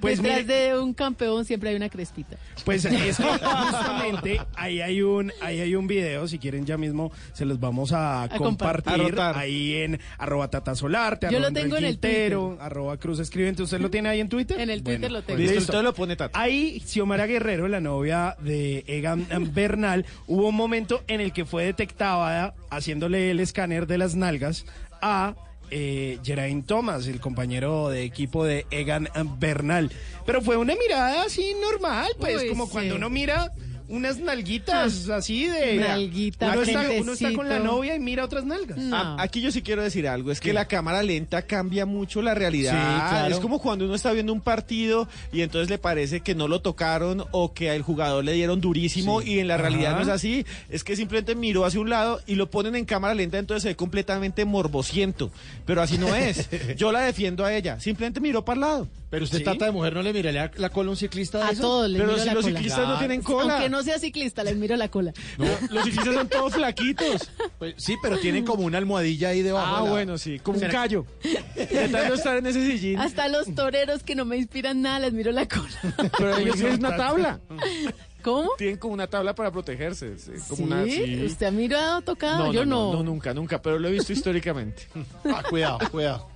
Pues 0.00 0.22
Detrás 0.22 0.44
mire, 0.44 0.66
de 0.72 0.78
un 0.78 0.94
campeón 0.94 1.44
siempre 1.44 1.70
hay 1.70 1.76
una 1.76 1.88
crespita. 1.88 2.36
Pues 2.64 2.84
es 2.84 3.16
que 3.16 3.24
justamente 3.24 4.40
ahí 4.54 4.80
hay 4.80 5.02
un 5.02 5.32
ahí 5.40 5.60
hay 5.60 5.74
un 5.74 5.86
video, 5.86 6.28
si 6.28 6.38
quieren 6.38 6.66
ya 6.66 6.76
mismo 6.76 7.10
se 7.32 7.44
los 7.44 7.58
vamos 7.58 7.92
a, 7.92 8.28
compartir. 8.36 8.84
compartir 8.84 8.92
A 8.92 9.08
rotar. 9.08 9.38
ahí 9.38 9.74
en 9.74 10.00
arroba 10.18 10.48
tatasolarte, 10.48 11.26
Yo 11.30 11.38
arroba 11.38 11.50
lo 11.50 11.54
tengo 11.54 11.76
en 11.76 11.84
el 11.84 11.90
Quintero, 11.92 12.58
arroba 12.60 12.96
cruz 12.96 13.18
escribente, 13.18 13.62
¿usted 13.62 13.80
lo 13.80 13.90
tiene 13.90 14.08
ahí 14.08 14.20
en 14.20 14.28
Twitter? 14.28 14.60
En 14.60 14.70
el 14.70 14.82
Twitter 14.82 15.10
lo 15.10 15.22
tengo. 15.22 15.38
Listo, 15.38 15.54
Listo. 15.54 15.72
entonces 15.72 15.84
lo 15.84 15.94
pone 15.94 16.16
Tata. 16.16 16.38
Ahí, 16.38 16.80
Xiomara 16.86 17.26
Guerrero, 17.26 17.68
la 17.68 17.80
novia 17.80 18.36
de 18.40 18.84
Egan 18.86 19.26
Bernal, 19.52 20.06
hubo 20.26 20.48
un 20.48 20.56
momento 20.56 21.02
en 21.08 21.20
el 21.20 21.32
que 21.32 21.44
fue 21.44 21.64
detectada 21.64 22.54
haciéndole 22.70 23.30
el 23.30 23.40
escáner 23.40 23.86
de 23.86 23.98
las 23.98 24.14
nalgas 24.14 24.66
a 25.00 25.34
eh, 25.70 26.18
Geraint 26.24 26.66
Thomas, 26.66 27.06
el 27.06 27.20
compañero 27.20 27.88
de 27.88 28.02
equipo 28.04 28.44
de 28.44 28.66
Egan 28.70 29.08
Bernal. 29.38 29.90
Pero 30.26 30.42
fue 30.42 30.56
una 30.56 30.74
mirada 30.76 31.24
así 31.24 31.54
normal, 31.60 32.10
pues, 32.18 32.42
Uy, 32.42 32.48
como 32.48 32.66
sí. 32.66 32.72
cuando 32.72 32.96
uno 32.96 33.10
mira 33.10 33.52
unas 33.88 34.18
nalguitas 34.18 35.08
así 35.08 35.46
de... 35.46 35.76
Nalguita, 35.76 36.52
uno, 36.52 36.62
está, 36.62 36.84
uno 37.00 37.12
está 37.12 37.32
con 37.32 37.48
la 37.48 37.58
novia 37.58 37.94
y 37.96 38.00
mira 38.00 38.24
otras 38.24 38.44
nalgas. 38.44 38.78
No. 38.78 38.96
A- 38.96 39.22
Aquí 39.22 39.40
yo 39.40 39.50
sí 39.50 39.62
quiero 39.62 39.82
decir 39.82 40.06
algo, 40.06 40.30
es 40.30 40.40
que 40.40 40.52
la 40.52 40.66
cámara 40.66 41.02
lenta 41.02 41.42
cambia 41.42 41.86
mucho 41.86 42.22
la 42.22 42.34
realidad. 42.34 42.72
Sí, 42.72 43.08
claro. 43.10 43.34
Es 43.34 43.40
como 43.40 43.60
cuando 43.60 43.84
uno 43.86 43.94
está 43.94 44.12
viendo 44.12 44.32
un 44.32 44.40
partido 44.40 45.08
y 45.32 45.40
entonces 45.42 45.70
le 45.70 45.78
parece 45.78 46.20
que 46.20 46.34
no 46.34 46.48
lo 46.48 46.60
tocaron 46.60 47.24
o 47.30 47.52
que 47.54 47.70
al 47.70 47.82
jugador 47.82 48.24
le 48.24 48.32
dieron 48.32 48.60
durísimo 48.60 49.22
y 49.22 49.38
en 49.38 49.48
la 49.48 49.56
realidad 49.56 49.92
Ajá. 49.92 49.96
no 49.96 50.02
es 50.02 50.08
así. 50.08 50.44
Es 50.68 50.84
que 50.84 50.94
simplemente 50.96 51.34
miró 51.34 51.64
hacia 51.64 51.80
un 51.80 51.90
lado 51.90 52.20
y 52.26 52.34
lo 52.34 52.50
ponen 52.50 52.76
en 52.76 52.84
cámara 52.84 53.14
lenta, 53.14 53.38
entonces 53.38 53.62
se 53.62 53.68
ve 53.70 53.76
completamente 53.76 54.44
morbosiento. 54.44 55.30
Pero 55.66 55.82
así 55.82 55.98
no 55.98 56.14
es. 56.14 56.48
Yo 56.76 56.92
la 56.92 57.00
defiendo 57.00 57.44
a 57.44 57.54
ella. 57.54 57.80
Simplemente 57.80 58.20
miró 58.20 58.44
para 58.44 58.54
el 58.54 58.60
lado. 58.60 58.88
Pero 59.10 59.24
usted, 59.24 59.38
¿Sí? 59.38 59.44
tata 59.44 59.64
de 59.64 59.70
mujer, 59.70 59.94
¿no 59.94 60.02
le 60.02 60.12
miraría 60.12 60.50
la 60.56 60.68
cola 60.68 60.88
a 60.88 60.90
un 60.90 60.96
ciclista 60.98 61.38
de 61.38 61.44
A 61.44 61.54
todos 61.54 61.90
Pero 61.90 62.04
miro 62.08 62.18
si 62.18 62.26
la 62.26 62.34
los 62.34 62.44
cola. 62.44 62.58
ciclistas 62.58 62.86
no 62.88 62.98
tienen 62.98 63.22
cola. 63.22 63.54
Aunque 63.54 63.70
no 63.70 63.77
sea 63.82 63.98
ciclista, 63.98 64.44
les 64.44 64.56
miro 64.56 64.76
la 64.76 64.88
cola. 64.88 65.12
Los 65.70 65.84
ciclistas 65.84 66.14
son 66.14 66.28
todos 66.28 66.54
flaquitos. 66.54 67.30
Pues, 67.58 67.74
sí, 67.76 67.96
pero 68.02 68.18
tienen 68.18 68.44
como 68.44 68.64
una 68.64 68.78
almohadilla 68.78 69.30
ahí 69.30 69.42
debajo. 69.42 69.74
Ah, 69.76 69.78
de 69.80 69.84
la- 69.86 69.90
bueno, 69.90 70.18
sí, 70.18 70.38
como 70.38 70.56
un 70.56 70.60
¿Será- 70.60 70.72
callo. 70.72 71.06
De 71.56 71.88
tanto 71.88 72.14
estar 72.14 72.36
en 72.36 72.46
ese 72.46 72.64
sillín. 72.64 72.98
Hasta 73.00 73.28
los 73.28 73.54
toreros 73.54 74.02
que 74.02 74.14
no 74.14 74.24
me 74.24 74.36
inspiran 74.36 74.82
nada, 74.82 75.00
les 75.00 75.12
miro 75.12 75.32
la 75.32 75.46
cola. 75.48 75.68
Pero 76.18 76.36
ellos 76.36 76.56
tienen 76.56 76.78
una 76.78 76.96
tabla. 76.96 77.40
¿Cómo? 78.22 78.50
Tienen 78.58 78.76
como 78.78 78.94
una 78.94 79.06
tabla 79.06 79.34
para 79.34 79.50
protegerse. 79.52 80.18
sí, 80.18 80.32
Como 80.48 80.56
¿Sí? 80.56 80.62
una, 80.64 80.84
sí. 80.84 81.24
¿Usted 81.24 81.46
ha 81.46 81.50
mirado 81.52 82.00
tocado? 82.02 82.46
No, 82.46 82.52
Yo 82.52 82.64
no. 82.66 82.92
no, 82.92 83.02
nunca, 83.02 83.32
nunca, 83.32 83.62
pero 83.62 83.78
lo 83.78 83.88
he 83.88 83.92
visto 83.92 84.12
históricamente. 84.12 84.88
Ah, 85.24 85.42
cuidado, 85.48 85.78
cuidado. 85.90 86.28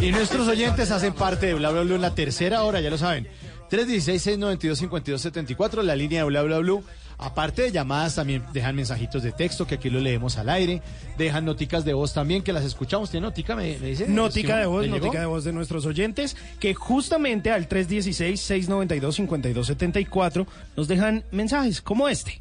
Y 0.00 0.10
nuestros 0.10 0.48
oyentes 0.48 0.90
hacen 0.90 1.14
parte 1.14 1.46
de 1.46 1.54
Bla 1.54 1.70
Bla 1.70 1.82
Blue 1.82 1.94
en 1.94 2.02
la 2.02 2.14
tercera 2.14 2.62
hora, 2.62 2.80
ya 2.80 2.90
lo 2.90 2.98
saben. 2.98 3.28
316-692-5274, 3.70 5.82
la 5.82 5.94
línea 5.94 6.22
de 6.22 6.28
Bla 6.28 6.42
Bla 6.42 6.58
Blue. 6.58 6.82
Aparte 7.22 7.60
de 7.62 7.70
llamadas, 7.70 8.14
también 8.14 8.42
dejan 8.54 8.74
mensajitos 8.74 9.22
de 9.22 9.30
texto 9.32 9.66
que 9.66 9.74
aquí 9.74 9.90
lo 9.90 10.00
leemos 10.00 10.38
al 10.38 10.48
aire. 10.48 10.80
Dejan 11.18 11.44
noticas 11.44 11.84
de 11.84 11.92
voz 11.92 12.14
también 12.14 12.42
que 12.42 12.50
las 12.54 12.64
escuchamos. 12.64 13.10
¿Tiene 13.10 13.26
notica? 13.26 13.54
Me, 13.54 13.76
me 13.78 13.88
dice. 13.88 14.08
Nótica 14.08 14.56
de 14.56 14.64
voz, 14.64 14.86
¿Le 14.86 14.92
llegó? 14.98 15.12
de 15.12 15.26
voz 15.26 15.44
de 15.44 15.52
nuestros 15.52 15.84
oyentes, 15.84 16.34
que 16.58 16.72
justamente 16.74 17.50
al 17.50 17.68
316-692-5274 17.68 20.46
nos 20.76 20.88
dejan 20.88 21.22
mensajes 21.30 21.82
como 21.82 22.08
este. 22.08 22.40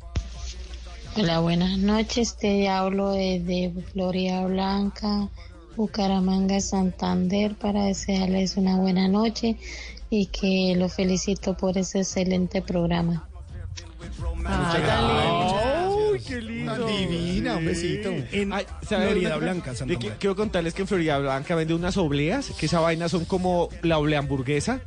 Hola, 1.17 1.41
buenas 1.41 1.77
noches. 1.77 2.37
Te 2.37 2.69
hablo 2.69 3.11
desde 3.11 3.73
Florida 3.91 4.45
Blanca, 4.45 5.27
Bucaramanga, 5.75 6.61
Santander, 6.61 7.55
para 7.55 7.83
desearles 7.83 8.55
una 8.55 8.77
buena 8.77 9.09
noche 9.09 9.57
y 10.09 10.27
que 10.27 10.73
los 10.77 10.93
felicito 10.93 11.57
por 11.57 11.77
ese 11.77 11.99
excelente 11.99 12.61
programa. 12.61 13.25
Ay, 14.45 14.81
tan 14.83 15.07
lindo. 15.07 15.55
¡Ay, 16.13 16.19
qué 16.25 16.41
lindo! 16.41 16.58
Divina, 16.77 17.57
un 17.57 17.65
besito. 17.65 18.09
En 18.31 18.53
Ay, 18.53 18.65
¿sabe 18.87 19.05
Florida? 19.07 19.37
Blanca, 19.37 19.73
que- 19.73 19.97
quiero 20.19 20.35
contarles 20.35 20.73
que 20.73 20.81
en 20.81 20.87
Florida 20.87 21.17
Blanca 21.19 21.55
vende 21.55 21.73
unas 21.73 21.97
obleas, 21.97 22.51
que 22.57 22.65
esa 22.65 22.79
vaina 22.79 23.09
son 23.09 23.25
como 23.25 23.69
la 23.81 23.97
oblea 23.97 24.19
hamburguesa. 24.19 24.81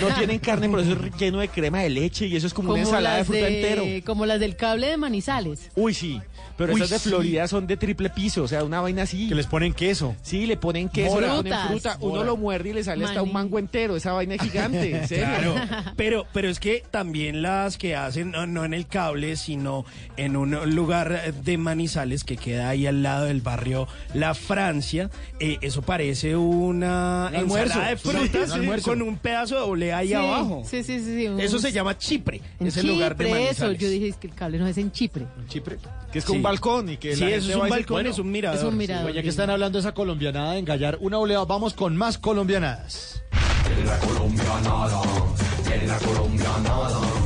No 0.00 0.08
tienen 0.18 0.38
carne, 0.38 0.68
pero 0.68 0.80
eso 0.82 0.92
es 0.92 1.16
lleno 1.18 1.38
de 1.40 1.48
crema 1.48 1.80
de 1.80 1.90
leche 1.90 2.26
y 2.26 2.36
eso 2.36 2.46
es 2.46 2.54
como, 2.54 2.72
una 2.72 2.80
ensalada 2.80 3.16
de 3.18 3.24
fruta 3.24 3.48
entero. 3.48 3.84
como 4.04 4.26
las 4.26 4.40
del 4.40 4.56
cable 4.56 4.88
de 4.88 4.96
Manizales. 4.96 5.70
Uy, 5.74 5.94
sí. 5.94 6.20
Pero 6.56 6.72
Uy, 6.72 6.80
esas 6.80 6.90
de 6.90 6.98
sí. 7.00 7.08
Florida 7.08 7.48
son 7.48 7.66
de 7.66 7.76
triple 7.76 8.10
piso, 8.10 8.44
o 8.44 8.48
sea, 8.48 8.62
una 8.62 8.80
vaina 8.80 9.02
así. 9.02 9.28
Que 9.28 9.34
les 9.34 9.46
ponen 9.48 9.72
queso. 9.72 10.14
Sí, 10.22 10.46
le 10.46 10.56
ponen 10.56 10.88
queso, 10.88 11.14
Mora. 11.14 11.26
le 11.42 11.50
ponen 11.50 11.58
fruta. 11.68 11.96
Uno 12.00 12.14
Mora. 12.14 12.24
lo 12.26 12.36
muerde 12.36 12.68
y 12.70 12.72
le 12.74 12.84
sale 12.84 13.04
hasta 13.04 13.22
un 13.22 13.32
mango 13.32 13.58
entero. 13.58 13.96
Esa 13.96 14.12
vaina 14.12 14.36
es 14.36 14.42
gigante, 14.50 14.96
en 14.96 15.08
serio. 15.08 15.54
Claro, 15.54 15.54
pero, 15.96 16.26
pero 16.32 16.48
es 16.48 16.60
que 16.60 16.84
también 16.92 17.42
las 17.42 17.76
que 17.76 17.96
hacen, 17.96 18.30
no, 18.30 18.46
no 18.46 18.64
en 18.64 18.72
el 18.72 18.86
cable, 18.86 19.34
sino 19.36 19.84
en 20.16 20.36
un 20.36 20.52
lugar 20.76 21.23
de 21.32 21.58
Manizales 21.58 22.24
que 22.24 22.36
queda 22.36 22.68
ahí 22.68 22.86
al 22.86 23.02
lado 23.02 23.26
del 23.26 23.40
barrio 23.40 23.86
La 24.14 24.34
Francia. 24.34 25.10
Eh, 25.40 25.58
eso 25.60 25.82
parece 25.82 26.36
una 26.36 27.28
Un 27.30 27.36
almuerzo. 27.36 27.80
de 27.80 27.96
Sí, 27.96 28.08
frutas 28.08 28.50
un 28.50 28.60
almuerzo. 28.60 28.90
con 28.90 29.02
un 29.02 29.16
pedazo 29.18 29.56
de 29.56 29.62
olea 29.62 29.98
ahí 29.98 30.08
Sí, 30.08 30.14
abajo. 30.14 30.62
Sí, 30.68 30.82
sí, 30.82 30.98
sí. 31.00 31.04
sí, 31.16 31.26
un- 31.28 31.40
Eso 31.40 31.58
se 31.58 31.72
llama 31.72 31.96
Chipre, 31.98 32.40
en 32.60 32.66
es 32.66 32.76
el 32.76 32.86
lugar 32.86 33.16
de 33.16 33.24
Chipre, 33.24 33.40
Manizales. 33.44 33.76
eso. 33.76 33.84
Yo 33.86 33.90
dije 33.90 34.08
es 34.08 34.16
que 34.16 34.26
el 34.26 34.34
cable 34.34 34.58
no 34.58 34.66
es 34.66 34.78
en 34.78 34.92
Chipre. 34.92 35.26
Chipre. 35.48 35.78
Que 36.12 36.18
es 36.20 36.24
con 36.24 36.34
Sí. 36.34 36.36
un 36.38 36.42
balcón 36.42 36.88
y 36.90 36.96
que 36.96 37.14
Sí, 37.16 37.20
la 37.22 37.30
eso 37.30 37.50
es 37.50 37.56
un 37.56 37.68
balcón, 37.68 37.94
Bueno, 37.96 38.10
es 38.10 38.18
un 38.18 38.30
mirador. 38.30 38.58
Es 38.58 38.64
un 38.64 38.76
mirador. 38.76 39.02
Bueno, 39.04 39.16
ya 39.16 39.22
que 39.22 39.28
están 39.28 39.50
hablando 39.50 39.78
de 39.78 39.80
esa 39.80 39.92
colombianada 39.94 40.52
de 40.52 40.58
engallar 40.60 40.98
una 41.00 41.18
oleada, 41.18 41.44
vamos 41.44 41.74
con 41.74 41.96
más 41.96 42.18
colombianadas. 42.18 43.20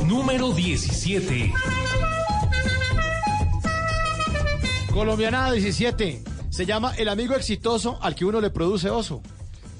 Número 0.07 0.51
17. 0.53 1.51
Colombianada 4.99 5.53
17. 5.53 6.23
Se 6.49 6.65
llama 6.65 6.93
el 6.97 7.07
amigo 7.07 7.33
exitoso 7.33 7.97
al 8.01 8.15
que 8.15 8.25
uno 8.25 8.41
le 8.41 8.49
produce 8.49 8.89
oso. 8.89 9.21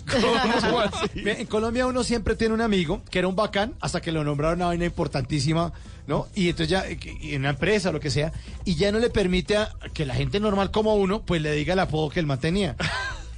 En 1.13 1.45
Colombia 1.45 1.87
uno 1.87 2.05
siempre 2.05 2.37
tiene 2.37 2.53
un 2.53 2.61
amigo 2.61 3.01
que 3.11 3.19
era 3.19 3.27
un 3.27 3.35
bacán 3.35 3.73
hasta 3.81 3.99
que 3.99 4.13
lo 4.13 4.23
nombraron 4.23 4.59
una 4.59 4.67
vaina 4.67 4.85
importantísima, 4.85 5.73
¿no? 6.07 6.27
Y 6.35 6.47
entonces 6.47 6.69
ya, 6.69 6.85
en 6.87 7.41
una 7.41 7.49
empresa 7.49 7.89
o 7.89 7.91
lo 7.91 7.99
que 7.99 8.09
sea, 8.09 8.31
y 8.63 8.75
ya 8.75 8.93
no 8.93 8.99
le 8.99 9.09
permite 9.09 9.57
a 9.57 9.75
que 9.93 10.05
la 10.05 10.15
gente 10.15 10.39
normal 10.39 10.71
como 10.71 10.95
uno, 10.95 11.21
pues 11.23 11.41
le 11.41 11.51
diga 11.51 11.73
el 11.73 11.79
apodo 11.79 12.09
que 12.09 12.21
el 12.21 12.25
man 12.25 12.39
tenía. 12.39 12.77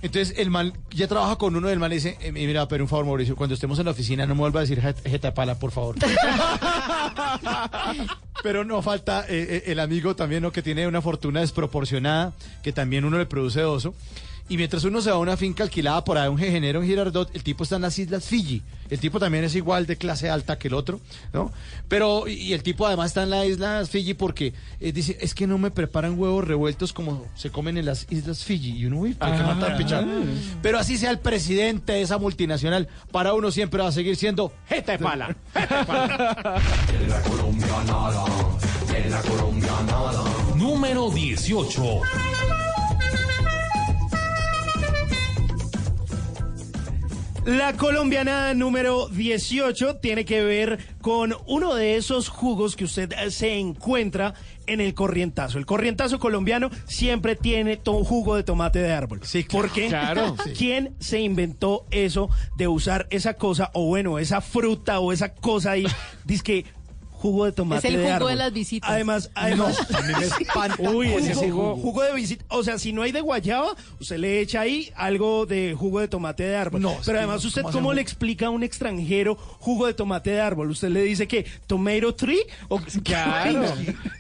Entonces 0.02 0.34
el 0.38 0.50
man 0.50 0.74
ya 0.90 1.08
trabaja 1.08 1.36
con 1.38 1.56
uno, 1.56 1.70
el 1.70 1.78
man 1.80 1.90
le 1.90 1.96
dice, 1.96 2.18
eh, 2.22 2.32
mira, 2.32 2.68
pero 2.68 2.84
un 2.84 2.88
favor 2.90 3.06
Mauricio, 3.06 3.36
cuando 3.36 3.54
estemos 3.54 3.78
en 3.80 3.86
la 3.86 3.92
oficina 3.92 4.26
no 4.26 4.34
me 4.36 4.42
vuelva 4.42 4.60
a 4.60 4.64
decir 4.64 4.82
jet- 4.82 5.02
jeta 5.04 5.28
de 5.30 5.32
pala, 5.34 5.60
por 5.60 5.72
favor. 5.72 5.96
Pero 8.44 8.64
no 8.64 8.82
falta 8.82 9.22
eh, 9.30 9.48
eh, 9.50 9.64
el 9.68 9.80
amigo 9.80 10.16
también, 10.16 10.42
¿no? 10.42 10.52
Que 10.52 10.62
tiene 10.64 10.88
una 10.88 11.02
fortuna 11.02 11.42
desproporcionada, 11.42 12.34
que 12.64 12.74
también 12.74 13.06
uno 13.06 13.18
le 13.20 13.26
produce 13.28 13.64
oso. 13.64 13.94
Y 14.52 14.58
mientras 14.58 14.84
uno 14.84 15.02
se 15.02 15.10
va 15.10 15.16
a 15.16 15.20
una 15.20 15.38
finca 15.38 15.64
alquilada 15.64 16.04
por 16.04 16.18
ahí, 16.18 16.28
un 16.28 16.38
jejenero 16.38 16.82
en 16.82 16.86
Girardot, 16.86 17.34
el 17.34 17.42
tipo 17.42 17.64
está 17.64 17.78
en 17.78 17.84
las 17.84 17.98
Islas 17.98 18.26
Fiji. 18.26 18.62
El 18.90 19.00
tipo 19.00 19.18
también 19.18 19.46
es 19.46 19.56
igual 19.56 19.86
de 19.86 19.96
clase 19.96 20.30
alta 20.30 20.58
que 20.58 20.68
el 20.68 20.74
otro, 20.74 21.00
¿no? 21.32 21.54
Pero, 21.88 22.28
y 22.28 22.52
el 22.52 22.62
tipo 22.62 22.86
además 22.86 23.12
está 23.12 23.24
en 23.24 23.30
las 23.30 23.46
Islas 23.46 23.90
Fiji 23.90 24.14
porque 24.14 24.54
eh, 24.82 24.92
dice, 24.92 25.18
es 25.22 25.34
que 25.34 25.48
no 25.48 25.58
me 25.58 25.72
preparan 25.72 26.20
huevos 26.20 26.46
revueltos 26.46 26.92
como 26.92 27.26
se 27.34 27.50
comen 27.50 27.78
en 27.78 27.86
las 27.86 28.08
Islas 28.10 28.44
Fiji. 28.44 28.72
Y 28.72 28.88
uno, 28.88 29.00
uy, 29.00 29.14
¿por 29.14 29.32
qué 29.32 29.42
matan 29.42 29.78
pichar? 29.78 30.06
Pero 30.62 30.80
así 30.80 30.98
sea 30.98 31.12
el 31.12 31.20
presidente 31.20 31.94
de 31.94 32.02
esa 32.02 32.18
multinacional, 32.18 32.90
para 33.10 33.34
uno 33.34 33.52
siempre 33.52 33.82
va 33.82 33.88
a 33.88 33.94
seguir 33.94 34.18
siendo 34.18 34.52
jeta 34.68 34.92
de 34.92 35.00
pala. 35.00 35.34
Número 40.58 41.10
18. 41.10 42.02
La 47.46 47.74
colombiana 47.74 48.54
número 48.54 49.08
18 49.08 49.96
tiene 49.96 50.26
que 50.26 50.44
ver 50.44 50.78
con 51.02 51.36
uno 51.48 51.74
de 51.74 51.96
esos 51.96 52.30
jugos 52.30 52.76
que 52.76 52.84
usted 52.84 53.12
eh, 53.14 53.32
se 53.32 53.58
encuentra 53.58 54.36
en 54.68 54.80
el 54.80 54.94
corrientazo. 54.94 55.58
El 55.58 55.66
corrientazo 55.66 56.20
colombiano 56.20 56.70
siempre 56.86 57.36
tiene 57.36 57.78
to- 57.78 58.04
jugo 58.04 58.36
de 58.36 58.44
tomate 58.44 58.78
de 58.80 58.92
árbol. 58.92 59.22
Sí, 59.24 59.42
¿Por 59.44 59.72
qué? 59.72 59.88
claro. 59.88 60.36
¿Quién 60.58 60.94
se 61.00 61.20
inventó 61.20 61.88
eso 61.90 62.30
de 62.58 62.68
usar 62.68 63.08
esa 63.10 63.34
cosa, 63.34 63.72
o 63.74 63.86
bueno, 63.88 64.20
esa 64.20 64.42
fruta 64.42 65.00
o 65.00 65.12
esa 65.12 65.34
cosa 65.34 65.72
ahí? 65.72 65.86
Dice 66.26 66.44
que 66.44 66.66
jugo 67.22 67.46
de 67.46 67.52
tomate 67.52 67.88
Es 67.88 67.94
el 67.94 68.00
de 68.00 68.04
jugo 68.06 68.16
árbol. 68.16 68.30
de 68.32 68.36
las 68.38 68.54
visitas. 68.54 68.90
Además, 68.90 69.30
además. 69.36 69.78
No, 69.90 69.98
a 69.98 70.02
mí 70.02 70.14
me 70.20 70.26
espanta. 70.44 70.76
Uy, 70.92 71.08
ese 71.14 71.34
Jugo. 71.52 71.76
jugo, 71.78 72.02
de 72.04 72.14
visita. 72.16 72.44
O 72.50 72.64
sea, 72.64 72.78
si 72.80 72.94
no 72.94 73.04
hay 73.04 73.12
de 73.12 73.22
guayaba, 73.22 73.76
usted 74.00 74.18
le 74.18 74.40
echa 74.42 74.62
ahí 74.62 74.92
algo 74.96 75.46
de 75.46 75.76
jugo 75.78 76.00
de 76.00 76.08
tomate 76.08 76.44
de 76.44 76.56
árbol. 76.56 76.82
No, 76.82 76.98
Pero 77.06 77.18
además, 77.20 77.44
¿usted 77.46 77.62
¿cómo 77.64 77.94
le 77.94 78.02
explica 78.02 78.48
a 78.48 78.50
un 78.50 78.64
extranjero 78.64 79.36
jugo 79.36 79.88
de 79.88 79.94
tomate 79.94 80.32
de 80.32 80.42
árbol? 80.42 80.72
¿Usted 80.72 80.90
le 80.90 81.04
dice 81.04 81.28
que 81.28 81.46
tomato 81.68 82.16
tree? 82.16 82.42
O, 82.70 82.80
Claro. 83.04 83.64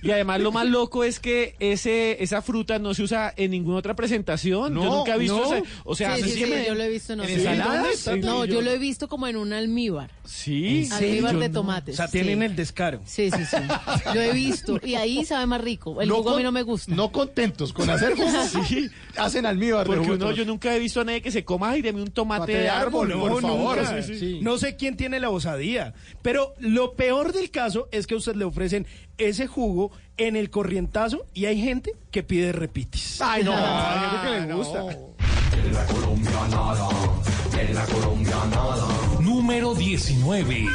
Y 0.01 0.11
además 0.11 0.41
lo 0.41 0.51
más 0.51 0.67
loco 0.67 1.03
es 1.03 1.19
que 1.19 1.55
ese 1.59 2.21
esa 2.23 2.41
fruta 2.41 2.79
no 2.79 2.93
se 2.93 3.03
usa 3.03 3.33
en 3.37 3.51
ninguna 3.51 3.77
otra 3.77 3.95
presentación. 3.95 4.73
yo 4.75 4.83
No, 4.83 4.97
nunca 4.97 5.15
he 5.15 5.19
visto 5.19 5.37
no. 5.39 5.53
ese- 5.55 5.63
o 5.83 5.95
sea, 5.95 6.15
sí, 6.17 6.23
sí, 6.23 6.39
que 6.39 6.45
sí, 6.45 6.51
me- 6.51 6.65
yo 6.65 6.75
lo 6.75 6.83
he 6.83 6.89
visto 6.89 7.13
en 7.13 7.19
¿En 7.21 7.25
otros. 7.25 7.37
ensaladas? 7.39 7.95
Sí, 7.97 8.11
No, 8.21 8.45
yo 8.45 8.61
lo 8.61 8.71
he 8.71 8.77
visto 8.77 9.07
como 9.07 9.27
en 9.27 9.37
un 9.37 9.53
almíbar. 9.53 10.11
Sí. 10.25 10.87
Almíbar 10.91 11.33
Yo 11.33 11.39
de 11.39 11.49
no. 11.49 11.53
tomates. 11.53 11.95
O 11.95 11.97
sea, 11.97 12.07
sí. 12.07 12.13
tienen 12.13 12.43
el 12.43 12.55
descaro. 12.55 12.90
Sí, 13.05 13.29
sí, 13.31 13.45
sí. 13.45 13.57
Lo 14.13 14.21
he 14.21 14.31
visto. 14.33 14.79
Y 14.83 14.95
ahí 14.95 15.23
sabe 15.25 15.45
más 15.45 15.61
rico. 15.61 16.01
El 16.01 16.09
jugo 16.11 16.31
a 16.33 16.37
mí 16.37 16.43
no 16.43 16.51
me 16.51 16.63
gusta. 16.63 16.93
No 16.93 17.11
contentos 17.11 17.73
con 17.73 17.89
hacer 17.89 18.15
jugo, 18.15 18.29
Sí. 18.67 18.89
hacen 19.17 19.45
almíbar. 19.45 19.87
de 19.87 19.95
Porque 19.95 20.11
jugo. 20.11 20.25
uno, 20.25 20.31
yo 20.31 20.45
nunca 20.45 20.75
he 20.75 20.79
visto 20.79 21.01
a 21.01 21.03
nadie 21.03 21.21
que 21.21 21.31
se 21.31 21.43
coma 21.45 21.75
y 21.77 21.81
deme 21.81 22.01
un 22.01 22.11
tomate 22.11 22.51
de 22.53 22.59
de 22.61 22.69
árbol, 22.69 23.11
árbol, 23.11 23.29
por 23.31 23.41
no, 23.41 23.47
favor. 23.49 23.77
nunca. 23.77 24.03
Sí, 24.03 24.13
sí. 24.13 24.19
Sí. 24.19 24.39
No 24.41 24.57
sé 24.57 24.75
quién 24.75 24.97
tiene 24.97 25.19
la 25.19 25.29
osadía, 25.29 25.93
pero 26.21 26.53
lo 26.59 26.93
peor 26.93 27.33
del 27.33 27.49
caso 27.51 27.87
es 27.91 28.07
que 28.07 28.13
a 28.13 28.17
usted 28.17 28.35
le 28.35 28.45
ofrecen 28.45 28.85
ese 29.17 29.47
jugo 29.47 29.91
en 30.17 30.35
el 30.35 30.49
corrientazo 30.49 31.25
y 31.33 31.45
hay 31.45 31.61
gente 31.61 31.93
que 32.11 32.23
pide 32.23 32.51
repites. 32.51 33.21
Ay, 33.21 33.43
no. 33.43 33.53
Ay, 33.55 34.09
yo 34.11 34.21
creo 34.21 34.41
que 34.41 34.47
le 34.47 34.53
gusta. 34.53 34.85
Número 39.19 39.73
19. 39.75 40.65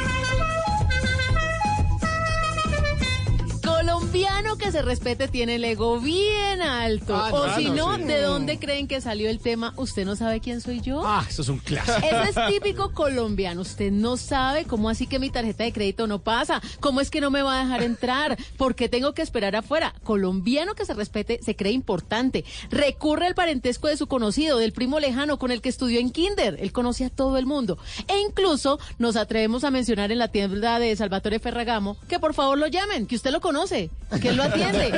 Colombiano 4.17 4.57
que 4.57 4.71
se 4.71 4.81
respete 4.81 5.27
tiene 5.27 5.55
el 5.55 5.63
ego 5.63 5.99
bien 5.99 6.63
alto. 6.63 7.15
Ah, 7.15 7.29
o 7.31 7.45
no, 7.45 7.55
si 7.55 7.65
no, 7.65 7.97
no, 7.97 7.97
sí. 7.97 8.03
¿de 8.05 8.21
dónde 8.23 8.57
creen 8.57 8.87
que 8.87 8.99
salió 8.99 9.29
el 9.29 9.39
tema? 9.39 9.73
¿Usted 9.75 10.05
no 10.05 10.15
sabe 10.15 10.39
quién 10.39 10.59
soy 10.59 10.81
yo? 10.81 11.03
Ah, 11.05 11.23
eso 11.29 11.43
es 11.43 11.49
un 11.49 11.59
clásico. 11.59 11.99
Eso 11.99 12.23
es 12.23 12.47
típico 12.53 12.93
colombiano. 12.93 13.61
Usted 13.61 13.91
no 13.91 14.17
sabe 14.17 14.65
cómo 14.65 14.89
así 14.89 15.05
que 15.05 15.19
mi 15.19 15.29
tarjeta 15.29 15.65
de 15.65 15.71
crédito 15.71 16.07
no 16.07 16.17
pasa. 16.17 16.63
¿Cómo 16.79 16.99
es 16.99 17.11
que 17.11 17.21
no 17.21 17.29
me 17.29 17.43
va 17.43 17.59
a 17.59 17.63
dejar 17.63 17.83
entrar? 17.83 18.37
¿Por 18.57 18.73
qué 18.73 18.89
tengo 18.89 19.13
que 19.13 19.21
esperar 19.21 19.55
afuera? 19.55 19.93
Colombiano 20.03 20.73
que 20.73 20.85
se 20.85 20.95
respete 20.95 21.39
se 21.43 21.55
cree 21.55 21.73
importante. 21.73 22.43
Recurre 22.71 23.27
al 23.27 23.35
parentesco 23.35 23.87
de 23.87 23.97
su 23.97 24.07
conocido, 24.07 24.57
del 24.57 24.73
primo 24.73 24.99
lejano 24.99 25.37
con 25.37 25.51
el 25.51 25.61
que 25.61 25.69
estudió 25.69 25.99
en 25.99 26.09
Kinder. 26.09 26.57
Él 26.59 26.71
conoce 26.71 27.05
a 27.05 27.11
todo 27.11 27.37
el 27.37 27.45
mundo. 27.45 27.77
E 28.07 28.19
incluso 28.21 28.79
nos 28.97 29.15
atrevemos 29.15 29.63
a 29.63 29.69
mencionar 29.69 30.11
en 30.11 30.17
la 30.17 30.29
tienda 30.29 30.79
de 30.79 30.95
Salvatore 30.95 31.37
Ferragamo 31.37 31.97
que 32.07 32.17
por 32.17 32.33
favor 32.33 32.57
lo 32.57 32.65
llamen, 32.65 33.05
que 33.05 33.15
usted 33.15 33.31
lo 33.31 33.41
conoce, 33.41 33.91
que 34.21 34.31
lo 34.33 34.43
atiende. 34.43 34.91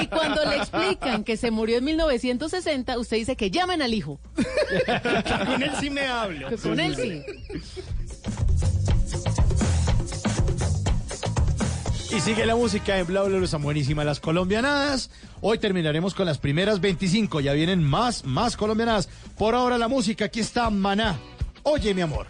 Y 0.00 0.06
cuando 0.06 0.44
le 0.44 0.56
explican 0.56 1.24
que 1.24 1.36
se 1.36 1.50
murió 1.50 1.78
en 1.78 1.84
1960, 1.84 2.98
usted 2.98 3.16
dice 3.16 3.36
que 3.36 3.50
llamen 3.50 3.82
al 3.82 3.94
hijo. 3.94 4.18
Con 5.46 5.62
él 5.62 5.72
sí 5.80 5.90
me 5.90 6.06
hablo. 6.06 6.48
Que 6.48 6.56
con 6.56 6.80
él 6.80 6.96
sí. 6.96 7.22
Y 12.16 12.20
sigue 12.20 12.46
la 12.46 12.56
música 12.56 12.98
en 12.98 13.06
Bla 13.06 13.22
Bla 13.22 13.36
Bla, 13.36 13.44
están 13.44 13.62
buenísimas 13.62 14.06
las 14.06 14.20
colombianadas. 14.20 15.10
Hoy 15.42 15.58
terminaremos 15.58 16.14
con 16.14 16.24
las 16.24 16.38
primeras 16.38 16.80
25, 16.80 17.40
ya 17.40 17.52
vienen 17.52 17.82
más, 17.82 18.24
más 18.24 18.56
colombianadas. 18.56 19.08
Por 19.36 19.54
ahora 19.54 19.76
la 19.76 19.88
música, 19.88 20.24
aquí 20.26 20.40
está 20.40 20.70
Maná. 20.70 21.18
Oye, 21.62 21.92
mi 21.92 22.00
amor. 22.00 22.26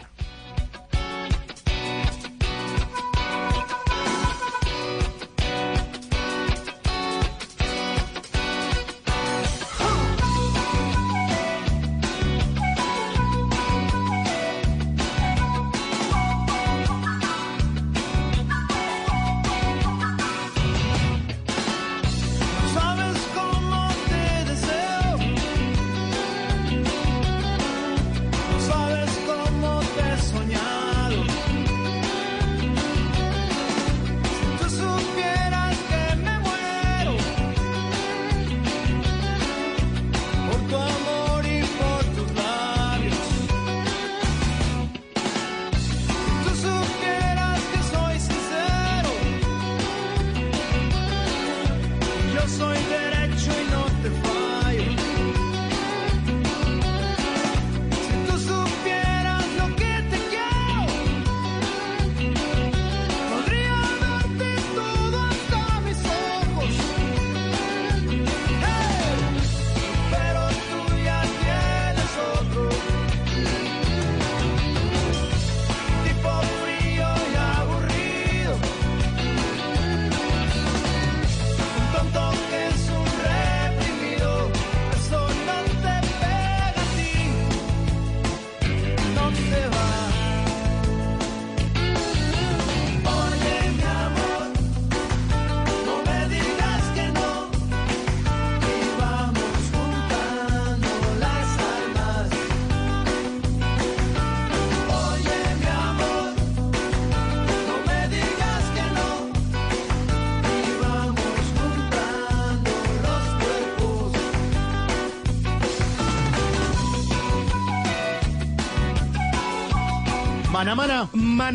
Maná 120.77 121.09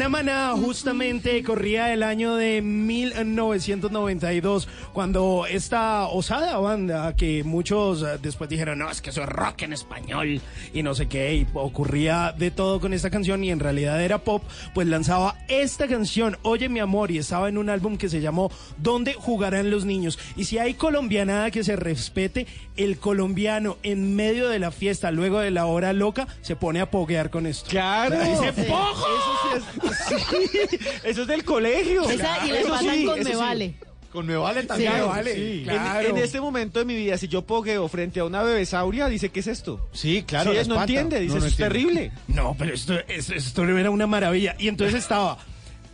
Maná 0.10 0.54
justamente 0.58 1.44
corría 1.44 1.94
el 1.94 2.02
año 2.02 2.36
de 2.36 2.64
1992, 2.64 4.68
cuando 4.94 5.46
esta 5.50 6.08
osada 6.08 6.58
banda 6.58 7.16
que 7.16 7.44
muchos 7.44 8.02
eh, 8.04 8.18
después 8.22 8.50
dijeron, 8.50 8.80
no, 8.80 8.90
es 8.90 9.02
que 9.02 9.10
eso 9.12 9.22
es 9.24 9.30
rock 9.30 9.62
en 9.64 9.74
español 9.74 10.42
y 10.74 10.84
no 10.84 10.94
sé 10.96 11.08
qué, 11.08 11.36
y 11.36 11.48
ocurría 11.54 12.34
de 12.38 12.52
todo 12.52 12.80
con 12.80 12.94
esta 12.94 13.10
canción 13.10 13.44
y 13.44 13.52
en 13.52 13.60
realidad 13.60 14.02
era 14.02 14.20
pop, 14.20 14.44
pues 14.74 14.88
lanzaba 14.88 15.36
esta 15.48 15.88
canción, 15.88 16.38
Oye 16.44 16.70
mi 16.70 16.80
amor, 16.80 17.12
y 17.12 17.18
estaba 17.18 17.50
en 17.50 17.58
un 17.58 17.70
álbum 17.70 17.98
que 17.98 18.10
se 18.10 18.22
llamó 18.22 18.52
¿Dónde 18.78 19.14
jugarán 19.14 19.70
los 19.72 19.86
niños? 19.86 20.18
Y 20.36 20.46
si 20.46 20.58
hay 20.58 20.74
colombianada 20.74 21.52
que 21.52 21.64
se 21.64 21.76
respete, 21.76 22.48
el 22.78 22.98
colombiano 22.98 23.78
en 23.84 24.16
medio 24.16 24.50
de 24.50 24.60
la 24.60 24.72
fiesta, 24.72 25.12
luego 25.12 25.40
de 25.40 25.52
la 25.52 25.66
hora 25.66 25.94
loca, 25.94 26.28
se 26.42 26.56
pone 26.56 26.82
a 26.82 26.90
poguear 26.90 27.30
con 27.30 27.46
esto. 27.46 27.70
Claro. 27.70 28.20
Dice, 28.20 28.54
Sí. 28.56 28.68
"Pojo". 28.68 29.06
Eso, 29.08 29.34
sí 29.44 30.56
es, 30.56 30.70
sí, 30.70 30.78
eso 31.04 31.22
es 31.24 31.28
del 31.28 31.44
colegio. 31.46 32.10
Esa, 32.10 32.46
y 32.46 32.52
le 32.52 32.60
Eso 32.62 32.70
pasan 32.70 32.96
sí, 32.96 33.06
con 33.06 33.20
Me 33.20 33.26
sí. 33.26 33.36
Vale. 33.36 33.76
Con 34.12 34.26
Me 34.26 34.36
Vale 34.36 34.62
Sí, 34.62 34.68
también. 34.68 34.94
Me 34.94 35.02
Vale, 35.04 35.34
Sí. 35.36 35.62
claro. 35.64 36.10
En, 36.10 36.18
en 36.18 36.24
este 36.24 36.42
momento 36.42 36.80
de 36.80 36.86
mi 36.86 36.96
vida, 36.96 37.18
si 37.18 37.28
yo 37.28 37.44
pogueo 37.44 37.88
frente 37.88 38.20
a 38.20 38.26
una 38.26 38.44
bebesauria, 38.44 39.08
dice, 39.08 39.30
¿qué 39.30 39.40
es 39.40 39.48
esto? 39.48 39.88
Sí, 39.94 40.24
claro. 40.24 40.52
Sí, 40.52 40.56
no 40.58 40.62
espanta. 40.62 40.82
entiende, 40.84 41.20
dice, 41.22 41.34
No, 41.36 41.40
no 41.40 41.46
eso 41.46 41.48
es 41.48 41.56
terrible. 41.58 42.12
No, 42.28 42.56
pero 42.58 42.74
esto, 42.74 42.94
esto, 43.08 43.34
esto 43.34 43.64
era 43.64 43.90
una 43.90 44.08
maravilla. 44.08 44.56
Y 44.60 44.68
entonces 44.68 44.96
estaba 45.00 45.38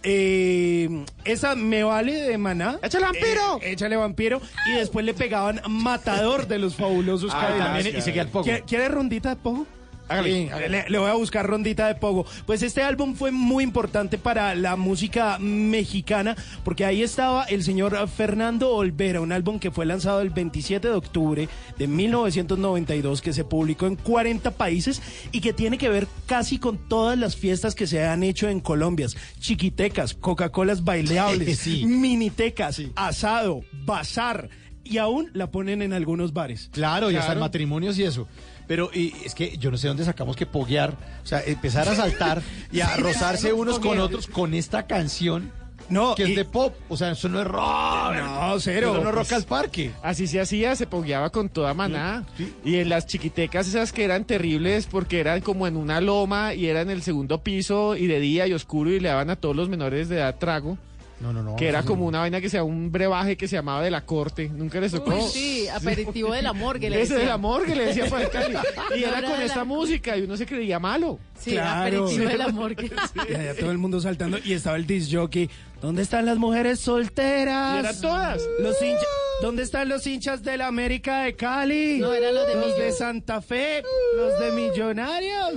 eh, 0.03 1.03
esa 1.25 1.55
me 1.55 1.83
vale 1.83 2.13
de 2.13 2.37
maná. 2.37 2.79
¡Échale 2.81 3.05
vampiro! 3.05 3.59
Eh, 3.61 3.71
échale 3.73 3.95
vampiro. 3.97 4.41
Y 4.69 4.73
después 4.77 5.05
le 5.05 5.13
pegaban 5.13 5.61
matador 5.69 6.47
de 6.47 6.59
los 6.59 6.75
fabulosos 6.75 7.31
Ah, 7.33 7.53
también, 7.57 7.97
y 7.97 8.01
seguía 8.01 8.21
el 8.21 8.29
pogo. 8.29 8.43
¿Quiere, 8.45 8.61
quiere 8.63 8.87
rondita 8.89 9.29
de 9.29 9.35
pogo? 9.35 9.65
Hágale, 10.09 10.31
Sí, 10.31 10.49
hágale. 10.49 10.69
Le, 10.69 10.89
le 10.89 10.97
voy 10.99 11.09
a 11.09 11.13
buscar 11.13 11.45
rondita 11.47 11.87
de 11.87 11.95
pogo. 11.95 12.25
Pues 12.45 12.61
este 12.63 12.81
álbum 12.83 13.15
fue 13.15 13.31
muy 13.31 13.63
importante 13.63 14.17
para 14.17 14.55
la 14.55 14.75
música 14.75 15.37
mexicana 15.39 16.35
porque 16.63 16.85
ahí 16.85 17.03
estaba 17.03 17.43
el 17.45 17.63
señor 17.63 18.07
Fernando 18.09 18.71
Olvera, 18.73 19.21
un 19.21 19.31
álbum 19.31 19.59
que 19.59 19.71
fue 19.71 19.85
lanzado 19.85 20.21
el 20.21 20.29
27 20.29 20.87
de 20.87 20.93
octubre 20.93 21.49
de 21.77 21.87
1992 21.87 23.21
que 23.21 23.33
se 23.33 23.43
publicó 23.43 23.85
en 23.87 23.95
40 23.95 24.51
países 24.51 25.01
y 25.31 25.41
que 25.41 25.53
tiene 25.53 25.77
que 25.77 25.89
ver 25.89 26.07
casi 26.25 26.57
con 26.59 26.77
todas 26.87 27.17
las 27.17 27.35
fiestas 27.35 27.75
que 27.75 27.87
se 27.87 28.05
han 28.05 28.23
hecho 28.23 28.47
en 28.49 28.59
Colombia. 28.59 29.07
Chiquitecas, 29.39 30.13
Coca-Colas 30.13 30.83
bailables, 30.83 31.57
Sí. 31.67 31.85
minitecas, 31.85 32.81
asado, 32.95 33.61
bazar 33.85 34.49
y 34.83 34.99
aún 34.99 35.29
la 35.33 35.51
ponen 35.51 35.81
en 35.81 35.91
algunos 35.91 36.31
bares. 36.33 36.69
Claro, 36.71 37.11
y 37.11 37.15
hasta 37.15 37.27
en 37.33 37.39
Claro. 37.39 37.39
matrimonios 37.41 37.97
y 37.99 38.03
eso. 38.03 38.27
Pero 38.67 38.89
y 38.93 39.13
es 39.23 39.33
que 39.33 39.57
yo 39.57 39.71
no 39.71 39.77
sé 39.77 39.87
dónde 39.87 40.03
sacamos 40.03 40.35
que 40.35 40.45
poguear, 40.45 40.91
o 41.23 41.25
sea, 41.25 41.41
empezar 41.45 41.87
a 41.87 41.95
saltar 41.95 42.41
y 42.71 42.81
a 42.81 42.95
rozarse 42.97 43.53
unos 43.53 43.79
con 43.79 43.99
otros 43.99 44.27
con 44.27 44.53
esta 44.53 44.85
canción 44.87 45.51
No, 45.89 46.15
que 46.15 46.27
y- 46.27 46.31
es 46.31 46.35
de 46.35 46.43
pop. 46.45 46.73
O 46.89 46.97
sea, 46.97 47.11
eso 47.11 47.29
no 47.29 47.39
es 47.39 47.47
rock. 47.47 48.15
No, 48.15 48.59
cero. 48.59 48.91
Eso 48.91 49.01
no 49.03 49.09
es 49.09 49.15
rock 49.15 49.27
Pues- 49.27 49.31
al 49.33 49.43
parque. 49.45 49.91
Así 50.03 50.27
se 50.27 50.41
hacía, 50.41 50.75
se 50.75 50.85
pogueaba 50.85 51.29
con 51.29 51.47
toda 51.47 51.73
maná. 51.73 52.25
Y 52.65 52.75
en 52.75 52.89
las 52.89 53.07
chiquitecas 53.07 53.67
esas 53.69 53.93
que 53.93 54.03
eran 54.03 54.25
terribles 54.25 54.85
porque 54.85 55.21
eran 55.21 55.39
como 55.39 55.65
en 55.65 55.77
una 55.77 56.01
loma 56.01 56.53
y 56.53 56.67
era 56.67 56.81
en 56.81 56.89
el 56.89 57.01
segundo 57.03 57.41
piso 57.41 57.95
y 57.95 58.07
de 58.07 58.19
día 58.19 58.47
y 58.47 58.53
oscuro 58.53 58.89
y 58.91 58.99
le 58.99 59.07
daban 59.07 59.29
a 59.29 59.37
todos 59.37 59.55
los 59.55 59.69
menores 59.69 60.09
de 60.09 60.17
edad 60.17 60.35
trago. 60.37 60.77
No, 61.19 61.33
no, 61.33 61.41
no. 61.41 61.55
Que 61.55 61.67
era 61.67 61.81
como 61.83 62.05
una 62.05 62.19
vaina 62.19 62.39
que 62.39 62.47
sea 62.49 62.63
un 62.63 62.91
brebaje 62.91 63.37
que 63.37 63.47
se 63.47 63.55
llamaba 63.55 63.81
de 63.81 63.89
la 63.89 64.05
corte. 64.05 64.49
¿Nunca 64.49 64.79
les 64.79 64.91
tocó? 64.91 65.15
Uy, 65.15 65.21
sí, 65.31 65.67
aperitivo 65.67 66.31
del 66.31 66.45
amor 66.45 66.79
que 66.79 66.89
le 66.91 66.97
Ese 67.01 67.13
decían. 67.15 67.19
del 67.21 67.29
amor 67.31 67.65
que 67.65 67.75
le 67.75 67.85
decía 67.87 68.05
el 68.05 68.11
Cali. 68.29 68.55
Y 68.99 69.03
era 69.03 69.21
con 69.23 69.41
esta 69.41 69.57
la- 69.57 69.63
música 69.63 70.15
y 70.15 70.21
uno 70.21 70.37
se 70.37 70.45
creía 70.45 70.79
malo. 70.79 71.17
Sí, 71.39 71.51
Claro. 71.51 72.03
aperitivo 72.05 72.29
del 72.29 72.41
amor 72.41 72.75
que... 72.75 72.85
Y 73.29 73.33
allá 73.35 73.55
todo 73.59 73.71
el 73.71 73.77
mundo 73.79 73.99
saltando 73.99 74.37
y 74.43 74.53
estaba 74.53 74.75
el 74.77 74.85
disc 74.85 75.11
jockey. 75.11 75.49
¿Dónde 75.81 76.01
están 76.01 76.25
las 76.25 76.37
mujeres 76.37 76.79
solteras? 76.79 77.75
Y 77.75 77.79
eran 77.79 78.01
todas. 78.01 78.41
Los 78.59 78.81
hinchas. 78.81 79.05
¿Dónde 79.41 79.61
están 79.61 79.87
los 79.87 80.07
hinchas 80.07 80.41
de 80.41 80.57
la 80.57 80.65
América 80.65 81.21
de 81.21 81.35
Cali? 81.35 81.99
No, 81.99 82.11
eran 82.11 82.33
los 82.33 82.47
de 82.47 82.55
Millo. 82.55 82.75
de 82.75 82.91
Santa 82.91 83.39
Fe, 83.39 83.83
los 84.15 84.39
de 84.39 84.51
Millonarios. 84.51 85.53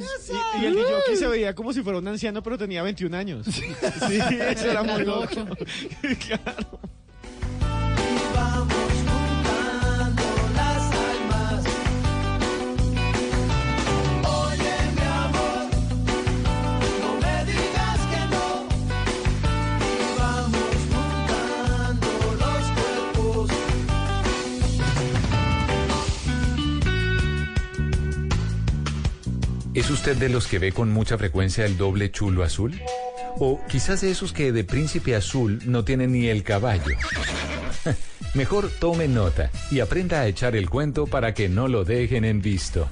Y, 0.59 0.63
y 0.63 0.67
el 0.67 0.75
DJ 0.75 1.17
se 1.17 1.27
veía 1.27 1.55
como 1.55 1.73
si 1.73 1.81
fuera 1.83 1.99
un 1.99 2.07
anciano, 2.07 2.43
pero 2.43 2.59
tenía 2.59 2.83
21 2.83 3.17
años. 3.17 3.47
Sí, 3.47 3.65
eso 4.51 4.71
era 4.71 4.83
muy 4.83 5.03
loco. 5.05 5.29
claro. 6.27 6.81
¿Es 29.73 29.89
usted 29.89 30.17
de 30.17 30.29
los 30.29 30.49
que 30.49 30.59
ve 30.59 30.73
con 30.73 30.91
mucha 30.93 31.17
frecuencia 31.17 31.65
el 31.65 31.77
doble 31.77 32.11
chulo 32.11 32.43
azul? 32.43 32.81
O 33.39 33.61
quizás 33.69 34.01
de 34.01 34.11
esos 34.11 34.33
que 34.33 34.51
de 34.51 34.65
príncipe 34.65 35.15
azul 35.15 35.61
no 35.65 35.85
tienen 35.85 36.13
ni 36.13 36.27
el 36.27 36.43
caballo. 36.43 36.97
Mejor 38.35 38.69
tome 38.81 39.07
nota 39.07 39.51
y 39.71 39.79
aprenda 39.79 40.21
a 40.21 40.27
echar 40.27 40.57
el 40.57 40.69
cuento 40.69 41.07
para 41.07 41.35
que 41.35 41.49
no 41.49 41.69
lo 41.69 41.85
dejen 41.85 42.25
en 42.25 42.43
visto. 42.43 42.89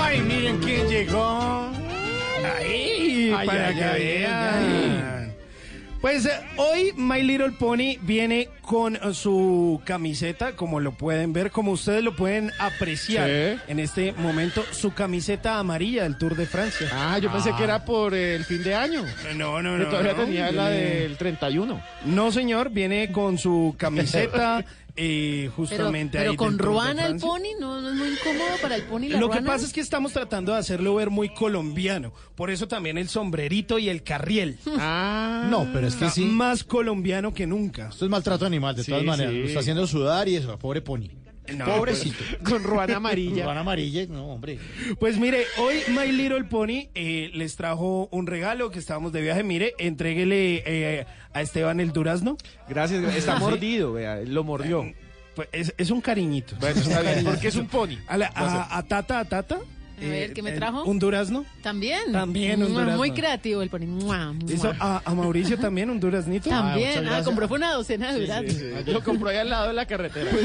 Ay, 0.00 0.20
miren 0.22 0.58
quién 0.58 0.88
llegó. 0.88 1.70
Ahí, 2.58 3.34
Ay, 3.36 3.46
para 3.46 3.68
ay, 3.68 3.74
que 3.74 3.84
ay, 3.84 4.02
vean. 4.02 5.19
Pues 6.00 6.24
eh, 6.24 6.30
hoy 6.56 6.92
My 6.96 7.22
Little 7.22 7.50
Pony 7.52 7.98
viene 8.00 8.48
con 8.62 8.98
su 9.12 9.82
camiseta, 9.84 10.52
como 10.56 10.80
lo 10.80 10.92
pueden 10.92 11.34
ver, 11.34 11.50
como 11.50 11.72
ustedes 11.72 12.02
lo 12.02 12.16
pueden 12.16 12.50
apreciar 12.58 13.28
Sí. 13.28 13.60
en 13.68 13.78
este 13.80 14.12
momento, 14.12 14.64
su 14.70 14.94
camiseta 14.94 15.58
amarilla 15.58 16.04
del 16.04 16.16
Tour 16.16 16.36
de 16.36 16.46
Francia. 16.46 16.88
Ah, 16.90 17.18
yo 17.18 17.30
pensé 17.30 17.52
que 17.54 17.64
era 17.64 17.84
por 17.84 18.14
el 18.14 18.44
fin 18.44 18.62
de 18.62 18.74
año. 18.74 19.04
No, 19.36 19.60
no, 19.60 19.76
no. 19.76 19.88
todavía 19.88 20.14
no, 20.14 20.24
tenía 20.24 20.50
la 20.52 20.70
viene- 20.70 20.84
del 21.00 21.16
31. 21.18 21.82
No, 22.06 22.32
señor, 22.32 22.70
viene 22.70 23.12
con 23.12 23.36
su 23.36 23.74
camiseta 23.76 24.64
eh, 24.96 25.42
Pero, 25.44 25.52
justamente 25.52 26.18
pero 26.18 26.30
ahí 26.32 26.36
con 26.36 26.58
ruana 26.58 27.06
el 27.06 27.16
pony, 27.16 27.58
¿no, 27.58 27.80
no 27.80 27.88
es 27.90 27.94
muy 27.96 28.08
incómodo 28.08 28.50
para 28.62 28.76
el 28.76 28.82
pony 28.84 29.08
la 29.08 29.18
Lo 29.20 29.28
que 29.28 29.38
ruana? 29.38 29.52
pasa 29.52 29.66
es 29.66 29.72
que 29.72 29.80
estamos 29.80 30.12
tratando 30.12 30.52
de 30.52 30.58
hacerlo 30.58 30.94
ver 30.94 31.10
muy 31.10 31.28
colombiano. 31.34 32.12
Por 32.34 32.50
eso 32.50 32.68
también 32.68 32.98
el 32.98 33.08
sombrerito 33.08 33.78
y 33.78 33.88
el 33.88 34.02
carriel. 34.02 34.58
Ah. 34.78 35.46
No, 35.50 35.68
pero 35.72 35.86
es 35.86 35.94
que 35.96 36.06
Está 36.06 36.14
sí. 36.14 36.24
más 36.24 36.64
colombiano 36.64 37.32
que 37.34 37.46
nunca. 37.46 37.88
Esto 37.88 38.04
es 38.04 38.10
maltrato 38.10 38.46
animal, 38.46 38.76
de 38.76 38.84
Sí, 38.84 38.90
todas 38.90 39.04
maneras. 39.04 39.32
sí. 39.32 39.38
Lo 39.40 39.46
está 39.46 39.60
haciendo 39.60 39.86
sudar 39.86 40.28
y 40.28 40.36
eso, 40.36 40.58
pobre 40.58 40.80
pony. 40.82 41.08
No, 41.56 41.64
Pobrecito. 41.66 42.22
Con 42.44 42.62
ruana 42.62 42.96
amarilla. 42.96 43.44
Ruana 43.44 43.60
amarilla, 43.60 44.06
no, 44.08 44.26
hombre. 44.32 44.58
Pues 44.98 45.18
mire, 45.18 45.44
hoy 45.58 45.76
My 45.88 46.10
Little 46.12 46.44
Pony 46.44 46.88
eh, 46.94 47.30
les 47.34 47.56
trajo 47.56 48.08
un 48.12 48.26
regalo 48.26 48.70
que 48.70 48.78
estábamos 48.78 49.12
de 49.12 49.20
viaje. 49.22 49.42
Mire, 49.42 49.74
entréguele 49.78 50.62
eh, 50.66 51.06
a 51.32 51.42
Esteban 51.42 51.80
el 51.80 51.92
durazno. 51.92 52.36
Gracias, 52.68 53.02
está 53.14 53.38
mordido, 53.38 53.92
vea, 53.92 54.20
lo 54.24 54.44
mordió. 54.44 54.92
Pues 55.34 55.48
es, 55.52 55.74
es 55.78 55.90
un 55.90 56.00
cariñito. 56.00 56.56
Bueno, 56.60 56.80
está 56.80 57.00
bien, 57.02 57.24
porque 57.24 57.48
es 57.48 57.56
un 57.56 57.66
pony. 57.66 57.96
A, 58.08 58.16
la- 58.16 58.32
a- 58.34 58.76
a 58.78 58.82
Tata, 58.82 59.20
a 59.20 59.24
Tata. 59.24 59.58
A 60.00 60.08
ver, 60.08 60.32
¿qué 60.32 60.42
me 60.42 60.50
eh, 60.50 60.56
trajo? 60.56 60.84
Un 60.84 60.98
durazno. 60.98 61.44
También. 61.62 62.12
También 62.12 62.62
un 62.62 62.72
durazno. 62.72 62.96
Muy 62.96 63.12
creativo 63.12 63.62
el 63.62 63.70
mua. 63.86 64.34
Hizo 64.48 64.72
a, 64.78 65.02
a 65.04 65.14
Mauricio 65.14 65.58
también 65.58 65.90
un 65.90 66.00
duraznito. 66.00 66.48
También. 66.48 66.98
Ah, 66.98 67.00
gracias. 67.02 67.26
compró 67.26 67.48
fue 67.48 67.58
una 67.58 67.72
docena 67.72 68.12
de 68.12 68.20
duraznos. 68.20 68.86
Lo 68.86 69.04
compró 69.04 69.28
ahí 69.28 69.36
al 69.36 69.50
lado 69.50 69.68
de 69.68 69.74
la 69.74 69.86
carretera. 69.86 70.30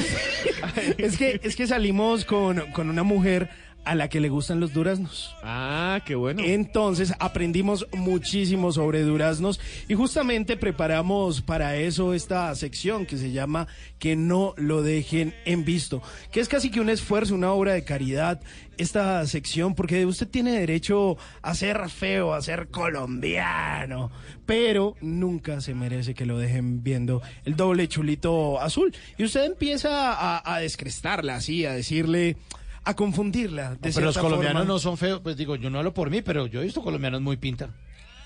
Es 0.97 1.17
que, 1.17 1.39
es 1.43 1.55
que 1.55 1.67
salimos 1.67 2.25
con, 2.25 2.71
con 2.71 2.89
una 2.89 3.03
mujer 3.03 3.49
a 3.85 3.95
la 3.95 4.09
que 4.09 4.19
le 4.19 4.29
gustan 4.29 4.59
los 4.59 4.73
duraznos. 4.73 5.35
ah, 5.43 6.01
qué 6.05 6.15
bueno. 6.15 6.41
Entonces 6.43 7.13
aprendimos 7.19 7.87
muchísimo 7.93 8.71
sobre 8.71 9.03
duraznos 9.03 9.59
y 9.87 9.93
justamente 9.93 10.57
preparamos 10.57 11.41
para 11.41 11.75
eso 11.77 12.13
esta 12.13 12.53
sección 12.55 13.05
que 13.05 13.17
se 13.17 13.31
llama 13.31 13.67
Que 13.99 14.15
no 14.15 14.53
lo 14.57 14.81
dejen 14.81 15.33
en 15.45 15.63
visto, 15.65 16.01
que 16.31 16.39
es 16.39 16.49
casi 16.49 16.69
que 16.71 16.81
un 16.81 16.89
esfuerzo, 16.89 17.35
una 17.35 17.51
obra 17.51 17.73
de 17.73 17.83
caridad, 17.83 18.41
esta 18.77 19.25
sección, 19.25 19.75
porque 19.75 20.05
usted 20.05 20.27
tiene 20.27 20.51
derecho 20.51 21.17
a 21.41 21.55
ser 21.55 21.89
feo, 21.89 22.33
a 22.33 22.41
ser 22.41 22.67
colombiano, 22.67 24.11
pero 24.45 24.95
nunca 25.01 25.61
se 25.61 25.73
merece 25.73 26.13
que 26.13 26.25
lo 26.25 26.37
dejen 26.37 26.83
viendo 26.83 27.21
el 27.45 27.55
doble 27.55 27.87
chulito 27.87 28.59
azul. 28.59 28.93
Y 29.17 29.23
usted 29.23 29.45
empieza 29.45 30.13
a, 30.13 30.55
a 30.55 30.59
descrestarla 30.59 31.35
así, 31.35 31.65
a 31.65 31.73
decirle... 31.73 32.37
A 32.85 32.93
confundirla. 32.95 33.75
De 33.75 33.91
pero 33.91 34.05
los 34.05 34.17
colombianos 34.17 34.61
forma. 34.61 34.73
no 34.73 34.79
son 34.79 34.97
feos. 34.97 35.19
Pues 35.21 35.35
digo, 35.37 35.55
yo 35.55 35.69
no 35.69 35.79
hablo 35.79 35.93
por 35.93 36.09
mí, 36.09 36.21
pero 36.21 36.45
yo 36.47 36.61
he 36.61 36.65
visto 36.65 36.81
colombianos 36.81 37.21
muy 37.21 37.35
pinta. 37.37 37.69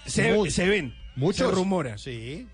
Se, 0.05 0.33
Muy. 0.33 0.51
se 0.51 0.67
ven, 0.67 0.93
Muchos. 1.15 1.49
se 1.49 1.55
rumora. 1.55 1.97
Sí. 1.97 2.47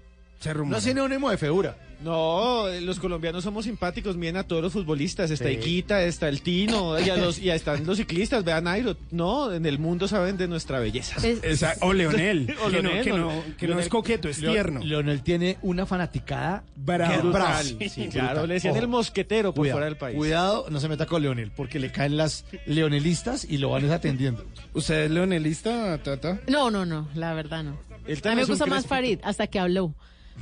No 0.54 0.78
es 0.78 0.84
sinónimo 0.84 1.30
de 1.30 1.38
feura. 1.38 1.78
No, 2.04 2.68
eh, 2.68 2.82
los 2.82 3.00
colombianos 3.00 3.46
somos 3.46 3.64
simpáticos, 3.66 4.18
miren 4.18 4.36
a 4.36 4.44
todos 4.44 4.62
los 4.62 4.74
futbolistas, 4.74 5.32
está 5.32 5.48
Sí. 5.48 5.54
Iquita, 5.56 6.04
está 6.04 6.28
el 6.28 6.42
Tino, 6.42 7.00
y, 7.00 7.10
a 7.10 7.16
los, 7.16 7.40
y 7.40 7.50
están 7.50 7.86
los 7.86 7.98
ciclistas, 7.98 8.44
vean 8.44 8.66
Nairo, 8.66 8.98
no, 9.12 9.52
en 9.54 9.66
el 9.66 9.80
mundo 9.80 10.06
saben 10.08 10.36
de 10.36 10.48
nuestra 10.50 10.80
belleza. 10.80 11.16
Esa- 11.26 11.76
o 11.80 11.94
Leonel, 11.94 12.54
O 12.64 12.70
que 12.70 12.82
no- 12.82 12.90
Leonel, 12.90 13.04
que 13.06 13.12
o- 13.14 13.18
no- 13.18 13.44
que 13.58 13.68
no 13.70 13.80
es 13.80 13.88
coqueto, 13.88 14.28
es 14.28 14.38
tierno. 14.40 14.82
Leonel 14.84 15.22
tiene 15.24 15.58
una 15.62 15.86
fanaticada 15.86 16.64
Brava. 16.76 17.64
Sí, 17.64 17.78
Sí, 17.90 18.08
claro, 18.10 18.28
brutal. 18.42 18.48
le 18.50 18.54
decían 18.56 18.74
Ojo. 18.74 18.82
el 18.82 18.88
mosquetero 18.90 19.54
por 19.54 19.62
Cuidado, 19.62 19.76
fuera 19.78 19.86
del 19.86 19.98
país. 19.98 20.18
Cuidado, 20.18 20.66
no 20.70 20.80
se 20.82 20.90
meta 20.90 21.06
con 21.06 21.22
Leonel, 21.22 21.52
porque 21.56 21.80
le 21.80 21.92
caen 21.94 22.18
las 22.18 22.44
leonelistas 22.66 23.46
y 23.50 23.58
lo 23.58 23.70
van 23.70 23.84
desatendiendo. 23.84 24.46
¿Usted 24.74 25.06
es 25.06 25.12
leonelista, 25.12 25.98
Tata? 26.04 26.40
No, 26.48 26.70
no, 26.70 26.86
no, 26.86 27.08
la 27.16 27.34
verdad 27.34 27.64
no. 27.64 27.72
A 27.72 28.30
mí 28.30 28.36
me 28.36 28.44
gusta 28.44 28.66
más. 28.66 28.86
Farid, 28.86 29.20
hasta 29.24 29.48
que 29.48 29.60
habló. 29.60 29.96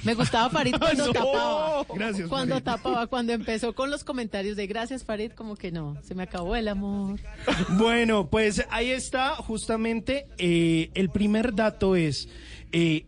Me 0.03 0.15
gustaba 0.15 0.49
Farid 0.49 0.75
cuando 0.79 1.07
No. 1.07 1.13
tapaba. 1.13 1.85
Gracias, 1.95 2.27
Cuando 2.27 2.55
Farid. 2.55 2.65
tapaba, 2.65 3.07
cuando 3.07 3.33
empezó 3.33 3.73
con 3.73 3.91
los 3.91 4.03
comentarios 4.03 4.57
de 4.57 4.67
gracias 4.67 5.03
Farid, 5.05 5.31
como 5.31 5.55
que 5.55 5.71
no, 5.71 5.97
se 6.03 6.15
me 6.15 6.23
acabó 6.23 6.55
el 6.55 6.67
amor. 6.67 7.19
Bueno, 7.77 8.27
pues 8.29 8.65
ahí 8.71 8.89
está 8.91 9.35
justamente 9.35 10.27
eh, 10.37 10.89
el 10.95 11.09
primer 11.09 11.53
dato 11.53 11.95
es 11.95 12.27
eh, 12.71 13.05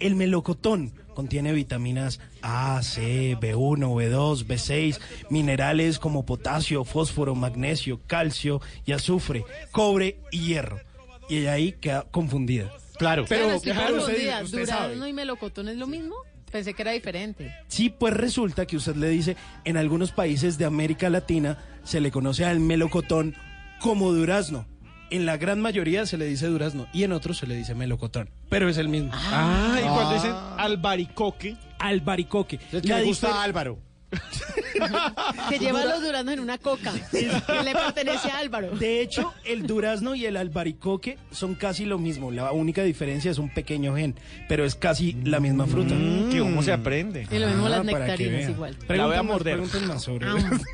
el 0.00 0.16
melocotón 0.16 0.92
contiene 1.14 1.52
vitaminas 1.52 2.18
A, 2.40 2.80
C, 2.82 3.36
B1, 3.38 3.78
B2, 3.78 4.46
B6, 4.46 4.98
minerales 5.28 5.98
como 5.98 6.24
potasio, 6.24 6.84
fósforo, 6.84 7.34
magnesio, 7.34 8.00
calcio 8.06 8.60
y 8.86 8.92
azufre, 8.92 9.44
cobre 9.70 10.18
y 10.30 10.40
hierro. 10.46 10.80
Y 11.28 11.38
ella 11.38 11.52
ahí 11.52 11.72
queda 11.72 12.06
confundida. 12.10 12.70
Claro. 13.00 13.24
Pero, 13.26 13.44
Claro, 13.44 13.56
estoy 13.56 13.72
claro, 13.72 13.96
usted, 13.96 14.04
confundida. 14.06 14.42
usted 14.42 14.66
sabe. 14.66 14.82
¿Durazno 14.88 15.08
y 15.08 15.12
melocotón 15.14 15.68
es 15.70 15.76
lo 15.78 15.86
mismo? 15.86 16.14
Pensé 16.52 16.74
que 16.74 16.82
era 16.82 16.92
diferente. 16.92 17.50
Sí, 17.66 17.88
pues 17.88 18.12
resulta 18.12 18.66
que 18.66 18.76
usted 18.76 18.94
le 18.96 19.08
dice, 19.08 19.36
en 19.64 19.78
algunos 19.78 20.12
países 20.12 20.58
de 20.58 20.66
América 20.66 21.08
Latina 21.08 21.56
se 21.82 22.00
le 22.00 22.10
conoce 22.10 22.44
al 22.44 22.60
melocotón 22.60 23.34
como 23.80 24.12
durazno. 24.12 24.66
En 25.10 25.24
la 25.26 25.38
gran 25.38 25.60
mayoría 25.62 26.04
se 26.04 26.18
le 26.18 26.26
dice 26.26 26.46
durazno 26.48 26.88
y 26.92 27.04
en 27.04 27.12
otros 27.12 27.38
se 27.38 27.46
le 27.46 27.56
dice 27.56 27.74
melocotón. 27.74 28.28
Pero 28.50 28.68
es 28.68 28.76
el 28.76 28.88
mismo. 28.90 29.10
Ah, 29.14 29.78
y 29.80 29.88
cuando 29.88 30.14
dicen 30.14 30.34
albaricoque, 30.58 31.56
Albaricoque. 31.78 32.60
Es 32.70 32.82
que 32.82 32.88
le 32.88 33.04
gusta 33.04 33.42
Álvaro. 33.42 33.78
Que 35.48 35.58
lleva 35.58 35.84
los 35.84 36.00
duraznos 36.02 36.34
en 36.34 36.40
una 36.40 36.58
coca. 36.58 36.92
Que 37.10 37.62
le 37.64 37.72
pertenece 37.72 38.30
a 38.30 38.38
Álvaro. 38.38 38.70
De 38.76 39.00
hecho, 39.00 39.32
el 39.44 39.66
durazno 39.66 40.14
y 40.14 40.26
el 40.26 40.36
albaricoque 40.36 41.18
son 41.30 41.54
casi 41.54 41.84
lo 41.84 41.98
mismo. 41.98 42.30
La 42.30 42.52
única 42.52 42.82
diferencia 42.82 43.30
es 43.30 43.38
un 43.38 43.50
pequeño 43.52 43.94
gen, 43.96 44.14
pero 44.48 44.64
es 44.64 44.74
casi 44.74 45.12
la 45.24 45.40
misma 45.40 45.66
fruta. 45.66 45.94
que 46.30 46.38
cómo 46.40 46.62
se 46.62 46.72
aprende. 46.72 47.26
Y 47.30 47.38
lo 47.38 47.46
mismo 47.48 47.68
las 47.68 47.80
Ah, 47.80 47.82
que 47.82 47.92
nectarinas 47.94 48.50
igual. 48.50 48.76
La 48.88 49.06
voy 49.06 49.16
a 49.16 49.22
morder. 49.22 49.58
más 49.86 50.02
sobre 50.02 50.26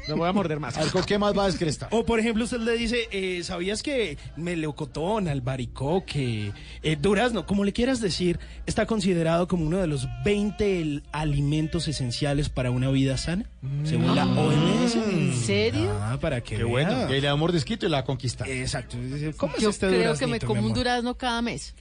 No 0.09 0.17
voy 0.17 0.29
a 0.29 0.33
morder 0.33 0.61
más. 0.61 0.77
A 0.77 0.83
ver, 0.83 0.91
¿con 0.93 1.05
qué 1.05 1.19
más 1.19 1.37
va 1.37 1.45
a 1.45 1.47
descrestar? 1.47 1.89
O 1.93 2.05
por 2.05 2.21
ejemplo, 2.21 2.45
usted 2.45 2.59
le 2.61 2.77
dice, 2.77 3.09
eh, 3.11 3.43
¿sabías 3.43 3.83
que 3.83 4.19
melocotón, 4.37 5.29
albaricoque, 5.29 6.53
eh, 6.83 6.97
durazno, 7.01 7.47
como 7.47 7.65
le 7.65 7.73
quieras 7.73 8.01
decir, 8.01 8.39
está 8.67 8.87
considerado 8.87 9.49
como 9.49 9.67
uno 9.67 9.79
de 9.79 9.87
los 9.87 10.07
20 10.25 10.81
el- 10.81 11.03
alimentos 11.13 11.89
esenciales 11.89 12.49
para 12.49 12.71
una 12.71 12.91
vida 12.91 13.17
sana? 13.17 13.26
Según 13.85 14.15
la 14.15 14.25
OMS. 14.27 14.95
¿En 14.97 15.35
serio? 15.35 15.91
Ah, 16.01 16.19
para 16.21 16.41
que 16.43 16.57
Qué 16.57 16.65
vea. 16.65 16.67
bueno. 16.71 17.09
Y 17.09 17.21
le 17.21 17.27
da 17.27 17.35
un 17.35 17.41
mordisquito 17.41 17.87
y 17.87 17.89
la 17.89 18.05
conquista. 18.05 18.47
Exacto. 18.49 18.97
¿Cómo 19.37 19.55
es 19.57 19.63
Yo 19.63 19.71
este 19.71 19.89
creo 19.89 20.17
que 20.17 20.27
me 20.27 20.39
como 20.41 20.61
un 20.65 20.73
durazno 20.75 21.17
cada 21.17 21.43
mes. 21.43 21.75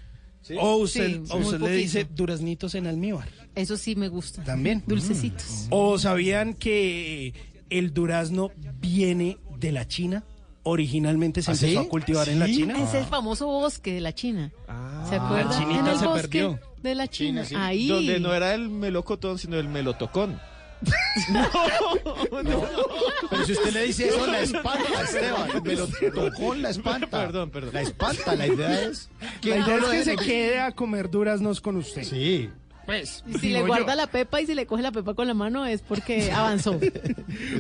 O 0.60 0.76
usted, 0.78 1.22
Sí, 1.26 1.32
o 1.32 1.38
usted 1.38 1.60
le 1.60 1.72
dice 1.72 2.06
duraznitos 2.10 2.76
en 2.76 2.86
almíbar. 2.88 3.28
Eso 3.56 3.78
sí 3.78 3.96
me 3.96 4.10
gusta. 4.10 4.44
También. 4.44 4.84
Dulcecitos. 4.86 5.68
¿O 5.72 5.98
sabían 5.98 6.54
que 6.54 7.34
el 7.70 7.94
durazno 7.94 8.52
viene 8.80 9.38
de 9.58 9.72
la 9.72 9.88
China? 9.88 10.24
Originalmente 10.68 11.42
se 11.42 11.52
¿Ah, 11.52 11.54
empezó 11.54 11.82
sí? 11.82 11.86
a 11.86 11.90
cultivar 11.90 12.28
en 12.30 12.40
la 12.40 12.46
¿Sí? 12.48 12.58
China. 12.58 12.84
Es 12.84 12.94
el 12.96 13.06
famoso 13.06 13.48
bosque 13.48 13.94
de 13.94 14.02
la 14.02 14.14
China. 14.14 14.52
¿Se 15.10 15.16
acuerdan? 15.16 15.50
La 15.50 15.58
chinita 15.60 15.80
en 15.80 15.88
el 15.88 15.98
se 16.00 16.06
bosque 16.08 16.22
perdió. 16.28 16.60
de 16.82 16.96
la 16.96 17.08
China. 17.08 17.44
China, 17.44 17.46
sí. 17.46 17.56
Ahí. 17.56 17.88
Donde 17.88 18.20
no 18.20 18.34
era 18.34 18.54
el 18.56 18.70
melocotón, 18.70 19.38
sino 19.40 19.58
el 19.58 19.68
melotocón. 19.70 20.40
Pero 23.30 23.46
si 23.46 23.52
usted 23.54 23.74
le 23.74 23.84
dice 23.84 24.08
eso, 24.10 24.28
la 24.28 24.42
espanta, 24.42 25.04
Esteban. 25.04 25.50
Me 25.64 25.76
lo 25.76 25.88
tocó 25.88 26.56
la 26.56 26.70
espanta. 26.70 27.08
Perdón, 27.08 27.50
perdón. 27.50 27.74
La 27.74 27.82
espanta, 27.82 28.36
la 28.36 28.48
idea 28.48 28.82
es 28.84 29.10
que 29.42 29.50
La 29.52 29.68
no 29.68 29.78
idea 29.78 30.00
es 30.00 30.08
que 30.08 30.14
se 30.18 30.18
quede 30.26 30.60
a 30.60 30.72
comer 30.72 31.10
duraznos 31.10 31.62
con 31.62 31.78
usted. 31.78 32.04
Sí. 32.04 32.50
Pues, 32.86 33.24
Y 33.28 33.40
si 33.40 33.50
le 33.50 33.60
yo. 33.60 33.68
guarda 33.68 33.96
la 33.96 34.08
pepa 34.08 34.42
y 34.42 34.46
si 34.46 34.54
le 34.54 34.68
coge 34.68 34.84
la 34.84 34.92
pepa 34.92 35.16
con 35.16 35.28
la 35.28 35.34
mano 35.34 35.66
es 35.66 35.82
porque 35.82 36.32
avanzó. 36.32 36.80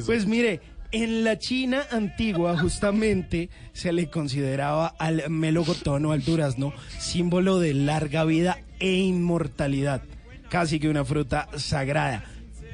Pues 0.05 0.28
mire, 0.28 0.61
en 0.91 1.23
la 1.23 1.39
China 1.39 1.84
antigua 1.91 2.57
justamente 2.59 3.49
se 3.73 3.91
le 3.91 4.09
consideraba 4.09 4.88
al 4.99 5.30
melocotón 5.32 6.05
o 6.05 6.11
al 6.11 6.23
durazno 6.23 6.73
símbolo 6.99 7.59
de 7.59 7.73
larga 7.73 8.23
vida 8.23 8.59
e 8.80 8.91
inmortalidad, 8.93 10.03
casi 10.49 10.80
que 10.80 10.89
una 10.89 11.03
fruta 11.03 11.49
sagrada. 11.57 12.23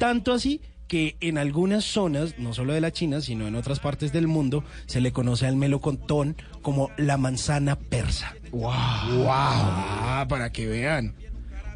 Tanto 0.02 0.34
así 0.34 0.62
que 0.88 1.16
en 1.20 1.38
algunas 1.38 1.84
zonas, 1.84 2.40
no 2.40 2.56
solo 2.56 2.74
de 2.74 2.82
la 2.82 2.92
China, 2.92 3.22
sino 3.22 3.46
en 3.46 3.54
otras 3.54 3.80
partes 3.80 4.12
del 4.12 4.28
mundo, 4.28 4.64
se 4.88 5.00
le 5.00 5.12
conoce 5.12 5.46
al 5.46 5.58
melocotón 5.58 6.36
como 6.64 6.90
la 6.98 7.18
manzana 7.18 7.78
persa. 7.78 8.34
¡Wow! 8.50 8.72
¡Wow! 9.18 10.28
para 10.28 10.52
que 10.52 10.66
vean. 10.66 11.14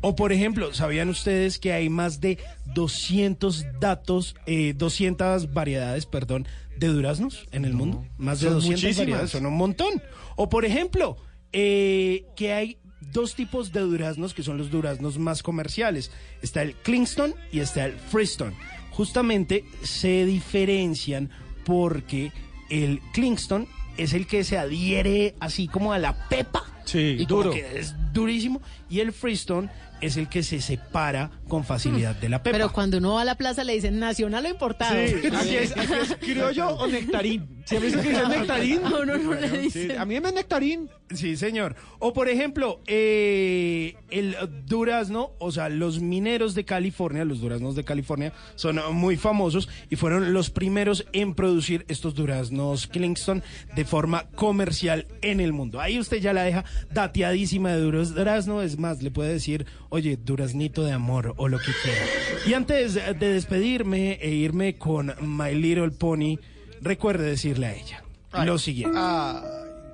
O 0.01 0.15
por 0.15 0.31
ejemplo, 0.31 0.73
¿sabían 0.73 1.09
ustedes 1.09 1.59
que 1.59 1.71
hay 1.71 1.87
más 1.87 2.19
de 2.19 2.39
200 2.73 3.67
datos, 3.79 4.35
eh, 4.47 4.73
200 4.75 5.53
variedades, 5.53 6.07
perdón, 6.07 6.47
de 6.79 6.87
duraznos 6.87 7.45
en 7.51 7.65
el 7.65 7.73
mundo? 7.73 8.03
Más 8.17 8.39
de 8.39 8.47
Son 8.47 8.55
200 8.55 8.81
muchísimas. 8.81 8.97
variedades, 8.97 9.29
son 9.29 9.45
un 9.45 9.55
montón. 9.55 10.01
O 10.35 10.49
por 10.49 10.65
ejemplo, 10.65 11.15
eh, 11.53 12.25
que 12.35 12.53
hay 12.53 12.79
dos 13.11 13.35
tipos 13.35 13.71
de 13.71 13.81
duraznos 13.81 14.33
que 14.33 14.43
son 14.43 14.57
los 14.57 14.71
duraznos 14.71 15.17
más 15.17 15.43
comerciales. 15.43 16.11
Está 16.41 16.61
el 16.61 16.75
Kingston 16.75 17.33
y 17.51 17.59
está 17.59 17.85
el 17.85 17.93
Freestone. 17.93 18.55
Justamente 18.91 19.65
se 19.83 20.25
diferencian 20.25 21.29
porque 21.65 22.31
el 22.69 23.01
Kingston 23.13 23.67
es 23.97 24.13
el 24.13 24.27
que 24.27 24.43
se 24.43 24.57
adhiere 24.57 25.35
así 25.39 25.67
como 25.67 25.93
a 25.93 25.99
la 25.99 26.27
pepa. 26.29 26.63
Sí, 26.85 27.17
y 27.19 27.25
como 27.25 27.43
duro. 27.43 27.55
que 27.55 27.79
es 27.79 27.95
durísimo. 28.13 28.61
Y 28.89 28.99
el 28.99 29.11
Freestone 29.11 29.69
es 30.01 30.17
el 30.17 30.27
que 30.29 30.43
se 30.43 30.61
separa 30.61 31.31
con 31.47 31.63
facilidad 31.63 32.15
de 32.15 32.29
la 32.29 32.43
pepa. 32.43 32.57
Pero 32.57 32.71
cuando 32.71 32.97
uno 32.97 33.15
va 33.15 33.21
a 33.21 33.25
la 33.25 33.35
plaza 33.35 33.63
le 33.63 33.73
dicen 33.73 33.99
nacional 33.99 34.45
o 34.45 34.49
importado. 34.49 34.95
Sí, 35.07 35.27
aquí 35.35 35.55
es, 35.55 35.75
aquí 35.75 35.93
es 35.93 36.15
criollo 36.17 36.69
o 36.69 36.87
nectarín. 36.87 37.54
¿Siempre 37.65 37.89
dicen 37.89 38.03
que 38.03 38.11
es 38.11 38.29
nectarín? 38.29 38.85
A 38.85 38.89
uno 39.01 39.17
no 39.17 39.33
le 39.33 39.49
Sí, 39.49 39.57
dicen. 39.57 39.97
a 39.97 40.05
mí 40.05 40.19
me 40.19 40.31
nectarín. 40.31 40.89
Sí, 41.13 41.35
señor. 41.35 41.75
O 41.99 42.13
por 42.13 42.29
ejemplo, 42.29 42.79
eh, 42.87 43.95
el 44.09 44.35
durazno, 44.65 45.31
o 45.39 45.51
sea, 45.51 45.69
los 45.69 45.99
mineros 45.99 46.55
de 46.55 46.63
California, 46.65 47.25
los 47.25 47.41
duraznos 47.41 47.75
de 47.75 47.83
California, 47.83 48.33
son 48.55 48.79
muy 48.93 49.15
famosos 49.17 49.67
y 49.89 49.95
fueron 49.95 50.33
los 50.33 50.49
primeros 50.49 51.05
en 51.13 51.33
producir 51.35 51.85
estos 51.87 52.15
duraznos 52.15 52.87
Kingston 52.87 53.43
de 53.75 53.85
forma 53.85 54.29
comercial 54.35 55.07
en 55.21 55.39
el 55.39 55.53
mundo. 55.53 55.79
Ahí 55.81 55.99
usted 55.99 56.17
ya 56.17 56.33
la 56.33 56.43
deja 56.43 56.65
dateadísima 56.91 57.71
de 57.75 57.81
durazno, 57.81 58.61
es 58.61 58.77
más, 58.79 59.01
le 59.03 59.11
puede 59.11 59.33
decir, 59.33 59.65
oye, 59.89 60.17
duraznito 60.17 60.83
de 60.83 60.91
amor 60.91 61.33
o 61.37 61.47
lo 61.47 61.57
que 61.59 61.71
quiera. 61.83 62.01
Y 62.47 62.53
antes 62.53 62.93
de 62.95 63.13
despedirme 63.33 64.13
e 64.21 64.31
irme 64.31 64.77
con 64.77 65.13
My 65.21 65.53
Little 65.53 65.91
Pony, 65.91 66.37
recuerde 66.81 67.25
decirle 67.25 67.67
a 67.67 67.73
ella 67.73 68.05
lo 68.43 68.57
siguiente. 68.57 68.97
Ay, 68.99 69.45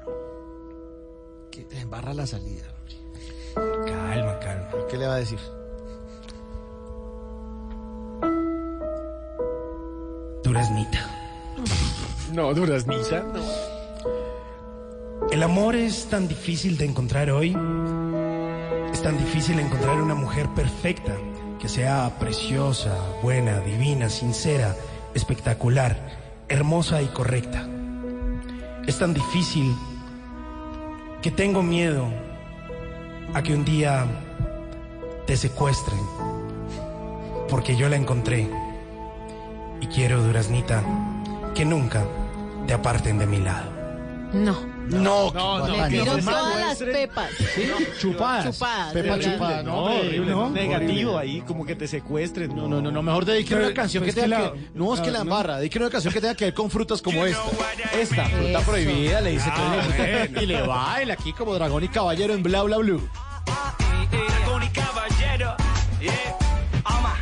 no. 0.06 0.12
Que 1.52 1.64
te 1.64 1.80
embarra 1.80 2.14
la 2.14 2.26
salida. 2.26 2.64
hombre. 2.74 3.92
Calma, 3.92 4.40
calma. 4.40 4.88
¿Qué 4.90 4.98
le 4.98 5.06
va 5.08 5.16
a 5.16 5.20
decir? 5.20 5.40
Duraznita. 10.44 11.10
No, 12.34 12.54
duraznita. 12.54 13.24
El 15.32 15.44
amor 15.44 15.76
es 15.76 16.08
tan 16.08 16.28
difícil 16.28 16.78
de 16.78 16.86
encontrar 16.86 17.30
hoy. 17.30 17.56
Es 18.92 19.02
tan 19.02 19.18
difícil 19.18 19.60
encontrar 19.60 20.02
una 20.02 20.16
mujer 20.16 20.48
perfecta, 20.56 21.16
que 21.60 21.70
sea 21.70 22.18
preciosa, 22.20 22.98
buena, 23.22 23.60
divina, 23.60 24.10
sincera, 24.10 24.76
espectacular, 25.14 26.21
hermosa 26.52 27.02
y 27.02 27.08
correcta. 27.08 27.66
Es 28.86 28.98
tan 29.00 29.14
difícil 29.14 29.74
que 31.22 31.32
tengo 31.32 31.64
miedo 31.64 32.08
a 33.34 33.42
que 33.42 33.54
un 33.54 33.64
día 33.64 34.06
te 35.26 35.38
secuestren, 35.38 36.00
porque 37.50 37.76
yo 37.76 37.88
la 37.88 37.96
encontré. 37.96 38.50
Y 39.80 39.88
quiero, 39.88 40.22
Duraznita, 40.22 40.84
que 41.56 41.64
nunca 41.64 42.06
te 42.68 42.74
aparten 42.74 43.18
de 43.18 43.26
mi 43.26 43.38
lado. 43.38 43.72
No. 44.34 44.71
No, 44.88 45.32
No, 45.32 45.68
Le 45.68 45.78
no, 45.78 45.88
tiró 45.88 46.06
no, 46.06 46.18
no, 46.18 46.32
todas 46.32 46.58
las 46.60 46.78
pepas. 46.80 47.30
Chupadas. 48.00 48.46
Chupadas. 48.54 48.94
Pepa 48.94 49.20
chupada. 49.20 49.64
No, 49.64 49.72
No, 49.72 49.84
horrible, 49.86 50.32
no, 50.32 50.50
negativo 50.50 51.18
ahí, 51.18 51.42
como 51.42 51.66
que 51.66 51.76
te 51.76 51.88
secuestren. 51.88 52.54
No, 52.56 52.68
no, 52.68 52.82
no, 52.82 52.92
no, 52.92 53.02
mejor 53.02 53.26
dedique 53.26 53.56
una 53.56 53.74
canción 53.74 54.04
pues, 54.04 54.16
que 54.16 54.22
tenga 54.22 54.52
que. 54.54 54.70
No, 54.74 54.94
es 54.94 55.00
que 55.02 55.12
la 55.12 55.20
embarra, 55.22 55.58
dedique 55.58 55.80
una 55.80 55.90
canción 55.90 56.14
que 56.14 56.20
tenga 56.22 56.36
que 56.36 56.46
ver 56.46 56.54
con 56.54 56.70
frutas 56.70 57.02
como 57.02 57.26
esta. 57.26 57.42
Esta, 57.98 58.26
fruta 58.26 58.60
Eso. 58.60 58.72
prohibida, 58.72 59.22
le 59.22 59.32
dice 59.32 59.50
que 59.50 59.62
Ah, 59.62 60.28
le. 60.34 60.44
Y 60.44 60.46
le 60.46 60.62
baila 60.62 61.14
aquí 61.14 61.32
como 61.34 61.54
dragón 61.54 61.84
y 61.84 61.88
caballero 61.88 62.34
en 62.34 62.44
bla 62.44 62.64
bla 62.64 62.78
blue. 62.78 63.02
Dragón 64.12 64.64
y 64.64 64.70
caballero, 64.70 65.56
yeah, 66.02 66.38
ama. 66.84 67.16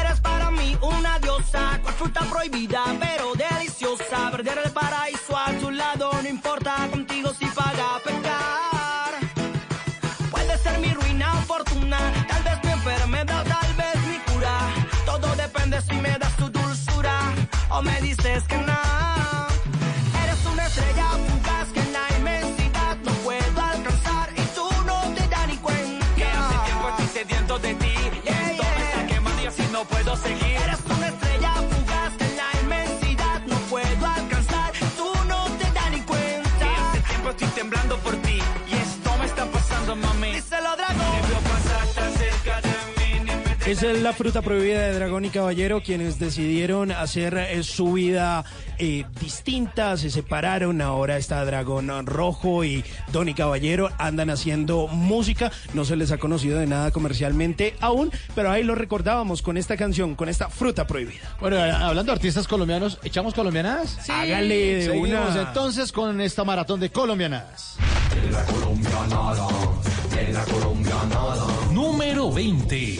Eres 0.00 0.20
para 0.20 0.50
mí 0.50 0.76
una 0.80 1.18
diosa, 1.18 1.78
cual 1.82 1.94
fruta 1.94 2.20
prohibida, 2.30 2.84
pero 3.00 3.32
deliciosa. 3.34 4.30
Perder 4.30 4.58
el 4.64 4.70
paraíso 4.72 5.21
o 17.72 17.82
me 17.82 18.00
dices 18.00 18.44
que 18.44 18.56
no. 18.58 18.71
Es 43.80 44.02
la 44.02 44.12
fruta 44.12 44.42
prohibida 44.42 44.82
de 44.82 44.92
Dragón 44.92 45.24
y 45.24 45.30
Caballero, 45.30 45.82
quienes 45.82 46.18
decidieron 46.18 46.92
hacer 46.92 47.38
eh, 47.38 47.62
su 47.62 47.94
vida 47.94 48.44
eh, 48.76 49.06
distinta, 49.18 49.96
se 49.96 50.10
separaron, 50.10 50.82
ahora 50.82 51.16
está 51.16 51.42
Dragón 51.46 51.88
Rojo 52.06 52.64
y 52.64 52.84
Don 53.12 53.30
y 53.30 53.34
Caballero 53.34 53.88
andan 53.96 54.28
haciendo 54.28 54.88
música, 54.88 55.50
no 55.72 55.86
se 55.86 55.96
les 55.96 56.10
ha 56.12 56.18
conocido 56.18 56.58
de 56.58 56.66
nada 56.66 56.90
comercialmente 56.90 57.74
aún, 57.80 58.10
pero 58.34 58.50
ahí 58.50 58.62
lo 58.62 58.74
recordábamos 58.74 59.40
con 59.40 59.56
esta 59.56 59.78
canción, 59.78 60.16
con 60.16 60.28
esta 60.28 60.50
fruta 60.50 60.86
prohibida. 60.86 61.34
Bueno, 61.40 61.56
eh, 61.56 61.70
hablando 61.70 62.12
de 62.12 62.16
artistas 62.16 62.46
colombianos, 62.46 62.98
¿echamos 63.02 63.32
colombianadas? 63.32 63.96
Sí. 64.02 64.12
Hágale 64.12 64.74
de 64.74 64.82
Seguimos 64.86 65.30
una... 65.30 65.42
entonces 65.48 65.92
con 65.92 66.20
esta 66.20 66.44
maratón 66.44 66.78
de 66.78 66.90
colombianadas. 66.90 67.76
Número 71.72 72.30
20. 72.30 72.98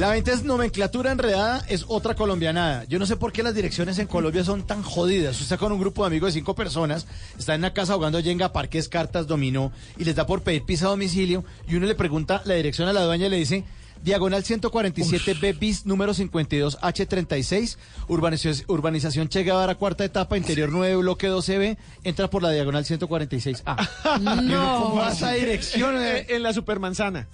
La 0.00 0.08
20 0.08 0.32
es 0.32 0.44
nomenclatura 0.44 1.12
enredada, 1.12 1.62
es 1.68 1.84
otra 1.86 2.14
colombianada. 2.14 2.84
Yo 2.84 2.98
no 2.98 3.04
sé 3.04 3.16
por 3.16 3.32
qué 3.32 3.42
las 3.42 3.54
direcciones 3.54 3.98
en 3.98 4.06
Colombia 4.06 4.42
son 4.42 4.66
tan 4.66 4.82
jodidas. 4.82 5.32
Usted 5.32 5.42
está 5.42 5.58
con 5.58 5.72
un 5.72 5.78
grupo 5.78 6.00
de 6.00 6.06
amigos 6.06 6.32
de 6.32 6.40
cinco 6.40 6.54
personas, 6.54 7.06
está 7.38 7.54
en 7.54 7.60
una 7.60 7.74
casa 7.74 7.96
jugando 7.96 8.18
yenga, 8.18 8.50
parques, 8.50 8.88
cartas, 8.88 9.26
dominó, 9.26 9.72
y 9.98 10.04
les 10.04 10.16
da 10.16 10.24
por 10.24 10.40
pedir 10.40 10.64
pizza 10.64 10.86
a 10.86 10.88
domicilio, 10.88 11.44
y 11.68 11.74
uno 11.74 11.86
le 11.86 11.94
pregunta 11.94 12.40
la 12.46 12.54
dirección 12.54 12.88
a 12.88 12.94
la 12.94 13.04
dueña 13.04 13.26
y 13.26 13.28
le 13.28 13.36
dice, 13.36 13.64
diagonal 14.02 14.42
147 14.44 15.34
B 15.34 15.52
bis 15.52 15.86
número 15.86 16.14
52 16.14 16.78
H36, 16.80 17.76
urbanización, 18.08 18.64
urbanización 18.68 19.28
Che 19.28 19.42
Guevara, 19.42 19.74
cuarta 19.74 20.04
etapa, 20.04 20.36
interior 20.36 20.70
9, 20.72 20.96
bloque 20.96 21.30
12B, 21.30 21.76
entra 22.04 22.28
por 22.30 22.42
la 22.42 22.50
diagonal 22.50 22.84
146A. 22.84 23.88
No. 24.42 24.80
¿Cómo 24.82 24.96
va 24.96 25.12
esa 25.12 25.32
dirección? 25.32 25.96
Eh, 25.98 26.26
en 26.30 26.42
la 26.42 26.52
supermanzana. 26.52 27.28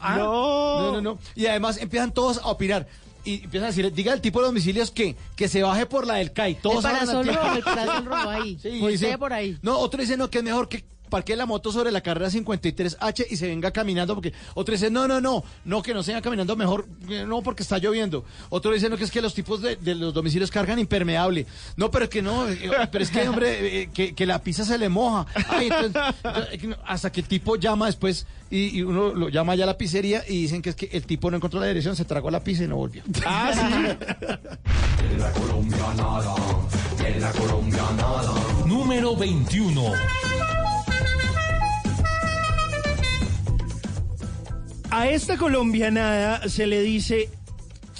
Ah, 0.00 0.16
No. 0.16 0.80
no, 0.80 0.92
no, 0.92 1.00
no. 1.00 1.18
Y 1.34 1.46
además 1.46 1.76
empiezan 1.78 2.12
todos 2.12 2.38
a 2.38 2.46
opinar. 2.48 2.86
Y 3.24 3.42
empiezan 3.44 3.64
a 3.64 3.66
decir, 3.68 3.92
diga 3.92 4.14
el 4.14 4.20
tipo 4.22 4.40
de 4.40 4.46
domicilios 4.46 4.90
que, 4.90 5.14
que 5.36 5.48
se 5.48 5.62
baje 5.62 5.84
por 5.86 6.06
la 6.06 6.14
del 6.14 6.32
CAI. 6.32 6.54
Todos 6.62 6.84
el 6.84 6.90
parasol 6.92 7.26
rojo, 7.26 7.52
el 7.56 7.62
parasol 7.64 8.04
rojo 8.06 8.28
ahí. 8.30 8.58
Sí, 8.62 8.70
dice- 8.70 9.18
por 9.18 9.32
ahí. 9.32 9.58
No, 9.60 9.76
otro 9.78 10.00
dice, 10.00 10.16
no, 10.16 10.30
que 10.30 10.38
es 10.38 10.44
mejor 10.44 10.68
que 10.68 10.84
parquee 11.08 11.36
la 11.36 11.46
moto 11.46 11.72
sobre 11.72 11.90
la 11.90 12.00
carrera 12.00 12.30
53H 12.30 13.26
y 13.30 13.36
se 13.36 13.46
venga 13.48 13.70
caminando, 13.70 14.14
porque 14.14 14.32
otro 14.54 14.72
dice, 14.72 14.90
no, 14.90 15.08
no, 15.08 15.20
no, 15.20 15.42
no, 15.64 15.82
que 15.82 15.94
no 15.94 16.02
se 16.02 16.12
venga 16.12 16.22
caminando 16.22 16.56
mejor, 16.56 16.86
eh, 17.08 17.24
no, 17.26 17.42
porque 17.42 17.62
está 17.62 17.78
lloviendo. 17.78 18.24
Otro 18.50 18.72
dice, 18.72 18.88
no, 18.88 18.96
que 18.96 19.04
es 19.04 19.10
que 19.10 19.22
los 19.22 19.34
tipos 19.34 19.60
de, 19.62 19.76
de 19.76 19.94
los 19.94 20.14
domicilios 20.14 20.50
cargan 20.50 20.78
impermeable. 20.78 21.46
No, 21.76 21.90
pero 21.90 22.04
es 22.04 22.10
que 22.10 22.22
no, 22.22 22.48
eh, 22.48 22.70
pero 22.90 23.04
es 23.04 23.10
que, 23.10 23.28
hombre, 23.28 23.82
eh, 23.82 23.90
que, 23.92 24.14
que 24.14 24.26
la 24.26 24.42
pizza 24.42 24.64
se 24.64 24.78
le 24.78 24.88
moja. 24.88 25.26
Ay, 25.48 25.66
entonces, 25.66 26.14
entonces, 26.22 26.64
eh, 26.64 26.76
hasta 26.86 27.10
que 27.12 27.20
el 27.20 27.28
tipo 27.28 27.56
llama 27.56 27.86
después 27.86 28.26
y, 28.50 28.78
y 28.78 28.82
uno 28.82 29.14
lo 29.14 29.28
llama 29.28 29.54
ya 29.54 29.64
a 29.64 29.66
la 29.66 29.76
pizzería 29.76 30.24
y 30.26 30.42
dicen 30.42 30.62
que 30.62 30.70
es 30.70 30.76
que 30.76 30.88
el 30.92 31.04
tipo 31.04 31.30
no 31.30 31.36
encontró 31.36 31.60
la 31.60 31.66
dirección, 31.66 31.96
se 31.96 32.04
tragó 32.04 32.30
la 32.30 32.42
pizza 32.42 32.64
y 32.64 32.68
no 32.68 32.76
volvió. 32.76 33.02
Ah, 33.26 33.52
sí. 33.54 33.60
Número 38.66 39.16
21. 39.16 39.92
A 44.98 45.08
esta 45.08 45.36
colombianada 45.36 46.48
se 46.48 46.66
le 46.66 46.82
dice 46.82 47.28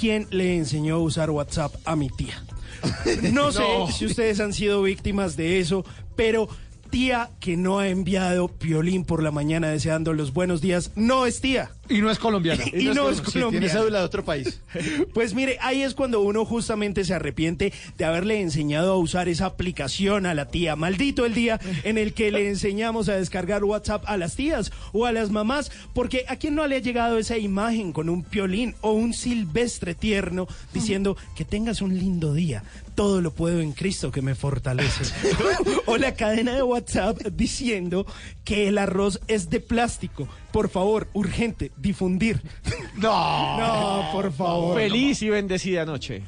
quién 0.00 0.26
le 0.30 0.56
enseñó 0.56 0.96
a 0.96 0.98
usar 0.98 1.30
WhatsApp 1.30 1.72
a 1.84 1.94
mi 1.94 2.08
tía. 2.10 2.42
No 3.32 3.52
sé 3.52 3.60
No. 3.60 3.88
si 3.90 4.04
ustedes 4.06 4.40
han 4.40 4.52
sido 4.52 4.82
víctimas 4.82 5.36
de 5.36 5.60
eso, 5.60 5.84
pero 6.16 6.48
tía 6.88 7.30
que 7.40 7.56
no 7.56 7.78
ha 7.78 7.88
enviado 7.88 8.48
piolín 8.48 9.04
por 9.04 9.22
la 9.22 9.30
mañana 9.30 9.68
deseando 9.68 10.12
los 10.12 10.32
buenos 10.32 10.60
días, 10.60 10.90
no 10.96 11.26
es 11.26 11.40
tía. 11.40 11.70
Y 11.88 12.00
no 12.02 12.10
es 12.10 12.18
colombiana. 12.18 12.64
Y 12.72 12.84
no 12.86 13.08
es 13.08 13.18
Sí, 13.18 13.22
colombiana. 13.24 13.50
tiene 13.66 13.68
cédula 13.68 13.98
de 14.00 14.04
otro 14.04 14.24
país. 14.24 14.60
Pues 15.14 15.34
mire, 15.34 15.58
ahí 15.60 15.82
es 15.82 15.94
cuando 15.94 16.20
uno 16.20 16.44
justamente 16.44 17.04
se 17.04 17.14
arrepiente 17.14 17.72
de 17.96 18.04
haberle 18.04 18.40
enseñado 18.40 18.92
a 18.92 18.96
usar 18.98 19.28
esa 19.28 19.46
aplicación 19.46 20.26
a 20.26 20.34
la 20.34 20.48
tía. 20.48 20.76
Maldito 20.76 21.24
el 21.24 21.34
día 21.34 21.58
en 21.84 21.98
el 21.98 22.12
que 22.14 22.30
le 22.30 22.48
enseñamos 22.48 23.08
a 23.08 23.14
descargar 23.16 23.64
WhatsApp 23.64 24.04
a 24.06 24.16
las 24.16 24.36
tías 24.36 24.70
o 24.92 25.06
a 25.06 25.12
las 25.12 25.30
mamás, 25.30 25.70
porque 25.94 26.24
a 26.28 26.36
quién 26.36 26.54
no 26.54 26.66
le 26.66 26.76
ha 26.76 26.80
llegado 26.80 27.18
esa 27.18 27.38
imagen 27.38 27.92
con 27.92 28.08
un 28.08 28.22
piolín 28.22 28.74
o 28.80 28.92
un 28.92 29.12
silvestre 29.14 29.94
tierno 29.94 30.46
diciendo 30.72 31.16
que 31.36 31.44
tengas 31.44 31.80
un 31.82 31.96
lindo 31.98 32.34
día. 32.34 32.62
Todo 32.98 33.20
lo 33.20 33.32
puedo 33.32 33.60
en 33.60 33.70
Cristo 33.74 34.10
que 34.10 34.22
me 34.22 34.34
fortalece. 34.34 35.04
o 35.86 35.96
la 35.98 36.14
cadena 36.14 36.56
de 36.56 36.64
WhatsApp 36.64 37.16
diciendo 37.30 38.04
que 38.42 38.66
el 38.66 38.76
arroz 38.76 39.20
es 39.28 39.50
de 39.50 39.60
plástico. 39.60 40.26
Por 40.50 40.68
favor, 40.68 41.06
urgente, 41.12 41.70
difundir. 41.76 42.42
No. 42.96 43.56
No, 43.56 44.10
por 44.12 44.32
favor. 44.32 44.76
Feliz 44.76 45.22
y 45.22 45.30
bendecida 45.30 45.84
noche. 45.84 46.24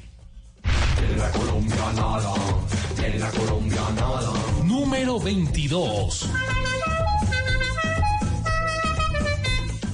Número 4.64 5.18
22. 5.18 6.30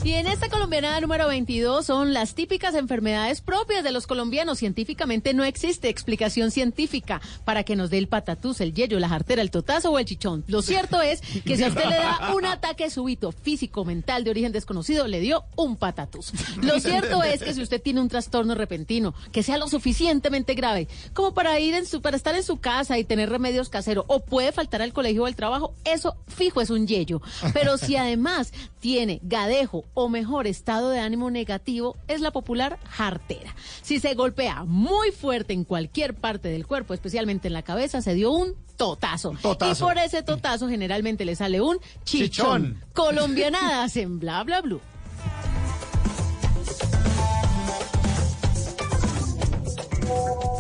Y 0.06 0.14
en 0.14 0.28
esta 0.28 0.48
colombiana 0.48 1.00
número 1.00 1.26
22 1.26 1.84
son 1.84 2.14
las 2.14 2.36
típicas 2.36 2.76
enfermedades 2.76 3.40
propias 3.40 3.82
de 3.82 3.90
los 3.90 4.06
colombianos. 4.06 4.60
Científicamente 4.60 5.34
no 5.34 5.42
existe 5.42 5.88
explicación 5.88 6.52
científica 6.52 7.20
para 7.44 7.64
que 7.64 7.74
nos 7.74 7.90
dé 7.90 7.98
el 7.98 8.06
patatús, 8.06 8.60
el 8.60 8.72
yello, 8.72 9.00
la 9.00 9.08
jartera, 9.08 9.42
el 9.42 9.50
totazo 9.50 9.90
o 9.90 9.98
el 9.98 10.04
chichón. 10.04 10.44
Lo 10.46 10.62
cierto 10.62 11.02
es 11.02 11.22
que 11.44 11.56
si 11.56 11.64
a 11.64 11.68
usted 11.70 11.86
le 11.86 11.96
da 11.96 12.32
un 12.36 12.46
ataque 12.46 12.88
súbito 12.88 13.32
físico, 13.32 13.84
mental, 13.84 14.22
de 14.22 14.30
origen 14.30 14.52
desconocido, 14.52 15.08
le 15.08 15.18
dio 15.18 15.42
un 15.56 15.74
patatús. 15.74 16.32
Lo 16.62 16.78
cierto 16.80 17.24
es 17.24 17.42
que 17.42 17.52
si 17.52 17.60
usted 17.60 17.82
tiene 17.82 18.00
un 18.00 18.08
trastorno 18.08 18.54
repentino, 18.54 19.12
que 19.32 19.42
sea 19.42 19.58
lo 19.58 19.66
suficientemente 19.66 20.54
grave, 20.54 20.86
como 21.14 21.34
para 21.34 21.58
ir 21.58 21.74
en 21.74 21.84
su, 21.84 22.00
para 22.00 22.16
estar 22.16 22.36
en 22.36 22.44
su 22.44 22.58
casa 22.58 22.96
y 22.96 23.02
tener 23.02 23.28
remedios 23.28 23.70
caseros, 23.70 24.04
o 24.06 24.20
puede 24.20 24.52
faltar 24.52 24.82
al 24.82 24.92
colegio 24.92 25.24
o 25.24 25.26
al 25.26 25.34
trabajo, 25.34 25.74
eso 25.84 26.14
fijo 26.28 26.60
es 26.60 26.70
un 26.70 26.86
yello. 26.86 27.20
Pero 27.52 27.76
si 27.76 27.96
además 27.96 28.52
tiene 28.78 29.18
gadejo 29.24 29.82
o 29.96 30.10
mejor 30.10 30.46
estado 30.46 30.90
de 30.90 31.00
ánimo 31.00 31.30
negativo, 31.30 31.96
es 32.06 32.20
la 32.20 32.30
popular 32.30 32.78
jartera. 32.86 33.56
Si 33.80 33.98
se 33.98 34.14
golpea 34.14 34.64
muy 34.64 35.10
fuerte 35.10 35.54
en 35.54 35.64
cualquier 35.64 36.14
parte 36.14 36.50
del 36.50 36.66
cuerpo, 36.66 36.92
especialmente 36.92 37.48
en 37.48 37.54
la 37.54 37.62
cabeza, 37.62 38.02
se 38.02 38.12
dio 38.12 38.30
un 38.30 38.54
totazo. 38.76 39.34
Totazo. 39.40 39.84
Y 39.84 39.88
por 39.88 39.98
ese 39.98 40.22
totazo 40.22 40.68
generalmente 40.68 41.24
le 41.24 41.34
sale 41.34 41.62
un 41.62 41.78
chichón. 42.04 42.62
Chichón. 42.62 42.84
Colombianadas 42.92 43.96
en 43.96 44.20
bla 44.20 44.44
bla 44.44 44.60
blue. 44.60 44.82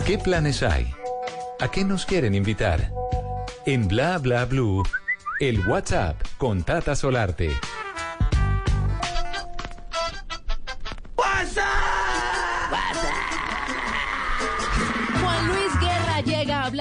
¿Qué 0.06 0.16
planes 0.16 0.62
hay? 0.62 0.86
¿A 1.60 1.70
qué 1.70 1.84
nos 1.84 2.06
quieren 2.06 2.34
invitar? 2.34 2.90
En 3.66 3.86
Bla 3.88 4.18
Bla 4.18 4.44
Blue, 4.44 4.82
el 5.40 5.66
WhatsApp 5.66 6.16
con 6.38 6.62
Tata 6.62 6.94
Solarte. 6.94 7.50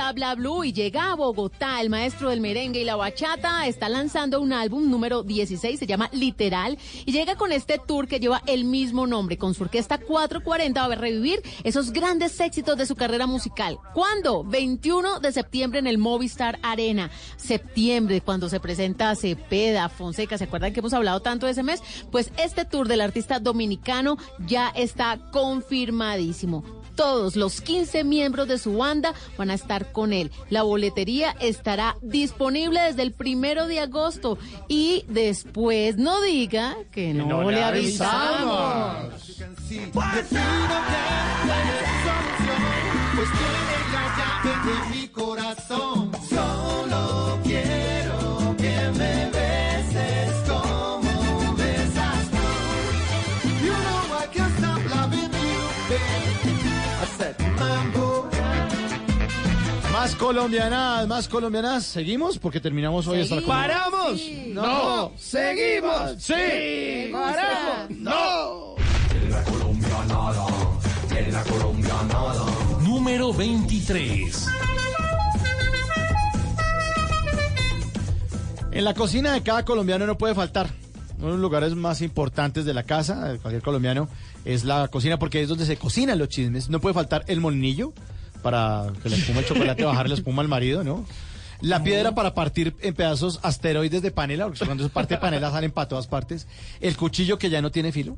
Bla 0.06 0.14
Bla 0.14 0.36
Blue 0.36 0.64
y 0.64 0.72
llega 0.72 1.12
a 1.12 1.16
Bogotá. 1.16 1.82
El 1.82 1.90
maestro 1.90 2.30
del 2.30 2.40
merengue 2.40 2.82
y 2.82 2.84
la 2.84 2.96
bachata 2.96 3.66
está 3.66 3.90
lanzando 3.90 4.40
un 4.40 4.54
álbum 4.54 4.92
número 4.92 5.24
16, 5.24 5.80
se 5.80 5.88
llama 5.88 6.10
Literal, 6.12 6.78
y 7.06 7.12
llega 7.12 7.36
con 7.36 7.52
este 7.52 7.80
tour 7.80 8.08
que 8.08 8.20
lleva 8.20 8.44
el 8.46 8.66
mismo 8.66 9.08
nombre. 9.08 9.38
Con 9.38 9.56
su 9.56 9.64
orquesta 9.64 9.98
440 9.98 10.88
va 10.88 10.94
a 10.94 10.98
revivir 10.98 11.42
esos 11.64 11.92
grandes 11.92 12.40
éxitos 12.40 12.78
de 12.78 12.86
su 12.86 12.96
carrera 12.96 13.26
musical. 13.26 13.80
¿Cuándo? 13.96 14.44
21 14.44 15.20
de 15.22 15.32
septiembre 15.32 15.80
en 15.80 15.88
el 15.88 15.98
Movistar 15.98 16.60
Arena. 16.62 17.10
Septiembre, 17.38 18.22
cuando 18.22 18.48
se 18.48 18.60
presenta 18.60 19.16
Cepeda, 19.16 19.90
Fonseca. 19.90 20.38
¿Se 20.38 20.44
acuerdan 20.44 20.72
que 20.72 20.82
hemos 20.82 20.94
hablado 20.94 21.22
tanto 21.22 21.48
ese 21.48 21.64
mes? 21.64 21.82
Pues 22.12 22.32
este 22.38 22.66
tour 22.66 22.88
del 22.88 23.02
artista 23.02 23.40
dominicano 23.40 24.18
ya 24.46 24.70
está 24.70 25.18
confirmadísimo. 25.32 26.85
Todos 26.96 27.36
los 27.36 27.62
15 27.62 28.04
miembros 28.04 28.48
de 28.48 28.58
su 28.58 28.78
banda 28.78 29.14
van 29.38 29.52
a 29.52 29.54
estar 29.54 29.92
con 29.92 30.14
él. 30.14 30.32
La 30.50 30.64
boletería 30.64 31.36
estará 31.40 31.98
disponible 32.02 32.80
desde 32.82 33.04
el 33.04 33.12
primero 33.12 33.68
de 33.68 33.80
agosto 33.80 34.38
y 34.68 35.04
después 35.08 35.98
no 35.98 36.22
diga 36.22 36.76
que 36.92 37.14
no, 37.14 37.28
no 37.28 37.52
le 37.52 37.58
le 37.58 37.64
avisamos. 37.64 39.16
Más 60.06 60.16
colombianas, 60.18 61.08
más 61.08 61.28
colombianas. 61.28 61.84
¿Seguimos? 61.84 62.38
Porque 62.38 62.60
terminamos 62.60 63.08
hoy 63.08 63.22
hasta 63.22 63.38
la 63.38 63.42
¿Paramos? 63.42 64.22
No. 64.50 65.12
¿Seguimos? 65.18 66.18
Sí. 66.20 67.10
¿Paramos? 67.12 67.90
No. 67.90 68.76
Número 72.82 73.34
23. 73.34 74.48
En 78.74 78.84
la 78.84 78.94
cocina 78.94 79.34
de 79.34 79.42
cada 79.42 79.66
colombiano 79.66 80.06
no 80.06 80.20
puede 80.20 80.36
faltar. 80.36 80.70
Uno 81.18 81.28
de 81.28 81.32
los 81.32 81.42
lugares 81.42 81.74
más 81.74 82.04
importantes 82.04 82.64
de 82.64 82.76
la 82.76 82.84
casa 82.84 83.32
de 83.32 83.40
cualquier 83.40 83.64
colombiano 83.64 84.08
es 84.44 84.66
la 84.66 84.88
cocina 84.88 85.18
porque 85.18 85.42
es 85.42 85.50
donde 85.50 85.66
se 85.66 85.78
cocinan 85.78 86.20
los 86.20 86.30
chismes. 86.30 86.70
No 86.70 86.80
puede 86.80 86.94
faltar 86.94 87.24
el 87.26 87.42
molinillo 87.42 87.92
para 88.46 88.94
que 89.02 89.10
le 89.10 89.16
espuma 89.16 89.40
el 89.40 89.48
chocolate 89.48 89.84
bajarle 89.84 90.10
la 90.10 90.16
espuma 90.20 90.44
al 90.44 90.48
marido, 90.48 90.84
¿no? 90.84 91.04
La 91.62 91.82
piedra 91.82 92.14
para 92.14 92.36
partir 92.36 92.76
en 92.82 92.94
pedazos 92.94 93.40
asteroides 93.42 94.04
de 94.04 94.12
panela, 94.12 94.46
porque 94.46 94.64
cuando 94.64 94.84
se 94.84 94.90
parte 94.92 95.16
de 95.16 95.20
panela 95.20 95.50
salen 95.50 95.72
para 95.72 95.88
todas 95.88 96.06
partes. 96.06 96.46
El 96.80 96.96
cuchillo 96.96 97.40
que 97.40 97.50
ya 97.50 97.64
no 97.64 97.72
tiene 97.72 97.92
filo. 97.92 98.18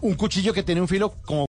Un 0.00 0.14
cuchillo 0.14 0.52
que 0.52 0.64
tiene 0.64 0.80
un 0.80 0.88
filo 0.88 1.14
como 1.24 1.44